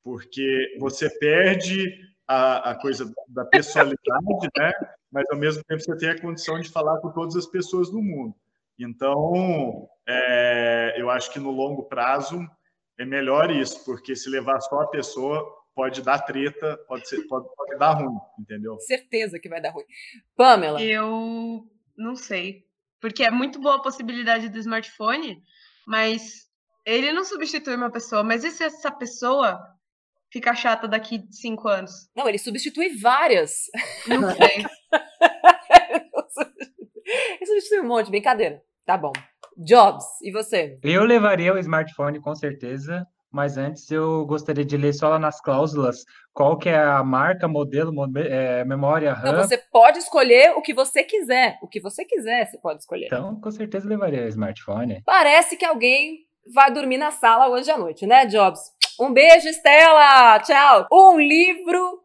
porque 0.02 0.76
você 0.78 1.08
perde 1.18 1.86
a, 2.26 2.70
a 2.70 2.74
coisa 2.74 3.12
da 3.28 3.44
pessoalidade, 3.44 4.48
né? 4.56 4.72
Mas 5.10 5.24
ao 5.30 5.38
mesmo 5.38 5.62
tempo 5.64 5.80
você 5.80 5.96
tem 5.96 6.10
a 6.10 6.20
condição 6.20 6.60
de 6.60 6.68
falar 6.68 6.98
com 7.00 7.10
todas 7.12 7.36
as 7.36 7.46
pessoas 7.46 7.90
do 7.90 8.02
mundo. 8.02 8.34
Então, 8.78 9.88
é, 10.06 10.94
eu 10.98 11.08
acho 11.08 11.32
que 11.32 11.38
no 11.38 11.50
longo 11.50 11.84
prazo 11.84 12.38
é 12.98 13.04
melhor 13.04 13.50
isso, 13.50 13.84
porque 13.84 14.14
se 14.14 14.28
levar 14.28 14.60
só 14.60 14.80
a 14.80 14.88
pessoa 14.88 15.46
pode 15.74 16.02
dar 16.02 16.18
treta, 16.20 16.78
pode, 16.88 17.08
ser, 17.08 17.26
pode, 17.26 17.46
pode 17.54 17.78
dar 17.78 17.92
ruim, 17.92 18.16
entendeu? 18.38 18.78
Certeza 18.80 19.38
que 19.38 19.48
vai 19.48 19.60
dar 19.60 19.70
ruim. 19.70 19.84
Pamela? 20.34 20.82
Eu 20.82 21.66
não 21.96 22.16
sei 22.16 22.65
porque 23.00 23.24
é 23.24 23.30
muito 23.30 23.60
boa 23.60 23.76
a 23.76 23.82
possibilidade 23.82 24.48
do 24.48 24.58
smartphone, 24.58 25.42
mas 25.86 26.46
ele 26.84 27.12
não 27.12 27.24
substitui 27.24 27.74
uma 27.74 27.90
pessoa. 27.90 28.22
Mas 28.22 28.44
e 28.44 28.50
se 28.50 28.64
essa 28.64 28.90
pessoa 28.90 29.60
fica 30.32 30.54
chata 30.54 30.86
daqui 30.88 31.26
cinco 31.30 31.68
anos? 31.68 31.92
Não, 32.14 32.28
ele 32.28 32.38
substitui 32.38 32.96
várias. 32.98 33.52
Não 34.06 34.30
sei. 34.34 34.64
ele 37.40 37.46
substitui 37.46 37.80
um 37.80 37.88
monte, 37.88 38.10
brincadeira. 38.10 38.62
Tá 38.84 38.96
bom. 38.96 39.12
Jobs, 39.56 40.04
e 40.22 40.30
você? 40.30 40.78
Eu 40.82 41.04
levaria 41.04 41.52
o 41.54 41.58
smartphone 41.58 42.20
com 42.20 42.34
certeza, 42.34 43.06
mas 43.36 43.58
antes 43.58 43.90
eu 43.90 44.24
gostaria 44.24 44.64
de 44.64 44.78
ler 44.78 44.94
só 44.94 45.10
lá 45.10 45.18
nas 45.18 45.42
cláusulas 45.42 46.06
qual 46.32 46.56
que 46.56 46.70
é 46.70 46.78
a 46.78 47.04
marca, 47.04 47.46
modelo, 47.46 47.92
é, 48.18 48.64
memória 48.64 49.12
RAM. 49.12 49.28
Então 49.28 49.42
você 49.42 49.58
pode 49.58 49.98
escolher 49.98 50.52
o 50.56 50.62
que 50.62 50.72
você 50.72 51.04
quiser. 51.04 51.58
O 51.62 51.68
que 51.68 51.78
você 51.78 52.02
quiser, 52.04 52.46
você 52.46 52.56
pode 52.56 52.80
escolher. 52.80 53.06
Então, 53.06 53.38
com 53.38 53.50
certeza 53.50 53.86
levaria 53.86 54.24
o 54.24 54.28
smartphone. 54.28 55.02
Parece 55.04 55.54
que 55.54 55.66
alguém 55.66 56.20
vai 56.54 56.72
dormir 56.72 56.96
na 56.96 57.10
sala 57.10 57.48
hoje 57.48 57.70
à 57.70 57.76
noite, 57.76 58.06
né, 58.06 58.24
Jobs? 58.24 58.60
Um 58.98 59.12
beijo, 59.12 59.48
Estela! 59.48 60.38
Tchau! 60.40 60.86
Um 60.90 61.20
livro 61.20 62.00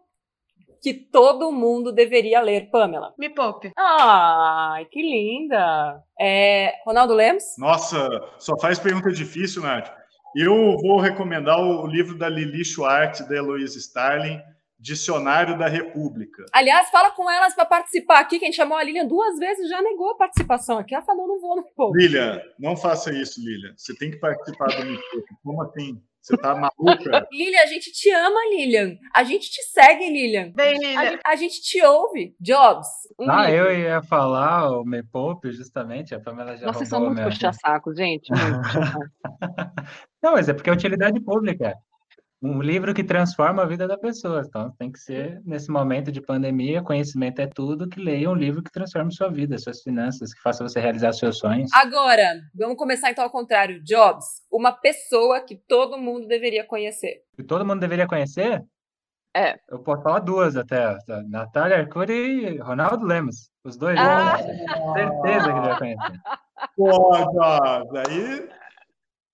que 0.82 0.94
todo 0.94 1.52
mundo 1.52 1.94
deveria 1.94 2.42
ler, 2.42 2.70
Pamela? 2.70 3.14
Me 3.18 3.30
poupe. 3.30 3.72
Ai, 3.78 4.86
que 4.86 5.02
linda! 5.02 6.04
É, 6.20 6.74
Ronaldo 6.86 7.14
Lemos? 7.14 7.44
Nossa, 7.58 8.10
só 8.38 8.58
faz 8.60 8.80
pergunta 8.80 9.12
difícil, 9.12 9.62
Nath. 9.62 10.01
Eu 10.36 10.78
vou 10.78 11.00
recomendar 11.00 11.60
o 11.60 11.86
livro 11.86 12.18
da 12.18 12.30
Lili 12.30 12.64
Schwartz, 12.64 13.28
da 13.28 13.36
Heloísa 13.36 13.78
Starling, 13.78 14.40
Dicionário 14.80 15.58
da 15.58 15.68
República. 15.68 16.46
Aliás, 16.54 16.90
fala 16.90 17.12
com 17.12 17.30
elas 17.30 17.54
para 17.54 17.66
participar 17.66 18.20
aqui, 18.20 18.40
que 18.40 18.46
a 18.46 18.48
gente 18.48 18.56
chamou 18.56 18.78
a 18.78 18.84
Lilian 18.84 19.06
duas 19.06 19.38
vezes 19.38 19.70
já 19.70 19.82
negou 19.82 20.12
a 20.12 20.18
participação 20.18 20.80
aqui. 20.80 20.96
Ela 20.96 21.04
falou, 21.04 21.28
não 21.28 21.40
vou, 21.40 21.56
não 21.58 21.66
vou. 21.78 21.92
Lilian, 21.96 22.42
não 22.58 22.76
faça 22.76 23.14
isso, 23.14 23.40
Lilian. 23.44 23.74
Você 23.78 23.96
tem 23.96 24.10
que 24.10 24.18
participar 24.18 24.68
do 24.68 24.86
Mitoco. 24.86 25.40
Como 25.44 25.62
assim? 25.62 26.02
Você 26.22 26.38
tá 26.38 26.56
maluca? 26.56 27.28
Lilian, 27.32 27.62
a 27.62 27.66
gente 27.66 27.92
te 27.92 28.10
ama, 28.12 28.40
Lilian. 28.52 28.96
A 29.14 29.24
gente 29.24 29.52
te 29.52 29.62
segue, 29.64 30.10
Lilian. 30.10 30.52
Bem, 30.56 30.78
Lilian. 30.80 31.20
A, 31.26 31.32
a 31.32 31.36
gente 31.36 31.62
te 31.62 31.84
ouve. 31.84 32.36
Jobs. 32.40 32.88
Um 33.20 33.30
ah, 33.30 33.50
livro. 33.50 33.66
eu 33.68 33.80
ia 33.80 34.02
falar 34.02 34.72
o 34.72 34.86
Me 34.86 35.04
Poupe, 35.04 35.52
justamente. 35.52 36.16
A 36.16 36.20
Pamela 36.20 36.58
já 36.58 36.72
Vocês 36.72 36.90
são 36.90 37.06
muito 37.06 37.22
puxa-saco, 37.22 37.94
gente. 37.94 38.32
Muito 38.32 38.62
puxa 38.62 38.98
Não, 40.22 40.34
mas 40.34 40.50
é 40.50 40.54
porque 40.54 40.70
é 40.70 40.74
utilidade 40.74 41.20
pública 41.20 41.76
um 42.42 42.60
livro 42.60 42.94
que 42.94 43.04
transforma 43.04 43.62
a 43.62 43.68
vida 43.68 43.88
da 43.88 43.98
pessoa. 43.98 44.42
Então, 44.46 44.72
tem 44.72 44.92
que 44.92 45.00
ser, 45.00 45.40
nesse 45.46 45.70
momento 45.70 46.12
de 46.12 46.20
pandemia, 46.20 46.82
conhecimento 46.82 47.40
é 47.40 47.48
tudo, 47.48 47.88
que 47.88 48.02
leia 48.02 48.30
um 48.30 48.34
livro 48.34 48.64
que 48.64 48.72
transforme 48.72 49.14
sua 49.14 49.30
vida, 49.30 49.58
suas 49.60 49.82
finanças, 49.84 50.34
que 50.34 50.42
faça 50.42 50.64
você 50.64 50.80
realizar 50.80 51.14
seus 51.14 51.38
sonhos. 51.38 51.70
Agora, 51.74 52.42
vamos 52.56 52.78
começar 52.78 53.12
então 53.12 53.24
ao 53.24 53.30
contrário. 53.30 53.84
Jobs, 53.84 54.26
uma 54.52 54.72
pessoa 54.72 55.40
que 55.42 55.56
todo 55.56 56.00
mundo 56.00 56.28
deveria 56.28 56.66
conhecer. 56.66 57.22
Que 57.36 57.44
todo 57.44 57.66
mundo 57.66 57.80
deveria 57.80 58.08
conhecer? 58.08 58.64
É. 59.36 59.60
Eu 59.70 59.80
posso 59.80 60.02
falar 60.02 60.20
duas 60.20 60.58
até. 60.58 60.98
Tá? 61.06 61.22
Natália 61.30 61.78
Arcuri 61.78 62.56
e 62.56 62.58
Ronaldo 62.58 63.06
Lemos. 63.06 63.52
Os 63.64 63.78
dois. 63.78 63.98
Ah. 64.00 64.38
Certeza 64.38 65.54
que 65.54 65.54
deveria 65.54 65.78
conhecer. 65.78 66.20
Pô, 66.76 67.12
Jobs, 67.32 68.10
aí 68.10 68.50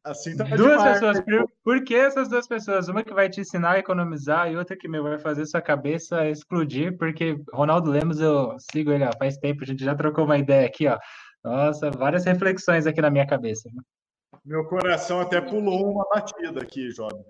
Assim 0.08 0.38
tá 0.38 0.43
duas 0.43 0.78
demais. 0.78 0.93
pessoas. 0.93 1.20
Por, 1.22 1.51
por, 1.64 1.84
que 1.84 1.95
essas 1.95 2.30
duas 2.30 2.47
pessoas? 2.47 2.88
Uma 2.88 3.03
que 3.03 3.14
vai 3.14 3.30
te 3.30 3.41
ensinar 3.41 3.72
a 3.72 3.80
economizar 3.80 4.49
e 4.49 4.55
outra 4.55 4.78
que 4.78 4.88
meu, 4.88 5.03
vai 5.03 5.20
fazer 5.20 5.45
sua 5.45 5.62
cabeça 5.62 6.30
explodir, 6.30 6.97
porque 6.97 7.38
Ronaldo 7.53 7.91
Lemos, 7.91 8.20
eu 8.20 8.55
sigo 8.72 8.91
ele 8.91 9.03
ó, 9.03 9.12
faz 9.18 9.38
tempo, 9.38 9.64
a 9.64 9.68
gente 9.68 9.84
já 9.84 9.93
trocou 9.95 10.26
uma 10.26 10.38
ideia 10.38 10.66
aqui, 10.66 10.88
ó. 10.88 10.97
Nossa, 11.43 11.91
várias 11.91 12.26
reflexões 12.26 12.88
aqui 12.88 13.01
na 13.01 13.10
minha 13.10 13.28
cabeça. 13.28 13.70
Meu 14.45 14.65
coração 14.65 15.19
até 15.19 15.41
pulou 15.41 15.91
uma 15.91 16.07
batida 16.09 16.61
aqui, 16.61 16.89
jovem. 16.89 17.21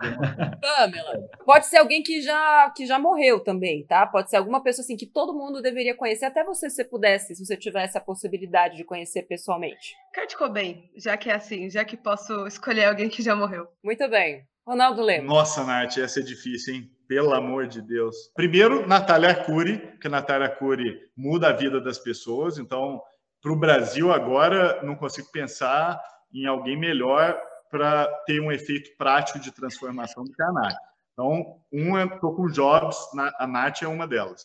Pamela, 0.62 1.28
pode 1.46 1.66
ser 1.66 1.78
alguém 1.78 2.04
que 2.04 2.22
já, 2.22 2.72
que 2.76 2.86
já 2.86 3.00
morreu 3.00 3.40
também, 3.40 3.86
tá? 3.86 4.06
Pode 4.06 4.30
ser 4.30 4.38
alguma 4.38 4.62
pessoa 4.62 4.84
assim 4.84 4.96
que 4.96 5.08
todo 5.08 5.34
mundo 5.34 5.62
deveria 5.62 5.96
conhecer, 5.96 6.26
até 6.26 6.44
você 6.44 6.70
se 6.70 6.84
pudesse, 6.86 7.36
se 7.36 7.44
você 7.46 7.58
tivesse 7.58 7.98
a 7.98 8.02
possibilidade 8.02 8.78
de 8.78 8.84
conhecer 8.84 9.24
pessoalmente. 9.24 9.96
Kurt 10.14 10.36
Cobain, 10.36 10.90
já 10.96 11.18
que 11.18 11.30
é 11.30 11.36
assim, 11.36 11.70
já 11.70 11.84
que 11.84 11.98
posso 11.98 12.46
escolher 12.46 12.86
alguém 12.86 13.10
que 13.10 13.24
já 13.24 13.36
morreu. 13.36 13.68
Muito 13.84 14.08
bem. 14.10 14.46
Ronaldo 14.66 15.02
Lemos. 15.02 15.28
Nossa, 15.28 15.64
Nath, 15.64 15.98
essa 15.98 16.20
é 16.20 16.24
difícil, 16.24 16.76
hein? 16.76 16.92
Pelo 17.08 17.34
amor 17.34 17.68
de 17.68 17.82
Deus. 17.82 18.16
Primeiro, 18.36 18.86
Natália 18.86 19.30
Arcuri, 19.30 19.98
que 20.00 20.10
Natália 20.10 20.48
Arcuri 20.48 21.00
muda 21.16 21.48
a 21.48 21.54
vida 21.54 21.80
das 21.80 21.98
pessoas. 21.98 22.58
Então, 22.58 23.02
para 23.42 23.54
o 23.54 23.60
Brasil 23.60 24.12
agora, 24.12 24.84
não 24.84 24.96
consigo 24.96 25.32
pensar 25.32 25.98
em 26.34 26.46
alguém 26.46 26.78
melhor 26.78 27.40
para 27.70 28.08
ter 28.26 28.40
um 28.42 28.52
efeito 28.52 28.96
prático 28.98 29.40
de 29.40 29.52
transformação 29.52 30.24
do 30.24 30.32
que 30.32 30.42
a 30.42 30.52
Nath. 30.52 30.76
Então, 31.14 31.60
um 31.72 31.98
estou 31.98 32.36
com 32.36 32.48
jobs, 32.48 32.98
a 33.40 33.48
Nath 33.48 33.82
é 33.82 33.88
uma 33.88 34.08
delas. 34.08 34.44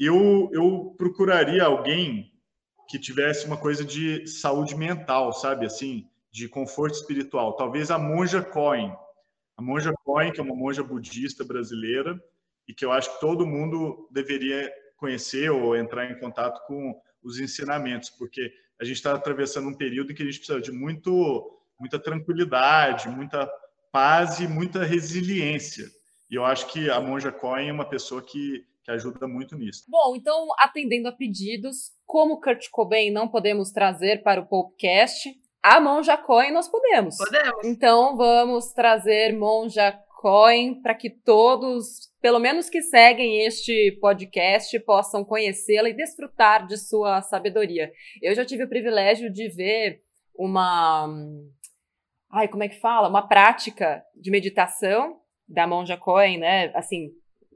Eu, 0.00 0.50
eu 0.52 0.94
procuraria 0.96 1.64
alguém 1.64 2.32
que 2.88 2.98
tivesse 2.98 3.46
uma 3.46 3.56
coisa 3.56 3.84
de 3.84 4.26
saúde 4.26 4.76
mental, 4.76 5.32
sabe, 5.32 5.66
assim, 5.66 6.06
de 6.30 6.48
conforto 6.48 6.94
espiritual. 6.94 7.56
Talvez 7.56 7.90
a 7.90 7.98
monja 7.98 8.42
Cohen. 8.42 8.94
A 9.56 9.62
monja 9.62 9.92
Cohen, 10.04 10.32
que 10.32 10.40
é 10.40 10.42
uma 10.42 10.54
monja 10.54 10.82
budista 10.82 11.44
brasileira, 11.44 12.22
e 12.66 12.74
que 12.74 12.84
eu 12.84 12.92
acho 12.92 13.14
que 13.14 13.20
todo 13.20 13.46
mundo 13.46 14.08
deveria 14.10 14.72
conhecer 14.96 15.50
ou 15.50 15.76
entrar 15.76 16.10
em 16.10 16.18
contato 16.18 16.64
com 16.66 17.00
os 17.22 17.38
ensinamentos, 17.38 18.10
porque 18.10 18.52
a 18.82 18.84
gente 18.84 18.96
está 18.96 19.14
atravessando 19.14 19.68
um 19.68 19.74
período 19.74 20.10
em 20.10 20.14
que 20.14 20.24
a 20.24 20.26
gente 20.26 20.38
precisa 20.38 20.60
de 20.60 20.72
muito, 20.72 21.56
muita 21.78 22.00
tranquilidade, 22.00 23.08
muita 23.08 23.48
paz 23.92 24.40
e 24.40 24.48
muita 24.48 24.82
resiliência. 24.82 25.86
E 26.28 26.34
eu 26.34 26.44
acho 26.44 26.66
que 26.66 26.90
a 26.90 27.00
Monja 27.00 27.30
Coin 27.30 27.68
é 27.68 27.72
uma 27.72 27.88
pessoa 27.88 28.20
que, 28.20 28.66
que 28.82 28.90
ajuda 28.90 29.28
muito 29.28 29.56
nisso. 29.56 29.84
Bom, 29.88 30.16
então, 30.16 30.48
atendendo 30.58 31.06
a 31.06 31.12
pedidos, 31.12 31.92
como 32.04 32.40
Kurt 32.40 32.70
Cobain 32.72 33.12
não 33.12 33.28
podemos 33.28 33.70
trazer 33.70 34.24
para 34.24 34.40
o 34.40 34.46
podcast, 34.46 35.32
a 35.62 35.80
Monja 35.80 36.16
Coin 36.16 36.50
nós 36.50 36.66
podemos. 36.66 37.16
Podemos. 37.18 37.64
Então, 37.64 38.16
vamos 38.16 38.72
trazer 38.72 39.32
Monja 39.38 39.92
Coin 40.22 40.80
para 40.80 40.94
que 40.94 41.10
todos, 41.10 42.08
pelo 42.20 42.38
menos 42.38 42.70
que 42.70 42.80
seguem 42.80 43.44
este 43.44 43.98
podcast, 44.00 44.78
possam 44.80 45.24
conhecê-la 45.24 45.88
e 45.88 45.96
desfrutar 45.96 46.64
de 46.64 46.76
sua 46.76 47.20
sabedoria. 47.22 47.90
Eu 48.22 48.32
já 48.32 48.44
tive 48.44 48.62
o 48.62 48.68
privilégio 48.68 49.32
de 49.32 49.48
ver 49.48 50.00
uma. 50.38 51.12
Ai, 52.30 52.46
como 52.46 52.62
é 52.62 52.68
que 52.68 52.78
fala? 52.78 53.08
Uma 53.08 53.26
prática 53.26 54.00
de 54.14 54.30
meditação 54.30 55.18
da 55.48 55.66
Monja 55.66 55.96
Cohen, 55.96 56.38
né? 56.38 56.70
Assim, 56.72 57.10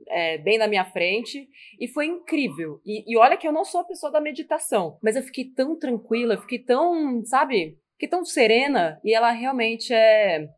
é, 0.09 0.37
bem 0.39 0.59
na 0.59 0.67
minha 0.67 0.85
frente 0.85 1.49
e 1.81 1.87
foi 1.87 2.07
incrível. 2.07 2.81
E, 2.85 3.05
e, 3.07 3.17
olha 3.17 3.37
que 3.37 3.47
eu 3.47 3.53
não 3.53 3.65
sou 3.65 3.81
a 3.81 3.87
pessoa 3.87 4.11
da 4.11 4.21
meditação, 4.21 4.99
mas 5.01 5.15
eu 5.15 5.23
fiquei 5.23 5.45
tão 5.45 5.79
tranquila, 5.79 6.35
eu 6.35 6.41
fiquei 6.41 6.59
tão, 6.59 7.25
sabe, 7.27 7.79
fiquei 7.93 8.09
tão 8.09 8.25
serena 8.25 9.01
e 9.05 9.15
ela 9.15 9.31
realmente 9.31 9.95
é 9.95 10.49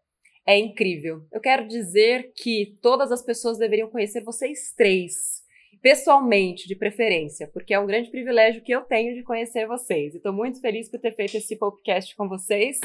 é 0.48 0.58
incrível. 0.58 1.20
Eu 1.30 1.42
quero 1.42 1.68
dizer 1.68 2.32
que 2.34 2.78
todas 2.80 3.12
as 3.12 3.20
pessoas 3.20 3.58
deveriam 3.58 3.90
conhecer 3.90 4.24
vocês 4.24 4.72
três 4.74 5.46
pessoalmente, 5.80 6.66
de 6.66 6.74
preferência, 6.74 7.48
porque 7.52 7.72
é 7.72 7.78
um 7.78 7.86
grande 7.86 8.10
privilégio 8.10 8.62
que 8.62 8.72
eu 8.72 8.80
tenho 8.80 9.14
de 9.14 9.22
conhecer 9.22 9.64
vocês. 9.66 10.14
Estou 10.14 10.32
muito 10.32 10.60
feliz 10.60 10.88
por 10.88 10.98
ter 10.98 11.14
feito 11.14 11.36
esse 11.36 11.54
podcast 11.54 12.16
com 12.16 12.28
vocês. 12.28 12.80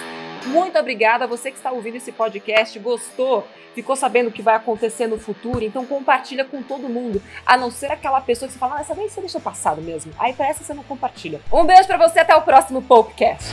Muito 0.45 0.77
obrigada 0.77 1.23
a 1.23 1.27
você 1.27 1.49
que 1.49 1.57
está 1.57 1.71
ouvindo 1.71 1.95
esse 1.95 2.11
podcast, 2.11 2.77
gostou, 2.77 3.47
ficou 3.73 3.95
sabendo 3.95 4.27
o 4.27 4.31
que 4.31 4.43
vai 4.43 4.55
acontecer 4.55 5.07
no 5.07 5.17
futuro, 5.17 5.63
então 5.63 5.87
compartilha 5.87 6.45
com 6.45 6.61
todo 6.61 6.87
mundo, 6.89 7.19
a 7.45 7.57
não 7.57 7.71
ser 7.71 7.91
aquela 7.91 8.21
pessoa 8.21 8.47
que 8.47 8.53
você 8.53 8.59
fala, 8.59 8.77
ah, 8.77 8.81
essa 8.81 8.93
nem 8.93 9.09
você 9.09 9.21
deixa 9.21 9.39
passado 9.39 9.81
mesmo. 9.81 10.13
Aí 10.19 10.33
parece 10.33 10.59
que 10.59 10.65
você 10.65 10.73
não 10.73 10.83
compartilha. 10.83 11.41
Um 11.51 11.65
beijo 11.65 11.87
para 11.87 11.97
você, 11.97 12.19
até 12.19 12.35
o 12.35 12.43
próximo 12.43 12.81
podcast. 12.81 13.47